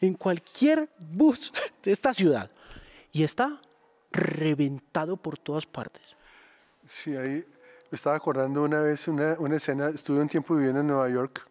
en 0.02 0.12
cualquier 0.12 0.90
bus 0.98 1.54
de 1.82 1.92
esta 1.92 2.12
ciudad. 2.12 2.50
Y 3.12 3.22
está 3.22 3.62
reventado 4.10 5.16
por 5.16 5.38
todas 5.38 5.64
partes. 5.64 6.02
Sí, 6.84 7.16
ahí 7.16 7.42
me 7.90 7.96
estaba 7.96 8.14
acordando 8.14 8.62
una 8.62 8.82
vez 8.82 9.08
una, 9.08 9.36
una 9.38 9.56
escena, 9.56 9.88
estuve 9.88 10.20
un 10.20 10.28
tiempo 10.28 10.54
viviendo 10.54 10.80
en 10.80 10.88
Nueva 10.88 11.08
York 11.08 11.48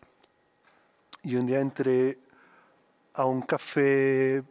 y 1.23 1.35
un 1.35 1.45
día 1.45 1.59
entré 1.59 2.17
a 3.13 3.25
un 3.25 3.41
café, 3.41 4.43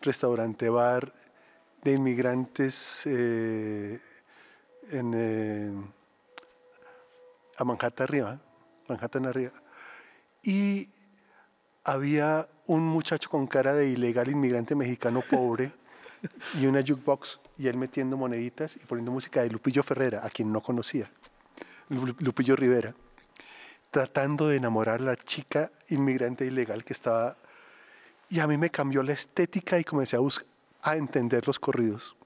restaurante, 0.00 0.68
bar 0.68 1.12
de 1.82 1.92
inmigrantes 1.92 3.02
eh, 3.06 4.00
en, 4.90 5.12
eh, 5.14 5.72
a 7.56 7.64
Manhattan 7.64 8.04
arriba, 8.04 8.40
Manhattan 8.88 9.26
arriba. 9.26 9.52
Y 10.42 10.88
había 11.84 12.48
un 12.66 12.86
muchacho 12.86 13.30
con 13.30 13.46
cara 13.46 13.72
de 13.72 13.88
ilegal 13.88 14.28
inmigrante 14.28 14.74
mexicano 14.74 15.22
pobre 15.28 15.72
y 16.60 16.66
una 16.66 16.80
jukebox 16.80 17.40
y 17.56 17.68
él 17.68 17.76
metiendo 17.76 18.16
moneditas 18.16 18.76
y 18.76 18.80
poniendo 18.80 19.12
música 19.12 19.42
de 19.42 19.50
Lupillo 19.50 19.82
Ferrera, 19.82 20.24
a 20.24 20.30
quien 20.30 20.52
no 20.52 20.60
conocía, 20.60 21.10
Lupillo 21.88 22.56
Rivera, 22.56 22.94
tratando 23.90 24.48
de 24.48 24.56
enamorar 24.56 25.00
a 25.00 25.04
la 25.04 25.16
chica 25.16 25.70
inmigrante 25.88 26.46
ilegal 26.46 26.84
que 26.84 26.92
estaba... 26.92 27.36
Y 28.30 28.40
a 28.40 28.46
mí 28.46 28.58
me 28.58 28.70
cambió 28.70 29.02
la 29.02 29.14
estética 29.14 29.78
y 29.78 29.84
comencé 29.84 30.16
a 30.16 30.18
buscar 30.18 30.46
a 30.82 30.96
entender 30.96 31.46
los 31.46 31.58
corridos 31.58 32.16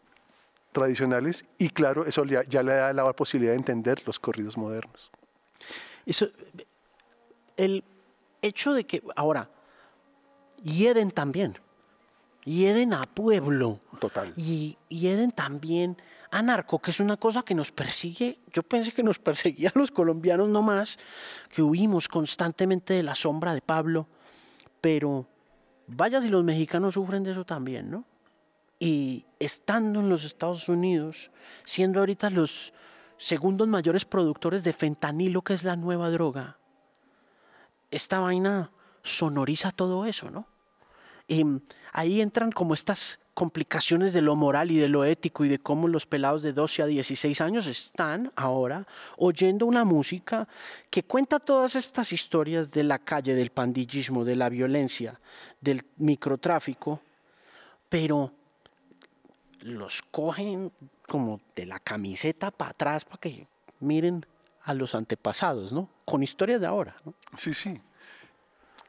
tradicionales 0.72 1.44
y 1.58 1.70
claro, 1.70 2.06
eso 2.06 2.24
ya, 2.24 2.62
le 2.62 2.72
da 2.72 2.92
la 2.92 3.12
posibilidad 3.12 3.52
de 3.52 3.58
entender 3.58 4.02
los 4.06 4.18
corridos 4.18 4.56
modernos. 4.56 5.10
Eso, 6.06 6.28
el 7.56 7.84
hecho 8.40 8.72
de 8.72 8.84
que 8.84 9.02
ahora 9.16 9.50
hieden 10.62 11.10
también, 11.10 11.58
hieden 12.44 12.94
a 12.94 13.04
pueblo. 13.04 13.80
Total. 14.00 14.32
Y 14.36 14.78
hieden 14.88 15.30
también 15.30 15.96
a 16.33 16.43
narco, 16.43 16.80
que 16.80 16.91
es 16.91 16.99
una 16.99 17.16
cosa 17.16 17.45
que 17.45 17.55
nos 17.55 17.70
persigue. 17.70 18.41
Yo 18.53 18.64
pensé 18.64 18.91
que 18.91 19.05
nos 19.05 19.18
perseguía 19.20 19.70
los 19.76 19.93
colombianos 19.93 20.49
no 20.49 20.62
más, 20.62 20.99
que 21.49 21.62
huimos 21.62 22.09
constantemente 22.09 22.95
de 22.95 23.05
la 23.05 23.14
sombra 23.14 23.55
de 23.55 23.61
Pablo, 23.61 24.09
pero 24.80 25.28
vaya 25.87 26.20
si 26.20 26.28
los 26.28 26.43
mexicanos 26.43 26.95
sufren 26.95 27.22
de 27.22 27.30
eso 27.30 27.45
también, 27.45 27.91
¿no? 27.91 28.05
y 28.83 29.26
estando 29.39 30.01
en 30.01 30.09
los 30.09 30.24
Estados 30.24 30.68
Unidos, 30.68 31.30
siendo 31.62 32.01
ahorita 32.01 32.30
los 32.30 32.72
segundos 33.16 33.68
mayores 33.68 34.05
productores 34.05 34.64
de 34.64 34.72
fentanilo, 34.72 35.43
que 35.43 35.55
es 35.55 35.62
la 35.62 35.76
nueva 35.76 36.11
droga, 36.11 36.59
esta 37.93 38.18
vaina 38.18 38.72
sonoriza 39.05 39.70
todo 39.70 40.05
eso, 40.05 40.33
¿no? 40.33 40.49
Ahí 41.93 42.20
entran 42.20 42.53
como 42.53 42.75
estas 42.75 43.18
complicaciones 43.35 44.12
de 44.12 44.20
lo 44.20 44.37
moral 44.37 44.70
y 44.70 44.79
de 44.79 44.89
lo 44.89 45.05
ético 45.05 45.45
y 45.45 45.49
de 45.49 45.59
cómo 45.59 45.89
los 45.89 46.07
pelados 46.07 46.43
de 46.43 46.53
12 46.53 46.83
a 46.83 46.87
16 46.87 47.41
años 47.41 47.66
están 47.66 48.31
ahora 48.37 48.87
oyendo 49.16 49.64
una 49.66 49.85
música 49.85 50.47
que 50.91 51.03
cuenta 51.03 51.39
todas 51.39 51.75
estas 51.75 52.12
historias 52.12 52.70
de 52.73 52.85
la 52.85 52.99
calle, 52.99 53.35
del 53.35 53.51
pandillismo, 53.51 54.25
de 54.25 54.37
la 54.37 54.51
violencia, 54.51 55.18
del 55.61 55.83
microtráfico, 55.97 57.01
pero 57.89 58.33
los 59.61 60.03
cogen 60.03 60.73
como 61.07 61.41
de 61.57 61.66
la 61.66 61.79
camiseta 61.79 62.51
para 62.51 62.73
atrás 62.73 63.05
para 63.05 63.18
que 63.18 63.47
miren 63.81 64.27
a 64.64 64.75
los 64.75 64.95
antepasados, 64.95 65.73
¿no? 65.73 65.89
Con 66.05 66.23
historias 66.23 66.61
de 66.61 66.66
ahora, 66.66 66.97
¿no? 67.05 67.14
Sí, 67.37 67.55
sí. 67.55 67.81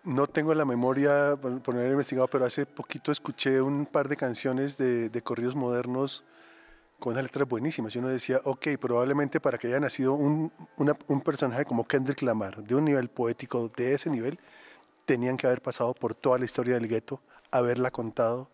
No 0.03 0.27
tengo 0.27 0.53
la 0.53 0.65
memoria 0.65 1.37
por 1.41 1.73
no 1.73 1.79
haber 1.79 1.91
investigado, 1.91 2.27
pero 2.27 2.45
hace 2.45 2.65
poquito 2.65 3.11
escuché 3.11 3.61
un 3.61 3.85
par 3.85 4.09
de 4.09 4.17
canciones 4.17 4.77
de, 4.77 5.21
corridos 5.23 5.55
modernos 5.55 6.25
con 6.99 7.13
unas 7.13 7.23
letras 7.23 7.47
buenísimas. 7.47 7.95
Y 7.95 7.99
uno 7.99 8.09
decía, 8.09 8.41
ok, 8.43 8.67
probablemente 8.79 9.39
para 9.39 9.57
que 9.57 9.67
haya 9.67 9.79
nacido 9.79 10.13
un, 10.13 10.51
un 10.77 11.21
personaje 11.21 11.65
como 11.65 11.87
Kendrick 11.87 12.21
Lamar, 12.21 12.63
de 12.63 12.75
un 12.75 12.85
nivel 12.85 13.09
poético 13.09 13.69
de 13.69 13.93
ese 13.93 14.09
nivel, 14.09 14.39
tenían 15.05 15.37
que 15.37 15.47
haber 15.47 15.61
pasado 15.61 15.93
por 15.93 16.15
toda 16.15 16.37
la 16.37 16.45
historia 16.45 16.73
del 16.75 16.87
gueto, 16.87 17.21
haberla 17.51 17.91
contado, 17.91 18.49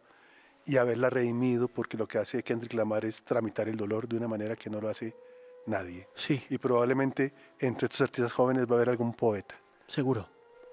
y 0.69 0.77
haberla 0.77 1.09
redimido, 1.09 1.67
porque 1.67 1.97
lo 1.97 2.07
que 2.07 2.19
hace 2.19 2.43
Kendrick 2.43 2.73
Lamar 2.73 3.03
es 3.03 3.23
tramitar 3.23 3.67
el 3.67 3.75
dolor 3.75 4.07
de 4.07 4.17
una 4.17 4.27
manera 4.27 4.55
que 4.55 4.69
no 4.69 4.79
lo 4.79 4.87
hace 4.87 5.15
nadie. 5.65 6.07
Sí. 6.13 6.43
Y 6.47 6.59
probablemente 6.59 7.33
entre 7.59 7.85
estos 7.85 8.01
artistas 8.01 8.31
jóvenes 8.33 8.67
va 8.67 8.73
a 8.73 8.75
haber 8.75 8.89
algún 8.89 9.13
poeta. 9.13 9.55
Seguro. 9.87 10.27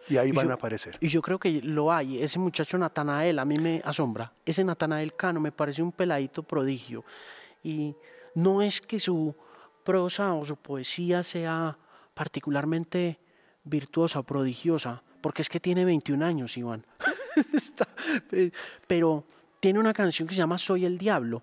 Y 0.08 0.16
ahí 0.16 0.32
van 0.32 0.50
a 0.50 0.54
aparecer. 0.54 0.96
Y 1.00 1.08
yo 1.08 1.20
creo 1.22 1.38
que 1.38 1.60
lo 1.62 1.92
hay. 1.92 2.22
Ese 2.22 2.38
muchacho 2.38 2.78
Natanael 2.78 3.38
a 3.38 3.44
mí 3.44 3.58
me 3.58 3.82
asombra. 3.84 4.32
Ese 4.44 4.62
Natanael 4.64 5.14
Cano 5.14 5.40
me 5.40 5.52
parece 5.52 5.82
un 5.82 5.92
peladito 5.92 6.42
prodigio. 6.42 7.04
Y 7.62 7.94
no 8.34 8.62
es 8.62 8.80
que 8.80 9.00
su 9.00 9.34
prosa 9.84 10.34
o 10.34 10.44
su 10.44 10.56
poesía 10.56 11.22
sea 11.22 11.76
particularmente 12.14 13.18
virtuosa 13.64 14.20
o 14.20 14.22
prodigiosa, 14.22 15.02
porque 15.20 15.42
es 15.42 15.48
que 15.48 15.60
tiene 15.60 15.84
21 15.84 16.24
años, 16.24 16.56
Iván. 16.56 16.86
pero 18.86 19.24
tiene 19.60 19.78
una 19.78 19.92
canción 19.92 20.28
que 20.28 20.34
se 20.34 20.38
llama 20.38 20.58
Soy 20.58 20.84
el 20.84 20.98
Diablo 20.98 21.42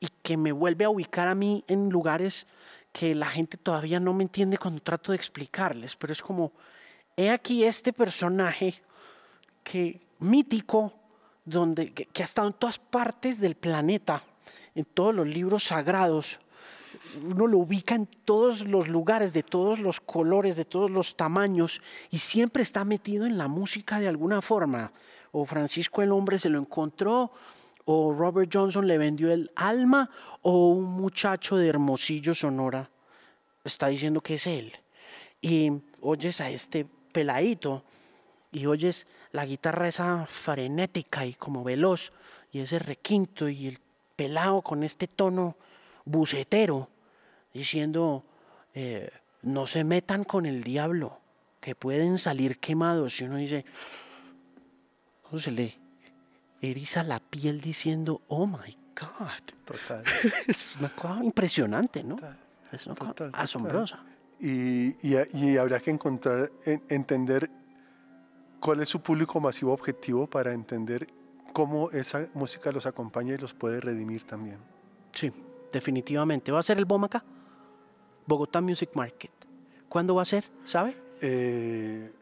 y 0.00 0.08
que 0.22 0.36
me 0.36 0.52
vuelve 0.52 0.84
a 0.84 0.90
ubicar 0.90 1.28
a 1.28 1.34
mí 1.34 1.64
en 1.68 1.90
lugares 1.90 2.46
que 2.92 3.14
la 3.14 3.26
gente 3.26 3.56
todavía 3.56 4.00
no 4.00 4.12
me 4.14 4.24
entiende 4.24 4.58
cuando 4.58 4.80
trato 4.80 5.12
de 5.12 5.16
explicarles, 5.16 5.96
pero 5.96 6.12
es 6.12 6.22
como, 6.22 6.52
he 7.18 7.30
aquí 7.30 7.64
este 7.64 7.92
personaje 7.92 8.80
que 9.62 10.00
mítico, 10.20 10.94
donde, 11.44 11.92
que, 11.92 12.06
que 12.06 12.22
ha 12.22 12.24
estado 12.24 12.48
en 12.48 12.54
todas 12.54 12.78
partes 12.78 13.40
del 13.40 13.54
planeta, 13.54 14.22
en 14.74 14.86
todos 14.86 15.14
los 15.14 15.26
libros 15.26 15.64
sagrados, 15.64 16.40
uno 17.22 17.46
lo 17.46 17.58
ubica 17.58 17.94
en 17.94 18.06
todos 18.06 18.66
los 18.66 18.88
lugares, 18.88 19.34
de 19.34 19.42
todos 19.42 19.78
los 19.78 20.00
colores, 20.00 20.56
de 20.56 20.64
todos 20.64 20.90
los 20.90 21.16
tamaños, 21.16 21.82
y 22.10 22.18
siempre 22.18 22.62
está 22.62 22.84
metido 22.84 23.26
en 23.26 23.36
la 23.36 23.48
música 23.48 24.00
de 24.00 24.08
alguna 24.08 24.40
forma 24.40 24.92
o 25.32 25.44
Francisco 25.44 26.02
el 26.02 26.12
hombre 26.12 26.38
se 26.38 26.48
lo 26.48 26.58
encontró, 26.58 27.32
o 27.84 28.12
Robert 28.12 28.50
Johnson 28.52 28.86
le 28.86 28.98
vendió 28.98 29.32
el 29.32 29.50
alma 29.56 30.10
o 30.42 30.68
un 30.68 30.84
muchacho 30.84 31.56
de 31.56 31.68
Hermosillo, 31.68 32.34
Sonora, 32.34 32.90
está 33.64 33.88
diciendo 33.88 34.20
que 34.20 34.34
es 34.34 34.46
él. 34.46 34.72
Y 35.40 35.72
oyes 36.00 36.40
a 36.40 36.50
este 36.50 36.86
peladito 37.18 37.82
y 38.52 38.66
oyes 38.66 39.08
la 39.32 39.44
guitarra 39.44 39.88
esa 39.88 40.24
frenética 40.26 41.26
y 41.26 41.34
como 41.34 41.64
veloz 41.64 42.12
y 42.52 42.60
ese 42.60 42.78
requinto 42.78 43.48
y 43.48 43.66
el 43.66 43.80
pelado 44.14 44.62
con 44.62 44.84
este 44.84 45.08
tono 45.08 45.56
bucetero 46.04 46.88
diciendo 47.52 48.22
eh, 48.72 49.10
no 49.42 49.66
se 49.66 49.82
metan 49.82 50.22
con 50.22 50.46
el 50.46 50.62
diablo 50.62 51.18
que 51.60 51.74
pueden 51.74 52.18
salir 52.18 52.60
quemados 52.60 53.20
y 53.20 53.24
uno 53.24 53.38
dice 53.38 53.64
se 55.36 55.50
le 55.50 55.76
eriza 56.62 57.02
la 57.02 57.18
piel 57.18 57.60
diciendo 57.60 58.22
oh 58.28 58.46
my 58.46 58.78
god 58.94 59.42
es 60.46 60.76
una 60.76 60.90
cosa 60.90 61.24
impresionante 61.24 62.04
no 62.04 62.16
es 62.70 62.86
una 62.86 62.94
cosa 62.94 63.30
asombrosa 63.32 64.04
y, 64.40 64.96
y, 65.02 65.56
habrá 65.56 65.80
que 65.80 65.90
encontrar 65.90 66.50
entender 66.88 67.50
cuál 68.60 68.80
es 68.80 68.88
su 68.88 69.00
público 69.00 69.40
masivo 69.40 69.72
objetivo 69.72 70.26
para 70.26 70.52
entender 70.52 71.08
cómo 71.52 71.90
esa 71.90 72.28
música 72.34 72.70
los 72.70 72.86
acompaña 72.86 73.34
y 73.34 73.38
los 73.38 73.54
puede 73.54 73.80
redimir 73.80 74.24
también. 74.24 74.58
Sí, 75.12 75.32
definitivamente. 75.72 76.52
¿Va 76.52 76.60
a 76.60 76.62
ser 76.62 76.78
el 76.78 76.84
BOM 76.84 77.04
acá? 77.04 77.24
Bogotá 78.26 78.60
Music 78.60 78.90
Market. 78.94 79.32
¿Cuándo 79.88 80.14
va 80.14 80.22
a 80.22 80.26
ser? 80.26 80.44
¿Sabe? 80.64 80.96
Eh, 81.20 82.12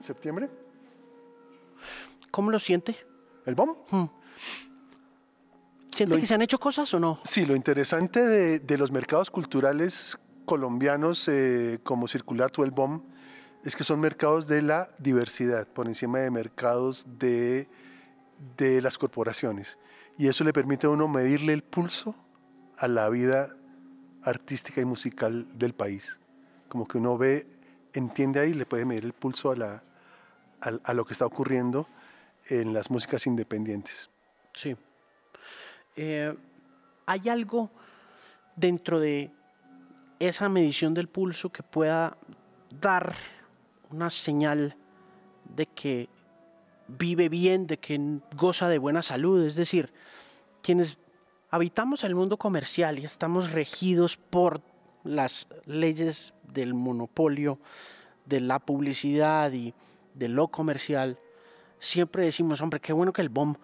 ¿Septiembre? 0.00 0.48
¿Cómo 2.30 2.50
lo 2.50 2.58
siente? 2.58 2.96
¿El 3.46 3.54
BOM? 3.54 3.74
Hmm. 3.90 4.04
¿Siente 5.88 6.20
que 6.20 6.26
se 6.26 6.34
han 6.34 6.42
hecho 6.42 6.58
cosas 6.58 6.92
o 6.92 7.00
no? 7.00 7.20
Sí, 7.24 7.46
lo 7.46 7.56
interesante 7.56 8.20
de, 8.60 8.78
los 8.78 8.92
mercados 8.92 9.30
culturales 9.30 10.18
colombianos 10.46 11.28
eh, 11.28 11.80
como 11.82 12.08
Circular 12.08 12.50
el 12.56 12.70
BOM 12.70 13.02
es 13.64 13.76
que 13.76 13.84
son 13.84 14.00
mercados 14.00 14.46
de 14.46 14.62
la 14.62 14.88
diversidad 14.98 15.66
por 15.66 15.88
encima 15.88 16.20
de 16.20 16.30
mercados 16.30 17.04
de, 17.18 17.68
de 18.56 18.80
las 18.80 18.96
corporaciones. 18.96 19.76
Y 20.16 20.28
eso 20.28 20.44
le 20.44 20.52
permite 20.52 20.86
a 20.86 20.90
uno 20.90 21.08
medirle 21.08 21.52
el 21.52 21.62
pulso 21.62 22.14
a 22.78 22.88
la 22.88 23.08
vida 23.10 23.54
artística 24.22 24.80
y 24.80 24.84
musical 24.84 25.46
del 25.58 25.74
país. 25.74 26.20
Como 26.68 26.86
que 26.86 26.98
uno 26.98 27.18
ve, 27.18 27.46
entiende 27.92 28.40
ahí, 28.40 28.54
le 28.54 28.66
puede 28.66 28.84
medir 28.84 29.04
el 29.04 29.12
pulso 29.12 29.50
a, 29.50 29.56
la, 29.56 29.82
a, 30.60 30.94
lo 30.94 31.04
que 31.04 31.12
está 31.12 31.26
ocurriendo 31.26 31.88
en 32.48 32.72
las 32.72 32.90
músicas 32.90 33.26
independientes. 33.26 34.10
Sí. 34.52 34.76
Eh, 35.96 36.34
¿Hay 37.06 37.28
algo 37.28 37.70
dentro 38.56 39.00
de 39.00 39.30
esa 40.18 40.48
medición 40.48 40.94
del 40.94 41.08
pulso 41.08 41.50
que 41.50 41.62
pueda 41.62 42.16
dar 42.80 43.14
una 43.90 44.10
señal 44.10 44.76
de 45.54 45.66
que 45.66 46.08
vive 46.88 47.28
bien, 47.28 47.66
de 47.66 47.78
que 47.78 48.20
goza 48.36 48.68
de 48.68 48.78
buena 48.78 49.02
salud. 49.02 49.44
Es 49.44 49.56
decir, 49.56 49.92
quienes 50.62 50.98
habitamos 51.50 52.04
el 52.04 52.14
mundo 52.14 52.36
comercial 52.36 52.98
y 52.98 53.04
estamos 53.04 53.52
regidos 53.52 54.16
por 54.16 54.60
las 55.04 55.48
leyes 55.64 56.34
del 56.52 56.74
monopolio, 56.74 57.58
de 58.24 58.40
la 58.40 58.58
publicidad 58.58 59.52
y 59.52 59.74
de 60.14 60.28
lo 60.28 60.48
comercial, 60.48 61.18
siempre 61.78 62.24
decimos, 62.24 62.60
hombre, 62.60 62.80
qué 62.80 62.92
bueno 62.92 63.12
que 63.12 63.22
el 63.22 63.28
BOM 63.28 63.54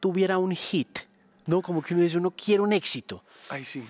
tuviera 0.00 0.38
un 0.38 0.52
hit, 0.52 1.00
¿no? 1.48 1.62
Como 1.62 1.82
que 1.82 1.94
uno 1.94 2.04
dice, 2.04 2.18
uno 2.18 2.30
quiere 2.30 2.62
un 2.62 2.72
éxito. 2.72 3.24
Ay, 3.48 3.64
sí. 3.64 3.84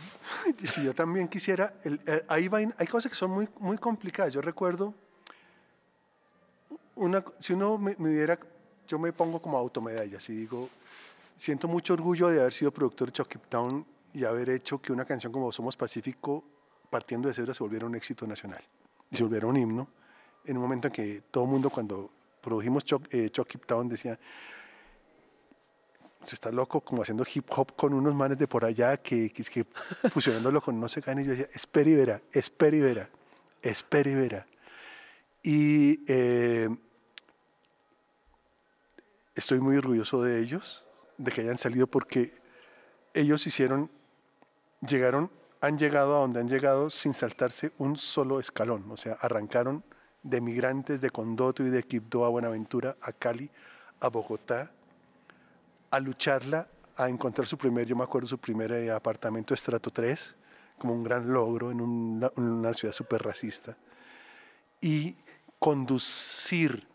Si 0.64 0.82
yo 0.82 0.94
también 0.94 1.28
quisiera, 1.28 1.74
eh, 1.84 2.24
hay 2.28 2.86
cosas 2.86 3.10
que 3.10 3.16
son 3.16 3.32
muy, 3.32 3.48
muy 3.58 3.76
complicadas. 3.76 4.32
Yo 4.32 4.40
recuerdo 4.40 4.94
si 7.38 7.52
uno 7.52 7.78
me, 7.78 7.94
diera, 8.08 8.38
yo 8.86 8.98
me 8.98 9.12
pongo 9.12 9.40
como 9.40 9.56
automedallas 9.58 10.28
y 10.30 10.32
digo, 10.34 10.68
siento 11.36 11.68
mucho 11.68 11.94
orgullo 11.94 12.28
de 12.28 12.40
haber 12.40 12.52
sido 12.52 12.72
productor 12.72 13.08
de 13.08 13.12
Chucky 13.12 13.38
Town 13.48 13.86
y 14.14 14.24
haber 14.24 14.50
hecho 14.50 14.80
que 14.80 14.92
una 14.92 15.04
canción 15.04 15.32
como 15.32 15.52
Somos 15.52 15.76
Pacífico, 15.76 16.44
partiendo 16.90 17.28
de 17.28 17.34
cero, 17.34 17.54
se 17.54 17.62
volviera 17.62 17.86
un 17.86 17.94
éxito 17.94 18.26
nacional 18.26 18.62
y 19.10 19.16
se 19.16 19.22
volviera 19.22 19.46
un 19.46 19.56
himno. 19.56 19.88
En 20.44 20.56
un 20.56 20.62
momento 20.62 20.88
en 20.88 20.92
que 20.92 21.22
todo 21.30 21.44
el 21.44 21.50
mundo, 21.50 21.70
cuando 21.70 22.10
produjimos 22.40 22.84
Chucky 22.84 23.16
eh, 23.16 23.60
Town, 23.66 23.88
decía, 23.88 24.18
se 26.28 26.34
está 26.34 26.52
loco 26.52 26.80
como 26.80 27.02
haciendo 27.02 27.24
hip 27.32 27.46
hop 27.50 27.74
con 27.74 27.94
unos 27.94 28.14
manes 28.14 28.38
de 28.38 28.46
por 28.46 28.64
allá 28.64 28.96
que, 28.98 29.30
que, 29.30 29.42
que 29.42 29.64
fusionándolo 30.10 30.60
con 30.60 30.78
no 30.78 30.88
sé 30.88 31.02
qué. 31.02 31.12
Y 31.12 31.24
yo 31.24 31.30
decía, 31.30 31.48
espera 31.52 31.90
y 31.90 31.94
verá, 31.94 32.22
espera 32.32 32.76
y 32.76 32.80
verá, 32.80 33.10
espera 33.62 34.10
y 34.10 34.14
verá. 34.14 34.46
Y 35.42 36.00
eh, 36.06 36.68
estoy 39.34 39.60
muy 39.60 39.76
orgulloso 39.76 40.22
de 40.22 40.40
ellos, 40.40 40.84
de 41.16 41.32
que 41.32 41.40
hayan 41.40 41.58
salido 41.58 41.86
porque 41.86 42.34
ellos 43.14 43.46
hicieron, 43.46 43.90
llegaron, 44.86 45.30
han 45.60 45.78
llegado 45.78 46.16
a 46.16 46.20
donde 46.20 46.40
han 46.40 46.48
llegado 46.48 46.90
sin 46.90 47.14
saltarse 47.14 47.72
un 47.78 47.96
solo 47.96 48.40
escalón, 48.40 48.84
o 48.90 48.96
sea, 48.96 49.14
arrancaron 49.20 49.84
de 50.22 50.40
migrantes 50.40 51.00
de 51.00 51.10
Condoto 51.10 51.62
y 51.62 51.70
de 51.70 51.82
Quibdó 51.82 52.24
a 52.24 52.28
Buenaventura, 52.28 52.96
a 53.00 53.12
Cali, 53.12 53.50
a 54.00 54.08
Bogotá, 54.08 54.70
a 55.90 56.00
lucharla, 56.00 56.68
a 56.96 57.08
encontrar 57.08 57.46
su 57.46 57.56
primer, 57.56 57.86
yo 57.86 57.96
me 57.96 58.04
acuerdo, 58.04 58.28
su 58.28 58.38
primer 58.38 58.72
eh, 58.72 58.90
apartamento 58.90 59.54
estrato 59.54 59.90
3, 59.90 60.34
como 60.78 60.94
un 60.94 61.02
gran 61.02 61.32
logro 61.32 61.70
en 61.70 61.80
una, 61.80 62.74
ciudad 62.74 62.94
súper 62.94 63.22
racista, 63.22 63.76
y 64.80 65.16
conducir 65.58 66.86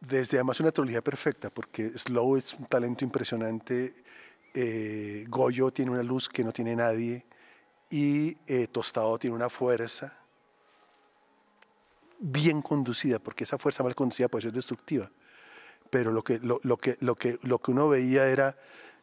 desde 0.00 0.38
además 0.38 0.60
una 0.60 0.72
trilogía 0.72 1.02
perfecta, 1.02 1.50
porque 1.50 1.96
Slow 1.96 2.36
es 2.36 2.54
un 2.54 2.66
talento 2.66 3.04
impresionante, 3.04 3.94
eh, 4.54 5.24
Goyo 5.28 5.70
tiene 5.70 5.90
una 5.90 6.02
luz 6.02 6.28
que 6.28 6.44
no 6.44 6.52
tiene 6.52 6.76
nadie 6.76 7.24
y 7.88 8.36
eh, 8.46 8.66
Tostado 8.66 9.18
tiene 9.18 9.36
una 9.36 9.48
fuerza 9.48 10.18
bien 12.18 12.62
conducida, 12.62 13.18
porque 13.18 13.44
esa 13.44 13.58
fuerza 13.58 13.82
mal 13.82 13.94
conducida 13.94 14.28
puede 14.28 14.42
ser 14.42 14.52
destructiva. 14.52 15.10
Pero 15.92 16.10
lo 16.10 16.24
que, 16.24 16.38
lo, 16.40 16.58
que, 16.78 16.96
lo, 17.00 17.14
que, 17.14 17.38
lo 17.42 17.58
que 17.60 17.70
uno 17.70 17.88
veía 17.88 18.26
era 18.26 18.56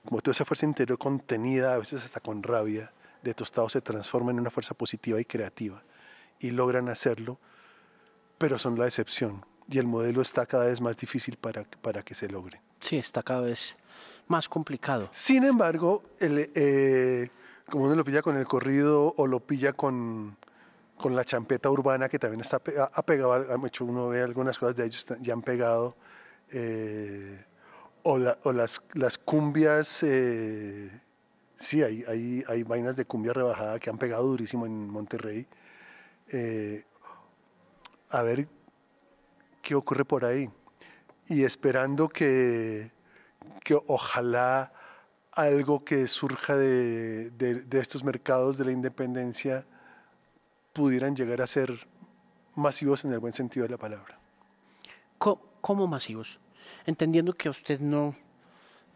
como 0.03 0.21
toda 0.21 0.33
esa 0.33 0.43
fuerza 0.43 0.65
interior 0.65 0.97
contenida, 0.97 1.75
a 1.75 1.77
veces 1.77 2.03
hasta 2.03 2.19
con 2.19 2.41
rabia, 2.41 2.91
de 3.21 3.33
Tostado 3.33 3.69
se 3.69 3.79
transforma 3.79 4.31
en 4.31 4.39
una 4.39 4.49
fuerza 4.49 4.73
positiva 4.73 5.21
y 5.21 5.25
creativa. 5.25 5.83
Y 6.39 6.49
logran 6.49 6.89
hacerlo, 6.89 7.37
pero 8.37 8.57
son 8.57 8.79
la 8.79 8.87
excepción 8.87 9.45
y 9.69 9.77
el 9.77 9.85
modelo 9.85 10.21
está 10.21 10.45
cada 10.45 10.65
vez 10.65 10.81
más 10.81 10.97
difícil 10.97 11.37
para, 11.37 11.63
para 11.63 12.01
que 12.01 12.15
se 12.15 12.27
logre. 12.27 12.59
Sí, 12.79 12.97
está 12.97 13.21
cada 13.21 13.41
vez 13.41 13.77
más 14.27 14.49
complicado. 14.49 15.09
Sin 15.11 15.43
embargo, 15.43 16.03
el, 16.19 16.51
eh, 16.55 17.29
como 17.69 17.85
uno 17.85 17.95
lo 17.95 18.03
pilla 18.03 18.21
con 18.21 18.35
el 18.35 18.45
corrido 18.45 19.13
o 19.15 19.27
lo 19.27 19.39
pilla 19.39 19.73
con, 19.73 20.37
con 20.97 21.15
la 21.15 21.23
champeta 21.23 21.69
urbana, 21.69 22.09
que 22.09 22.17
también 22.17 22.41
está 22.41 22.57
ha 22.57 23.03
pegado, 23.03 23.65
hecho 23.65 23.85
uno 23.85 24.09
ve 24.09 24.23
algunas 24.23 24.57
cosas 24.57 24.75
de 24.75 24.85
ellos 24.85 25.05
ya 25.19 25.33
han 25.33 25.41
pegado, 25.41 25.95
eh, 26.51 27.45
o, 28.03 28.17
las, 28.17 28.81
las 28.93 29.17
cumbias, 29.17 30.03
eh, 30.03 30.89
sí, 31.55 31.83
hay, 31.83 32.03
hay, 32.07 32.43
hay, 32.47 32.63
vainas 32.63 32.95
de 32.95 33.05
cumbia 33.05 33.33
rebajada 33.33 33.79
que 33.79 33.89
han 33.89 33.97
pegado 33.97 34.23
durísimo 34.23 34.65
en 34.65 34.89
Monterrey. 34.89 35.47
a 38.09 38.21
ver 38.23 38.47
qué 39.61 39.75
ocurre 39.75 40.05
por 40.05 40.25
ahí. 40.25 40.49
Y 41.27 41.43
esperando 41.43 42.09
que, 42.09 42.91
que 43.63 43.77
ojalá 43.87 44.73
algo 45.31 45.85
que 45.85 46.07
surja 46.07 46.57
de, 46.57 47.29
de, 47.31 47.79
estos 47.79 48.03
mercados 48.03 48.57
de 48.57 48.65
la 48.65 48.71
independencia 48.71 49.65
pudieran 50.73 51.15
llegar 51.15 51.41
a 51.41 51.47
ser 51.47 51.87
masivos 52.55 53.05
en 53.05 53.13
el 53.13 53.19
buen 53.19 53.33
sentido 53.33 53.65
de 53.65 53.69
la 53.69 53.77
palabra. 53.77 54.19
¿Cómo, 55.17 55.48
masivos? 55.87 56.39
Entendiendo 56.85 57.33
que 57.33 57.49
usted 57.49 57.79
no, 57.79 58.15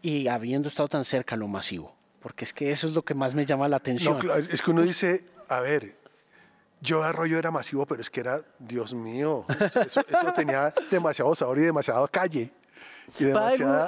y 0.02 0.28
habiendo 0.28 0.68
estado 0.68 0.88
tan 0.88 1.04
cerca 1.04 1.36
lo 1.36 1.48
masivo, 1.48 1.94
porque 2.20 2.44
es 2.44 2.52
que 2.52 2.70
eso 2.70 2.86
es 2.86 2.94
lo 2.94 3.02
que 3.02 3.14
más 3.14 3.34
me 3.34 3.46
llama 3.46 3.68
la 3.68 3.76
atención. 3.76 4.18
No, 4.22 4.34
es 4.34 4.60
que 4.60 4.70
uno 4.70 4.82
dice, 4.82 5.24
a 5.48 5.60
ver, 5.60 5.96
yo 6.80 7.02
Arroyo 7.02 7.38
era 7.38 7.50
masivo, 7.50 7.86
pero 7.86 8.00
es 8.00 8.10
que 8.10 8.20
era, 8.20 8.42
Dios 8.58 8.94
mío, 8.94 9.46
eso, 9.48 10.02
tenía 10.36 10.72
demasiado 10.90 11.34
sabor 11.34 11.58
y 11.58 11.62
demasiada 11.62 12.06
calle. 12.08 12.52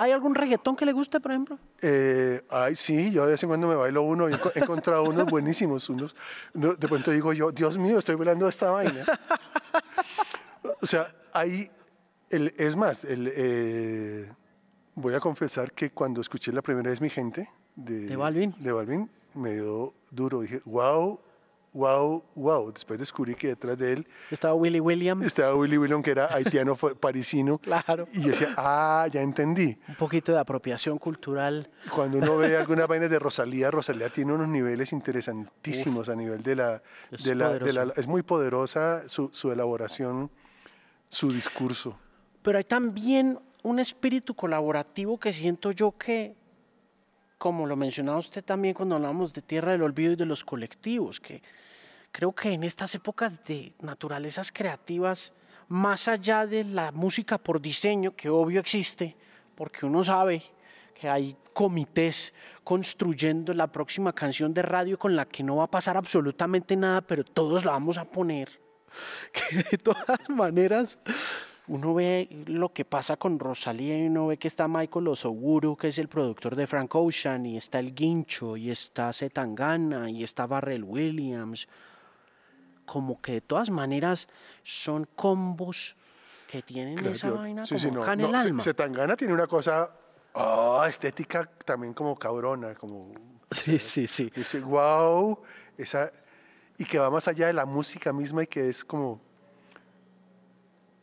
¿Hay 0.01 0.13
algún 0.13 0.35
reggaetón 0.35 0.77
que 0.77 0.85
le 0.85 0.93
guste, 0.93 1.21
por 1.21 1.31
ejemplo? 1.31 1.59
Eh, 1.81 2.43
ay, 2.51 2.77
sí, 2.77 3.11
yo 3.11 3.25
de 3.25 3.33
vez 3.33 3.43
en 3.43 3.49
cuando 3.49 3.67
me 3.67 3.75
bailo 3.75 4.03
uno 4.03 4.29
y 4.29 4.35
he 4.35 4.59
encontrado 4.59 5.05
unos 5.05 5.27
buenísimos. 5.31 5.89
Unos, 5.89 6.15
de 6.55 6.89
pronto 6.89 7.11
digo 7.11 7.33
yo, 7.33 7.51
Dios 7.51 7.79
mío, 7.79 7.99
estoy 7.99 8.15
bailando 8.15 8.49
esta 8.49 8.71
vaina. 8.71 9.05
o 10.83 10.87
sea, 10.87 11.15
hay, 11.33 11.71
el, 12.31 12.55
es 12.57 12.77
más, 12.77 13.05
el, 13.05 13.31
eh, 13.35 14.31
voy 14.95 15.15
a 15.15 15.21
confesar 15.21 15.73
que 15.73 15.91
cuando 15.91 16.21
escuché 16.21 16.53
la 16.53 16.63
primera 16.63 16.91
vez 16.91 17.01
mi 17.01 17.11
gente 17.11 17.49
de, 17.77 18.07
¿De 18.07 18.17
Balvin? 18.17 18.55
de 18.59 18.73
Balvin, 18.73 19.11
me 19.35 19.55
dio 19.55 19.93
duro. 20.11 20.41
Dije, 20.41 20.61
wow, 20.65 21.21
wow, 21.75 22.25
wow. 22.35 22.73
Después 22.73 22.99
descubrí 22.99 23.35
que 23.35 23.49
detrás 23.49 23.77
de 23.77 23.93
él 23.93 24.07
Estaba 24.31 24.55
Willy 24.55 24.81
Williams, 24.81 25.27
estaba 25.27 25.55
Willy 25.55 25.77
William, 25.77 26.03
que 26.03 26.11
era 26.13 26.35
haitiano 26.35 26.75
parisino. 26.77 27.59
Claro. 27.63 28.09
Y 28.15 28.23
yo 28.23 28.29
decía, 28.31 28.55
ah, 28.57 29.07
ya 29.13 29.21
entendí. 29.21 29.79
un 29.89 29.95
poquito 29.97 30.33
de 30.33 30.39
apropiación 30.41 30.99
cultural. 30.99 31.69
Cuando 31.95 32.17
uno 32.19 32.37
ve 32.39 32.57
algunas 32.59 32.89
vainas 32.89 33.11
de 33.11 33.19
Rosalía, 33.19 33.71
Rosalía 33.71 34.09
tiene 34.09 34.33
unos 34.33 34.49
niveles 34.49 34.93
interesantísimos 34.93 36.09
a 36.09 36.17
nivel 36.17 36.43
de 36.43 36.57
la... 36.57 36.83
Es 37.11 37.23
de 37.25 37.35
la, 37.35 37.53
de 37.59 37.73
la- 37.73 37.83
poderosa. 37.83 38.01
es 38.01 38.07
muy 38.07 38.23
poderosa 38.23 39.03
su, 39.09 39.29
su 39.35 39.53
elaboración, 39.53 40.31
su 41.11 41.31
discurso. 41.31 41.99
Pero 42.47 42.59
hay 42.59 42.65
también 42.65 43.41
un 43.65 43.81
espíritu 43.81 44.33
colaborativo 44.37 45.19
que 45.19 45.33
siento 45.33 45.73
yo 45.73 45.99
que, 45.99 46.37
como 47.39 47.67
lo 47.67 47.75
mencionaba 47.75 48.19
usted 48.19 48.45
también 48.45 48.73
cuando 48.73 48.95
hablamos 48.95 49.35
de 49.35 49.43
Tierra 49.43 49.73
del 49.73 49.83
Olvido 49.83 50.13
y 50.13 50.17
de 50.17 50.27
los 50.27 50.45
colectivos, 50.45 51.19
que 51.19 51.43
creo 52.13 52.33
que 52.33 52.53
en 52.53 52.63
estas 52.63 52.95
épocas 52.95 53.43
de 53.43 53.73
naturalezas 53.81 54.53
creativas, 54.53 55.33
más 55.67 56.07
allá 56.07 56.47
de 56.47 56.63
la 56.63 56.93
música 56.93 57.37
por 57.37 57.61
diseño, 57.61 58.15
que 58.15 58.29
obvio 58.29 58.61
existe, 58.61 59.17
porque 59.57 59.85
uno 59.85 60.05
sabe 60.05 60.41
que 60.95 61.09
hay 61.09 61.37
comités 61.53 62.33
construyendo 62.63 63.55
la 63.55 63.67
próxima 63.67 64.13
canción 64.13 64.55
de 64.55 64.63
radio 64.63 65.01
con 65.01 65.17
la 65.17 65.27
que 65.27 65.43
no 65.43 65.57
va 65.57 65.65
a 65.65 65.71
pasar 65.73 65.97
absolutamente 65.97 66.77
nada, 66.77 67.01
pero 67.01 67.25
todos 67.25 67.65
la 67.65 67.73
vamos 67.73 67.99
a 67.99 68.05
poner 68.05 68.49
que 69.33 69.65
de 69.65 69.79
todas 69.79 70.29
maneras 70.29 70.97
uno 71.69 71.95
ve 71.95 72.29
lo 72.47 72.73
que 72.73 72.85
pasa 72.85 73.17
con 73.17 73.39
Rosalía 73.39 73.99
y 73.99 74.07
uno 74.07 74.29
ve 74.29 74.37
que 74.37 74.49
está 74.49 74.69
Michael 74.69 75.09
Osoguru, 75.09 75.77
que 75.77 75.89
es 75.89 75.99
el 75.99 76.09
productor 76.09 76.55
de 76.55 76.67
Frank 76.67 76.95
Ocean, 76.95 77.45
y 77.47 77.57
está 77.57 77.79
El 77.81 77.95
Guincho, 77.95 78.57
y 78.57 78.71
está 78.71 79.13
Zetangana, 79.13 80.09
y 80.11 80.23
está 80.23 80.47
Barrel 80.47 80.85
Williams. 80.85 81.67
Como 82.85 83.21
que 83.21 83.33
de 83.33 83.41
todas 83.41 83.69
maneras 83.71 84.29
son 84.63 85.09
combos 85.17 85.97
que 86.49 86.63
tienen 86.63 86.95
Claro, 86.95 87.13
esa 87.15 87.29
yo- 87.29 87.37
vaina 87.39 87.65
sí, 87.67 87.75
como 87.75 87.81
sí, 87.81 87.91
no, 87.91 88.13
en 88.13 88.21
no, 88.21 88.27
el 88.29 88.41
Se- 88.41 88.49
alma. 88.49 88.63
Zetangana 88.63 89.17
tiene 89.17 89.35
una 89.35 89.49
cosa 89.49 89.91
ah, 90.35 90.87
estética 90.89 91.51
también 91.65 91.93
como 91.95 92.17
cabrona, 92.17 92.75
como 92.75 93.11
Sí, 93.51 93.79
sí, 93.81 94.07
sí. 94.07 94.31
dice 94.35 94.61
wow, 94.61 95.41
esa 95.79 96.13
y 96.79 96.85
que 96.85 96.99
va 96.99 97.11
más 97.11 97.27
allá 97.27 97.47
de 97.49 97.53
la 97.55 97.65
música 97.65 98.13
misma 98.13 98.43
y 98.45 98.47
que 98.47 98.69
es 98.69 98.85
como 98.85 99.21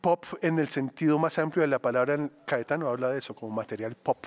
pop 0.04 0.26
en 0.42 0.58
el 0.58 0.68
sentido 0.68 1.18
más 1.18 1.38
amplio 1.38 1.62
de 1.62 1.68
la 1.68 1.78
palabra. 1.78 2.28
Caetano 2.44 2.88
habla 2.88 3.08
de 3.08 3.18
eso 3.20 3.34
como 3.34 3.54
material 3.54 3.94
pop, 3.96 4.18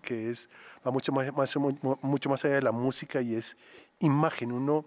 que 0.00 0.30
es 0.30 0.48
va 0.86 0.92
mucho 0.92 1.10
más, 1.10 1.32
más- 1.34 1.56
mu- 1.56 1.98
mucho 2.02 2.28
más 2.30 2.44
allá 2.44 2.54
de 2.54 2.62
la 2.62 2.70
música 2.70 3.20
y 3.20 3.34
es 3.34 3.56
imagen. 3.98 4.52
Uno 4.52 4.84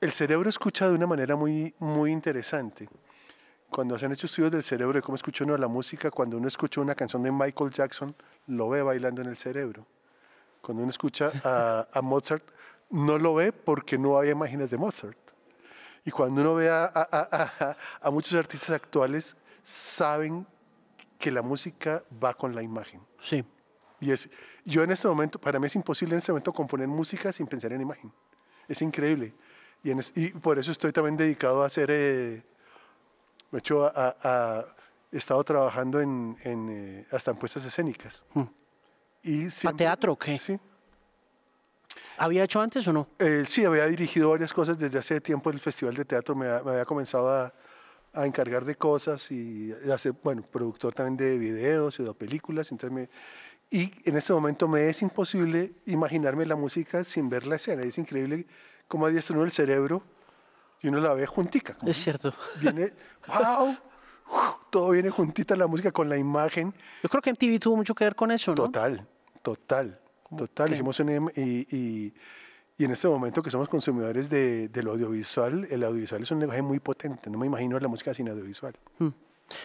el 0.00 0.12
cerebro 0.12 0.48
escucha 0.48 0.88
de 0.88 0.94
una 0.94 1.06
manera 1.08 1.34
muy 1.34 1.74
muy 1.80 2.12
interesante 2.12 2.88
cuando 3.68 3.98
se 3.98 4.06
han 4.06 4.12
hecho 4.12 4.26
estudios 4.26 4.52
del 4.52 4.62
cerebro 4.62 4.94
de 4.98 5.02
cómo 5.02 5.16
escucha 5.16 5.42
uno 5.44 5.56
la 5.56 5.66
música, 5.68 6.10
cuando 6.10 6.36
uno 6.36 6.46
escucha 6.46 6.80
una 6.80 6.94
canción 6.94 7.22
de 7.22 7.32
Michael 7.32 7.70
Jackson, 7.70 8.14
lo 8.46 8.68
ve 8.68 8.82
bailando 8.82 9.22
en 9.22 9.28
el 9.28 9.36
cerebro. 9.38 9.86
Cuando 10.60 10.82
uno 10.82 10.90
escucha 10.90 11.32
a, 11.42 11.88
a 11.92 12.02
Mozart, 12.02 12.44
no 12.90 13.16
lo 13.18 13.34
ve 13.34 13.50
porque 13.50 13.96
no 13.98 14.18
hay 14.20 14.28
imágenes 14.30 14.70
de 14.70 14.76
Mozart. 14.76 15.16
Y 16.04 16.10
cuando 16.10 16.40
uno 16.40 16.54
ve 16.54 16.68
a, 16.68 16.84
a- 16.86 16.90
a- 17.10 17.52
a- 17.70 17.76
a 18.00 18.10
muchos 18.10 18.34
artistas 18.38 18.70
actuales, 18.70 19.36
saben 19.62 20.46
que 21.18 21.30
la 21.30 21.42
música 21.42 22.02
va 22.22 22.34
con 22.34 22.54
la 22.54 22.62
imagen. 22.62 23.00
Sí. 23.20 23.44
Y 24.00 24.10
es, 24.10 24.28
yo 24.64 24.82
en 24.82 24.90
este 24.90 25.06
momento, 25.06 25.38
para 25.40 25.60
mí 25.60 25.66
es 25.66 25.76
imposible 25.76 26.14
en 26.14 26.18
este 26.18 26.32
momento 26.32 26.52
componer 26.52 26.88
música 26.88 27.32
sin 27.32 27.46
pensar 27.46 27.72
en 27.72 27.80
imagen. 27.82 28.12
Es 28.66 28.82
increíble. 28.82 29.32
Y, 29.84 29.90
en 29.92 30.00
es- 30.00 30.12
y 30.16 30.30
por 30.30 30.58
eso 30.58 30.72
estoy 30.72 30.90
también 30.92 31.16
dedicado 31.16 31.62
a 31.62 31.66
hacer, 31.66 31.88
eh, 31.92 32.42
de 33.52 33.58
hecho, 33.58 33.84
a- 33.86 33.92
a- 33.94 34.16
a- 34.58 34.66
he 35.12 35.18
estado 35.18 35.44
trabajando 35.44 36.00
en, 36.00 36.36
en, 36.42 36.68
eh, 36.70 37.06
hasta 37.12 37.30
en 37.30 37.36
puestas 37.36 37.64
escénicas. 37.64 38.24
Y 39.22 39.38
¿Para 39.42 39.50
siempre- 39.50 39.84
teatro 39.84 40.12
o 40.14 40.18
qué? 40.18 40.38
Sí. 40.38 40.58
¿Había 42.18 42.44
hecho 42.44 42.60
antes 42.60 42.86
o 42.88 42.92
no? 42.92 43.08
Eh, 43.18 43.44
sí, 43.46 43.64
había 43.64 43.86
dirigido 43.86 44.30
varias 44.30 44.52
cosas. 44.52 44.78
Desde 44.78 44.98
hace 44.98 45.20
tiempo 45.20 45.50
el 45.50 45.60
Festival 45.60 45.94
de 45.94 46.04
Teatro, 46.04 46.34
me, 46.34 46.46
me 46.62 46.70
había 46.72 46.84
comenzado 46.84 47.30
a, 47.30 47.52
a 48.12 48.26
encargar 48.26 48.64
de 48.64 48.74
cosas 48.74 49.30
y 49.30 49.72
a 49.90 49.96
ser, 49.98 50.14
bueno, 50.22 50.42
productor 50.42 50.94
también 50.94 51.16
de 51.16 51.38
videos 51.38 51.98
y 51.98 52.02
de 52.04 52.12
películas, 52.14 52.70
entonces 52.70 52.94
me, 52.94 53.08
y 53.70 53.90
en 54.04 54.16
este 54.18 54.34
momento 54.34 54.68
me 54.68 54.88
es 54.90 55.00
imposible 55.00 55.72
imaginarme 55.86 56.44
la 56.44 56.54
música 56.56 57.04
sin 57.04 57.30
ver 57.30 57.46
la 57.46 57.56
escena, 57.56 57.82
es 57.84 57.96
increíble 57.96 58.46
cómo 58.86 59.06
adiestra 59.06 59.34
uno 59.34 59.46
el 59.46 59.50
cerebro 59.50 60.02
y 60.82 60.88
uno 60.88 61.00
la 61.00 61.14
ve 61.14 61.26
juntica, 61.26 61.72
como 61.74 61.90
Es 61.90 61.96
cierto. 61.96 62.34
viene, 62.60 62.92
wow, 63.28 63.74
todo 64.68 64.90
viene 64.90 65.08
juntita 65.08 65.56
la 65.56 65.66
música 65.66 65.90
con 65.90 66.10
la 66.10 66.18
imagen, 66.18 66.74
Yo 67.02 67.08
creo 67.08 67.22
que 67.22 67.30
MTV 67.30 67.58
tuvo 67.60 67.76
mucho 67.76 67.94
que 67.94 68.04
ver 68.04 68.14
con 68.14 68.30
eso, 68.30 68.50
¿no? 68.50 68.56
Total, 68.64 69.06
total, 69.40 70.01
total. 70.36 70.68
que- 70.68 70.74
Hicimos 70.74 70.98
un 71.00 71.08
em- 71.10 71.28
y, 71.36 71.76
y- 71.76 72.14
y 72.78 72.84
en 72.84 72.90
este 72.90 73.06
momento 73.08 73.42
que 73.42 73.50
somos 73.50 73.68
consumidores 73.68 74.28
de, 74.30 74.68
del 74.68 74.88
audiovisual, 74.88 75.66
el 75.70 75.84
audiovisual 75.84 76.22
es 76.22 76.30
un 76.30 76.40
lenguaje 76.40 76.62
muy 76.62 76.80
potente. 76.80 77.30
No 77.30 77.38
me 77.38 77.46
imagino 77.46 77.78
la 77.78 77.88
música 77.88 78.14
sin 78.14 78.28
audiovisual. 78.28 78.74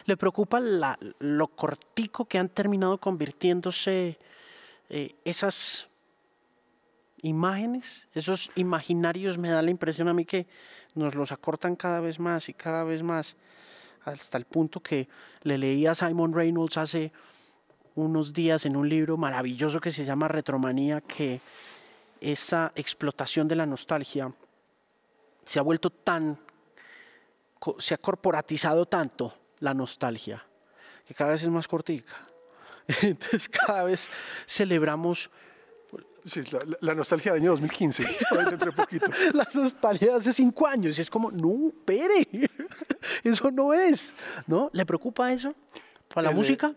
¿Le 0.05 0.17
preocupa 0.17 0.59
la- 0.59 0.99
lo 1.19 1.47
cortico 1.47 2.25
que 2.25 2.37
han 2.37 2.49
terminado 2.49 2.97
convirtiéndose 2.99 4.17
eh, 4.89 5.15
esas 5.25 5.87
imágenes? 7.21 8.07
Esos 8.13 8.51
imaginarios 8.55 9.37
me 9.37 9.49
da 9.49 9.61
la 9.61 9.71
impresión 9.71 10.07
a 10.07 10.13
mí 10.13 10.25
que 10.25 10.47
nos 10.95 11.15
los 11.15 11.31
acortan 11.31 11.75
cada 11.75 11.99
vez 12.01 12.19
más 12.19 12.49
y 12.49 12.53
cada 12.53 12.83
vez 12.83 13.03
más, 13.03 13.35
hasta 14.05 14.37
el 14.37 14.45
punto 14.45 14.79
que 14.81 15.07
le 15.43 15.57
leí 15.57 15.85
a 15.87 15.95
Simon 15.95 16.33
Reynolds 16.33 16.77
hace 16.77 17.11
unos 17.97 18.31
días 18.31 18.65
en 18.65 18.77
un 18.77 18.87
libro 18.87 19.17
maravilloso 19.17 19.81
que 19.81 19.91
se 19.91 20.05
llama 20.05 20.27
Retromanía, 20.27 21.01
que 21.01 21.41
esa 22.21 22.71
explotación 22.75 23.47
de 23.47 23.55
la 23.55 23.65
nostalgia 23.65 24.31
se 25.43 25.59
ha 25.59 25.63
vuelto 25.63 25.89
tan 25.89 26.37
se 27.79 27.95
ha 27.95 27.97
corporatizado 27.97 28.85
tanto 28.85 29.33
la 29.59 29.73
nostalgia 29.73 30.45
que 31.07 31.15
cada 31.15 31.31
vez 31.31 31.41
es 31.41 31.49
más 31.49 31.67
cortica. 31.67 32.13
Entonces 33.01 33.49
cada 33.49 33.83
vez 33.83 34.09
celebramos 34.45 35.29
Sí, 36.23 36.41
la, 36.81 36.93
nostalgia 36.93 37.31
del 37.31 37.41
año 37.41 37.51
2015, 37.51 38.03
ahí 38.03 38.45
dentro 38.49 38.71
de 38.71 38.75
poquito. 38.75 39.05
la 39.33 39.47
nostalgia 39.53 40.09
de 40.09 40.13
hace 40.15 40.33
cinco 40.33 40.67
años 40.67 40.97
y 40.97 41.01
es 41.01 41.09
como, 41.09 41.31
no, 41.31 41.71
pere, 41.85 42.27
eso 43.23 43.49
no 43.49 43.73
es, 43.73 44.13
¿no? 44.45 44.69
¿Le 44.73 44.85
preocupa 44.85 45.31
eso? 45.31 45.55
¿Para 46.13 46.27
la 46.27 46.31
eh, 46.33 46.35
música? 46.35 46.75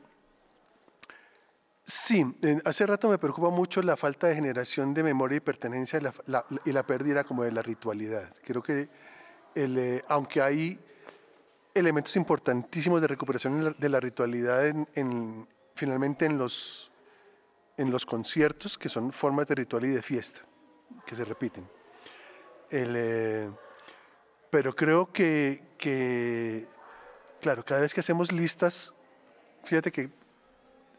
Sí, 1.84 2.24
hace 2.64 2.86
rato 2.86 3.08
me 3.08 3.18
preocupa 3.18 3.50
mucho 3.50 3.82
la 3.82 3.96
falta 3.96 4.28
de 4.28 4.34
generación 4.34 4.94
de 4.94 5.02
memoria 5.02 5.36
y 5.38 5.40
pertenencia 5.40 5.98
y 5.98 6.02
la, 6.02 6.14
la- 6.26 6.46
pérdida 6.86 7.24
como 7.24 7.42
de 7.42 7.52
la 7.52 7.62
ritualidad. 7.62 8.32
Creo 8.44 8.62
que 8.62 8.88
eh, 9.56 10.02
aunque 10.08 10.40
hay 10.40 10.78
elementos 11.74 12.14
importantísimos 12.16 13.00
de 13.00 13.08
recuperación 13.08 13.74
de 13.76 13.88
la- 13.88 13.98
ritualidad 13.98 14.66
en, 14.68 14.88
en- 14.94 15.48
finalmente 15.74 16.26
en 16.26 16.38
los, 16.38 16.92
conciertos, 18.06 18.78
que 18.78 18.88
son 18.88 19.10
formas 19.12 19.48
de 19.48 19.56
ritual 19.56 19.84
y 19.86 19.88
de 19.88 20.02
fiesta, 20.02 20.42
que 21.06 21.16
se 21.16 21.24
repiten. 21.24 21.68
Eh, 22.70 23.50
pero 24.50 24.76
creo 24.76 25.12
que, 25.12 25.62
que, 25.78 26.66
claro, 27.40 27.64
cada 27.64 27.80
vez 27.80 27.94
que 27.94 28.00
hacemos 28.00 28.30
listas, 28.30 28.92
fíjate 29.64 29.90
que 29.90 30.19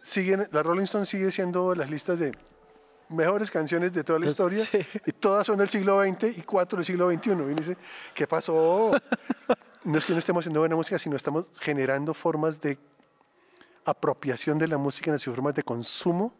siguen, 0.01 0.47
la 0.51 0.63
Rolling 0.63 0.83
Stone 0.83 1.05
sigue 1.05 1.31
siendo 1.31 1.75
las 1.75 1.89
listas 1.89 2.19
de 2.19 2.31
mejores 3.09 3.51
canciones 3.51 3.91
de 3.93 4.03
toda 4.03 4.19
la 4.19 4.25
historia 4.27 4.63
Sí. 4.65 4.79
y 5.05 5.11
todas 5.11 5.45
son 5.45 5.57
del 5.57 5.69
siglo 5.69 6.01
XX 6.01 6.37
y 6.37 6.41
cuatro 6.43 6.77
del 6.77 6.85
siglo 6.85 7.09
XXI. 7.11 7.31
Y 7.31 7.53
dice, 7.55 7.77
¿qué 8.13 8.25
pasó? 8.27 8.91
No 9.83 9.97
es 9.97 10.05
que 10.05 10.13
no 10.13 10.19
estemos 10.19 10.41
haciendo 10.41 10.59
buena 10.61 10.75
música, 10.75 10.97
sino 10.99 11.15
estamos 11.15 11.47
generando 11.59 12.13
formas 12.13 12.61
de 12.61 12.77
apropiación 13.85 14.57
de 14.59 14.67
la 14.67 14.77
música 14.77 15.09
en 15.09 15.13
las 15.13 15.23
formas 15.25 15.55
de 15.55 15.63
consumo 15.63 16.33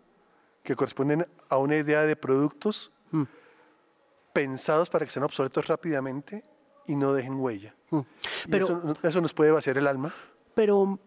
que 0.64 0.76
corresponden 0.76 1.28
a 1.50 1.58
una 1.58 1.76
idea 1.76 2.02
de 2.04 2.16
productos 2.16 2.92
Mm. 3.12 3.24
pensados 4.32 4.90
para 4.90 5.06
que 5.06 5.12
sean 5.12 5.24
obsoletos 5.24 5.68
rápidamente 5.68 6.46
y 6.88 6.96
no 6.96 7.14
dejen 7.14 7.34
huella. 7.40 7.76
Mm. 7.90 8.00
Pero- 8.50 8.66
eso, 8.66 8.98
eso 9.04 9.22
nos 9.22 9.34
puede 9.34 9.52
vaciar 9.52 9.78
el 9.78 9.88
alma. 9.88 10.14
Pero 10.56 11.00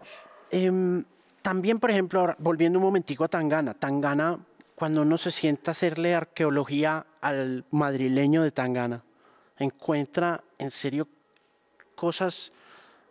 em, 0.51 1.05
también, 1.45 1.79
por 1.79 1.91
ejemplo, 1.91 2.21
ahora, 2.21 2.37
volviendo 2.39 2.79
un 2.79 2.87
momentico 2.87 3.23
a 3.23 3.29
Tangana, 3.29 3.75
Tangana, 3.75 4.39
cuando 4.75 5.03
uno 5.03 5.19
se 5.19 5.31
sienta 5.31 5.71
a 5.71 5.73
hacerle 5.73 6.15
arqueología 6.15 7.05
al 7.21 7.67
madrileño 7.71 8.43
de 8.43 8.51
Tangana, 8.51 9.05
encuentra 9.59 10.43
en 10.57 10.71
serio 10.71 11.07
cosas 11.95 12.51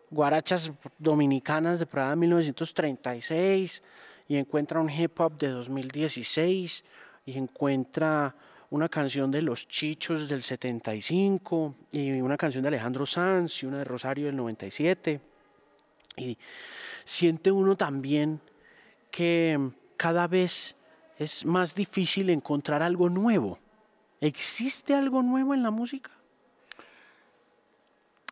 guarachas 0.10 0.72
dominicanas 0.98 1.78
de 1.78 1.86
de 1.86 2.16
1936 2.16 3.84
y 4.28 4.38
encuentra 4.38 4.82
un 4.82 4.90
hip 4.90 5.20
hop 5.20 5.38
de 5.38 5.50
2016 5.50 6.84
y 7.28 7.38
encuentra 7.38 8.36
una 8.72 8.90
canción 8.90 9.30
de 9.30 9.44
Los 9.44 9.68
Chichos 9.68 10.28
del 10.28 10.42
75 10.42 11.76
y 11.92 12.10
una 12.20 12.38
canción 12.38 12.64
de 12.64 12.70
Alejandro 12.70 13.06
Sanz 13.06 13.62
y 13.62 13.68
una 13.68 13.78
de 13.78 13.84
Rosario 13.84 14.26
del 14.26 14.36
97. 14.38 15.33
Y 16.16 16.38
siente 17.03 17.51
uno 17.51 17.76
también 17.76 18.39
que 19.11 19.72
cada 19.97 20.28
vez 20.28 20.76
es 21.18 21.45
más 21.45 21.76
difícil 21.76 22.30
encontrar 22.30 22.82
algo 22.82 23.09
nuevo. 23.09 23.59
¿Existe 24.20 24.93
algo 24.93 25.22
nuevo 25.22 25.53
en 25.53 25.64
la 25.64 25.72
música? 25.72 26.11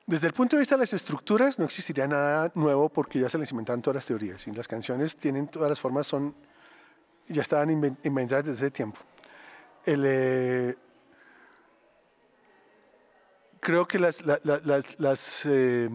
Desde 0.06 0.28
el 0.28 0.34
punto 0.34 0.56
de 0.56 0.62
vista 0.62 0.76
de 0.76 0.82
las 0.82 0.94
estructuras, 0.94 1.60
no 1.60 1.66
existiría 1.66 2.08
nada 2.08 2.52
nuevo 2.56 2.90
porque 2.90 3.20
ya 3.20 3.30
se 3.30 3.38
les 3.38 3.52
inventaron 3.52 3.82
todas 3.82 3.96
las 3.96 4.06
teorías. 4.06 4.46
Y 4.48 4.52
las 4.52 4.68
canciones 4.68 5.16
tienen 5.16 5.48
todas 5.48 5.70
las 5.70 5.80
formas, 5.80 6.08
son 6.08 6.36
ya 7.28 7.42
estaban 7.42 7.70
inventadas 7.70 8.46
desde 8.46 8.66
ese 8.66 8.72
tiempo. 8.72 9.00
Eh, 9.86 10.76
creo 13.60 13.88
que 13.88 14.00
las, 14.00 14.24
las, 14.26 15.46
eh, 15.46 15.90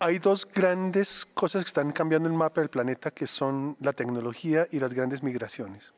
hay 0.00 0.18
dos 0.18 0.48
grandes 0.50 1.26
cosas 1.34 1.62
que 1.62 1.68
están 1.68 1.92
cambiando 1.92 2.28
el 2.28 2.34
mapa 2.34 2.62
del 2.62 2.70
planeta, 2.70 3.10
que 3.10 3.26
son 3.26 3.76
la 3.80 3.92
tecnología 3.92 4.66
y 4.70 4.80
las 4.80 4.94
grandes 4.94 5.22
migraciones, 5.22 5.92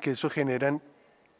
que 0.00 0.12
eso 0.12 0.30
generan 0.30 0.80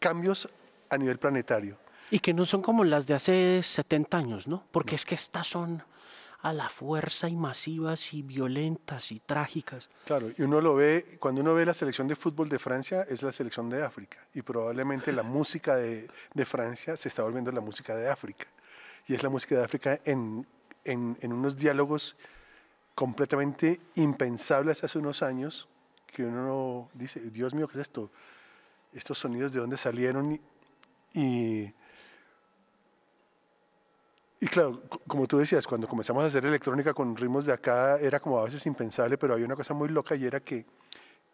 cambios 0.01 0.49
a 0.91 0.99
nivel 0.99 1.19
planetario. 1.19 1.79
Y 2.11 2.19
que 2.19 2.35
no 2.35 2.45
son 2.45 2.62
como 2.62 2.85
las 2.85 3.07
de 3.07 3.15
hace 3.15 3.62
70 3.62 4.17
años, 4.17 4.49
¿no? 4.49 4.67
Porque 4.73 4.97
es 4.97 5.07
que 5.07 5.15
estas 5.15 5.47
son 5.47 5.85
a 6.43 6.53
la 6.53 6.69
fuerza 6.69 7.29
y 7.29 7.37
masivas 7.37 8.12
y 8.12 8.21
violentas 8.23 9.12
y 9.12 9.21
trágicas. 9.21 9.89
Claro, 10.05 10.29
y 10.37 10.43
uno 10.43 10.61
lo 10.61 10.75
ve, 10.75 11.17
cuando 11.19 11.41
uno 11.41 11.55
ve 11.55 11.65
la 11.65 11.73
selección 11.73 12.07
de 12.09 12.17
fútbol 12.17 12.49
de 12.49 12.59
Francia, 12.59 13.07
es 13.09 13.23
la 13.23 13.33
selección 13.33 13.71
de 13.71 13.83
África. 13.83 14.19
Y 14.35 14.43
probablemente 14.43 15.12
la 15.12 15.23
música 15.23 15.77
de, 15.77 16.09
de 16.35 16.45
Francia 16.45 16.97
se 16.97 17.09
está 17.09 17.23
volviendo 17.23 17.51
la 17.53 17.62
música 17.62 17.95
de 17.95 18.11
África. 18.11 18.47
Y 19.07 19.15
es 19.15 19.23
la 19.23 19.31
música 19.31 19.55
de 19.55 19.65
África 19.65 20.01
en, 20.05 20.47
en, 20.85 21.16
en 21.20 21.32
unos 21.32 21.57
diálogos 21.57 22.16
completamente 22.95 23.80
impensables 23.97 24.85
hace 24.85 24.99
unos 24.99 25.22
años, 25.22 25.68
que 26.07 26.24
uno 26.24 26.89
dice, 26.95 27.20
Dios 27.30 27.55
mío, 27.55 27.66
¿qué 27.66 27.74
es 27.74 27.82
esto? 27.82 28.11
Estos 28.93 29.18
sonidos 29.18 29.53
de 29.53 29.61
dónde 29.61 29.76
salieron 29.76 30.41
y 31.12 31.72
y 34.45 34.47
claro, 34.47 34.82
como 35.07 35.26
tú 35.26 35.39
decías, 35.39 35.66
cuando 35.66 35.89
comenzamos 35.89 36.22
a 36.22 36.26
hacer 36.26 36.45
electrónica 36.45 36.93
con 36.93 37.16
ritmos 37.16 37.47
de 37.47 37.55
acá 37.55 37.97
era 37.97 38.20
como 38.20 38.39
a 38.39 38.45
veces 38.45 38.66
impensable, 38.66 39.16
pero 39.16 39.32
había 39.32 39.47
una 39.47 39.57
cosa 39.57 39.72
muy 39.72 39.89
loca 39.89 40.16
y 40.16 40.26
era 40.26 40.41
que 40.41 40.66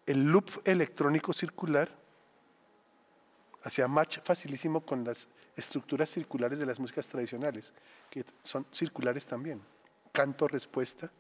el 0.07 0.31
loop 0.31 0.63
electrónico 0.65 1.33
circular 1.33 1.91
hacía 3.65 3.89
match 3.89 4.21
facilísimo 4.23 4.83
con 4.83 5.03
las 5.03 5.27
estructuras 5.61 6.11
circulares 6.11 6.59
de 6.59 6.67
las 6.67 6.81
músicas 6.81 7.07
tradicionales, 7.07 7.73
que 8.11 8.25
son 8.43 8.67
circulares 8.73 9.27
también. 9.27 9.63
Canto, 10.13 10.49
respuesta. 10.49 11.11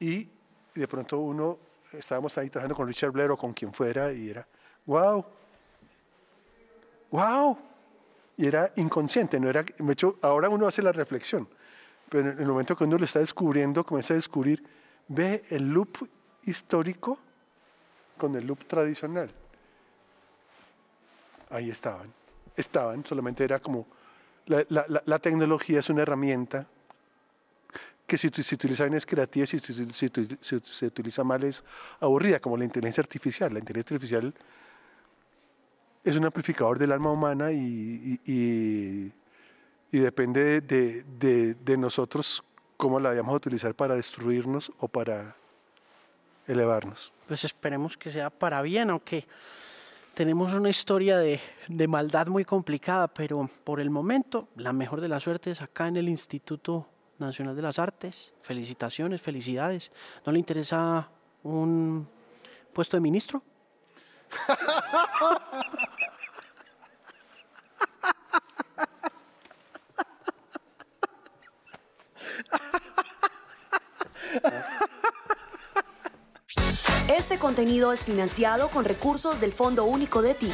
Y 0.00 0.28
de 0.74 0.88
pronto 0.88 1.18
uno, 1.18 1.58
estábamos 1.92 2.36
ahí 2.38 2.50
trabajando 2.50 2.76
con 2.76 2.86
Richard 2.86 3.10
Blair 3.10 3.30
o 3.30 3.36
con 3.36 3.52
quien 3.52 3.72
fuera 3.72 4.12
y 4.12 4.30
era, 4.30 4.46
wow, 4.86 5.24
wow, 7.10 7.58
y 8.36 8.46
era 8.46 8.72
inconsciente, 8.76 9.40
no 9.40 9.48
era, 9.48 9.64
hecho, 9.90 10.18
ahora 10.22 10.48
uno 10.48 10.66
hace 10.66 10.82
la 10.82 10.92
reflexión, 10.92 11.48
pero 12.08 12.30
en 12.30 12.38
el 12.38 12.46
momento 12.46 12.76
que 12.76 12.84
uno 12.84 12.98
lo 12.98 13.04
está 13.04 13.18
descubriendo, 13.18 13.84
comienza 13.84 14.14
a 14.14 14.16
descubrir, 14.16 14.62
ve 15.08 15.44
el 15.50 15.68
loop 15.68 16.08
histórico 16.44 17.18
con 18.16 18.34
el 18.36 18.46
loop 18.46 18.64
tradicional. 18.64 19.30
Ahí 21.50 21.70
estaban, 21.70 22.12
estaban, 22.58 23.04
solamente 23.06 23.44
era 23.44 23.60
como, 23.60 23.86
la, 24.46 24.64
la, 24.68 25.02
la 25.04 25.18
tecnología 25.18 25.80
es 25.80 25.88
una 25.90 26.02
herramienta 26.02 26.66
que 28.08 28.16
si, 28.16 28.30
se 28.30 28.54
utiliza 28.54 28.84
bien 28.84 28.94
es 28.94 29.04
creativa, 29.04 29.46
si, 29.46 29.58
si, 29.58 29.74
si, 29.92 30.10
se 30.62 30.86
utiliza 30.86 31.22
mal 31.24 31.44
es 31.44 31.62
aburrida, 32.00 32.40
como 32.40 32.56
la 32.56 32.64
inteligencia 32.64 33.02
artificial. 33.02 33.52
La 33.52 33.58
inteligencia 33.58 33.94
artificial 33.94 34.34
es 36.02 36.16
un 36.16 36.24
amplificador 36.24 36.78
del 36.78 36.92
alma 36.92 37.12
humana 37.12 37.52
y, 37.52 38.18
y, 38.24 39.12
depende 39.90 40.62
de, 40.62 41.02
de, 41.02 41.54
de, 41.54 41.76
nosotros 41.76 42.42
cómo 42.78 42.98
la 42.98 43.10
vayamos 43.10 43.34
a 43.34 43.36
utilizar 43.36 43.74
para 43.74 43.94
destruirnos 43.94 44.72
o 44.78 44.88
para 44.88 45.36
elevarnos. 46.46 47.12
Pues 47.26 47.44
esperemos 47.44 47.98
que 47.98 48.10
sea 48.10 48.30
para 48.30 48.62
bien, 48.62 48.88
aunque 48.88 49.26
tenemos 50.18 50.52
una 50.52 50.68
historia 50.68 51.16
de, 51.16 51.38
de 51.68 51.86
maldad 51.86 52.26
muy 52.26 52.44
complicada, 52.44 53.06
pero 53.06 53.48
por 53.62 53.78
el 53.78 53.88
momento 53.88 54.48
la 54.56 54.72
mejor 54.72 55.00
de 55.00 55.06
las 55.06 55.22
suertes 55.22 55.62
acá 55.62 55.86
en 55.86 55.96
el 55.96 56.08
Instituto 56.08 56.88
Nacional 57.20 57.54
de 57.54 57.62
las 57.62 57.78
Artes. 57.78 58.32
Felicitaciones, 58.42 59.22
felicidades. 59.22 59.92
¿No 60.26 60.32
le 60.32 60.40
interesa 60.40 61.08
un 61.44 62.08
puesto 62.72 62.96
de 62.96 63.00
ministro? 63.00 63.44
Este 77.28 77.38
contenido 77.38 77.92
es 77.92 78.06
financiado 78.06 78.70
con 78.70 78.86
recursos 78.86 79.38
del 79.38 79.52
Fondo 79.52 79.84
Único 79.84 80.22
de 80.22 80.32
Ti. 80.32 80.50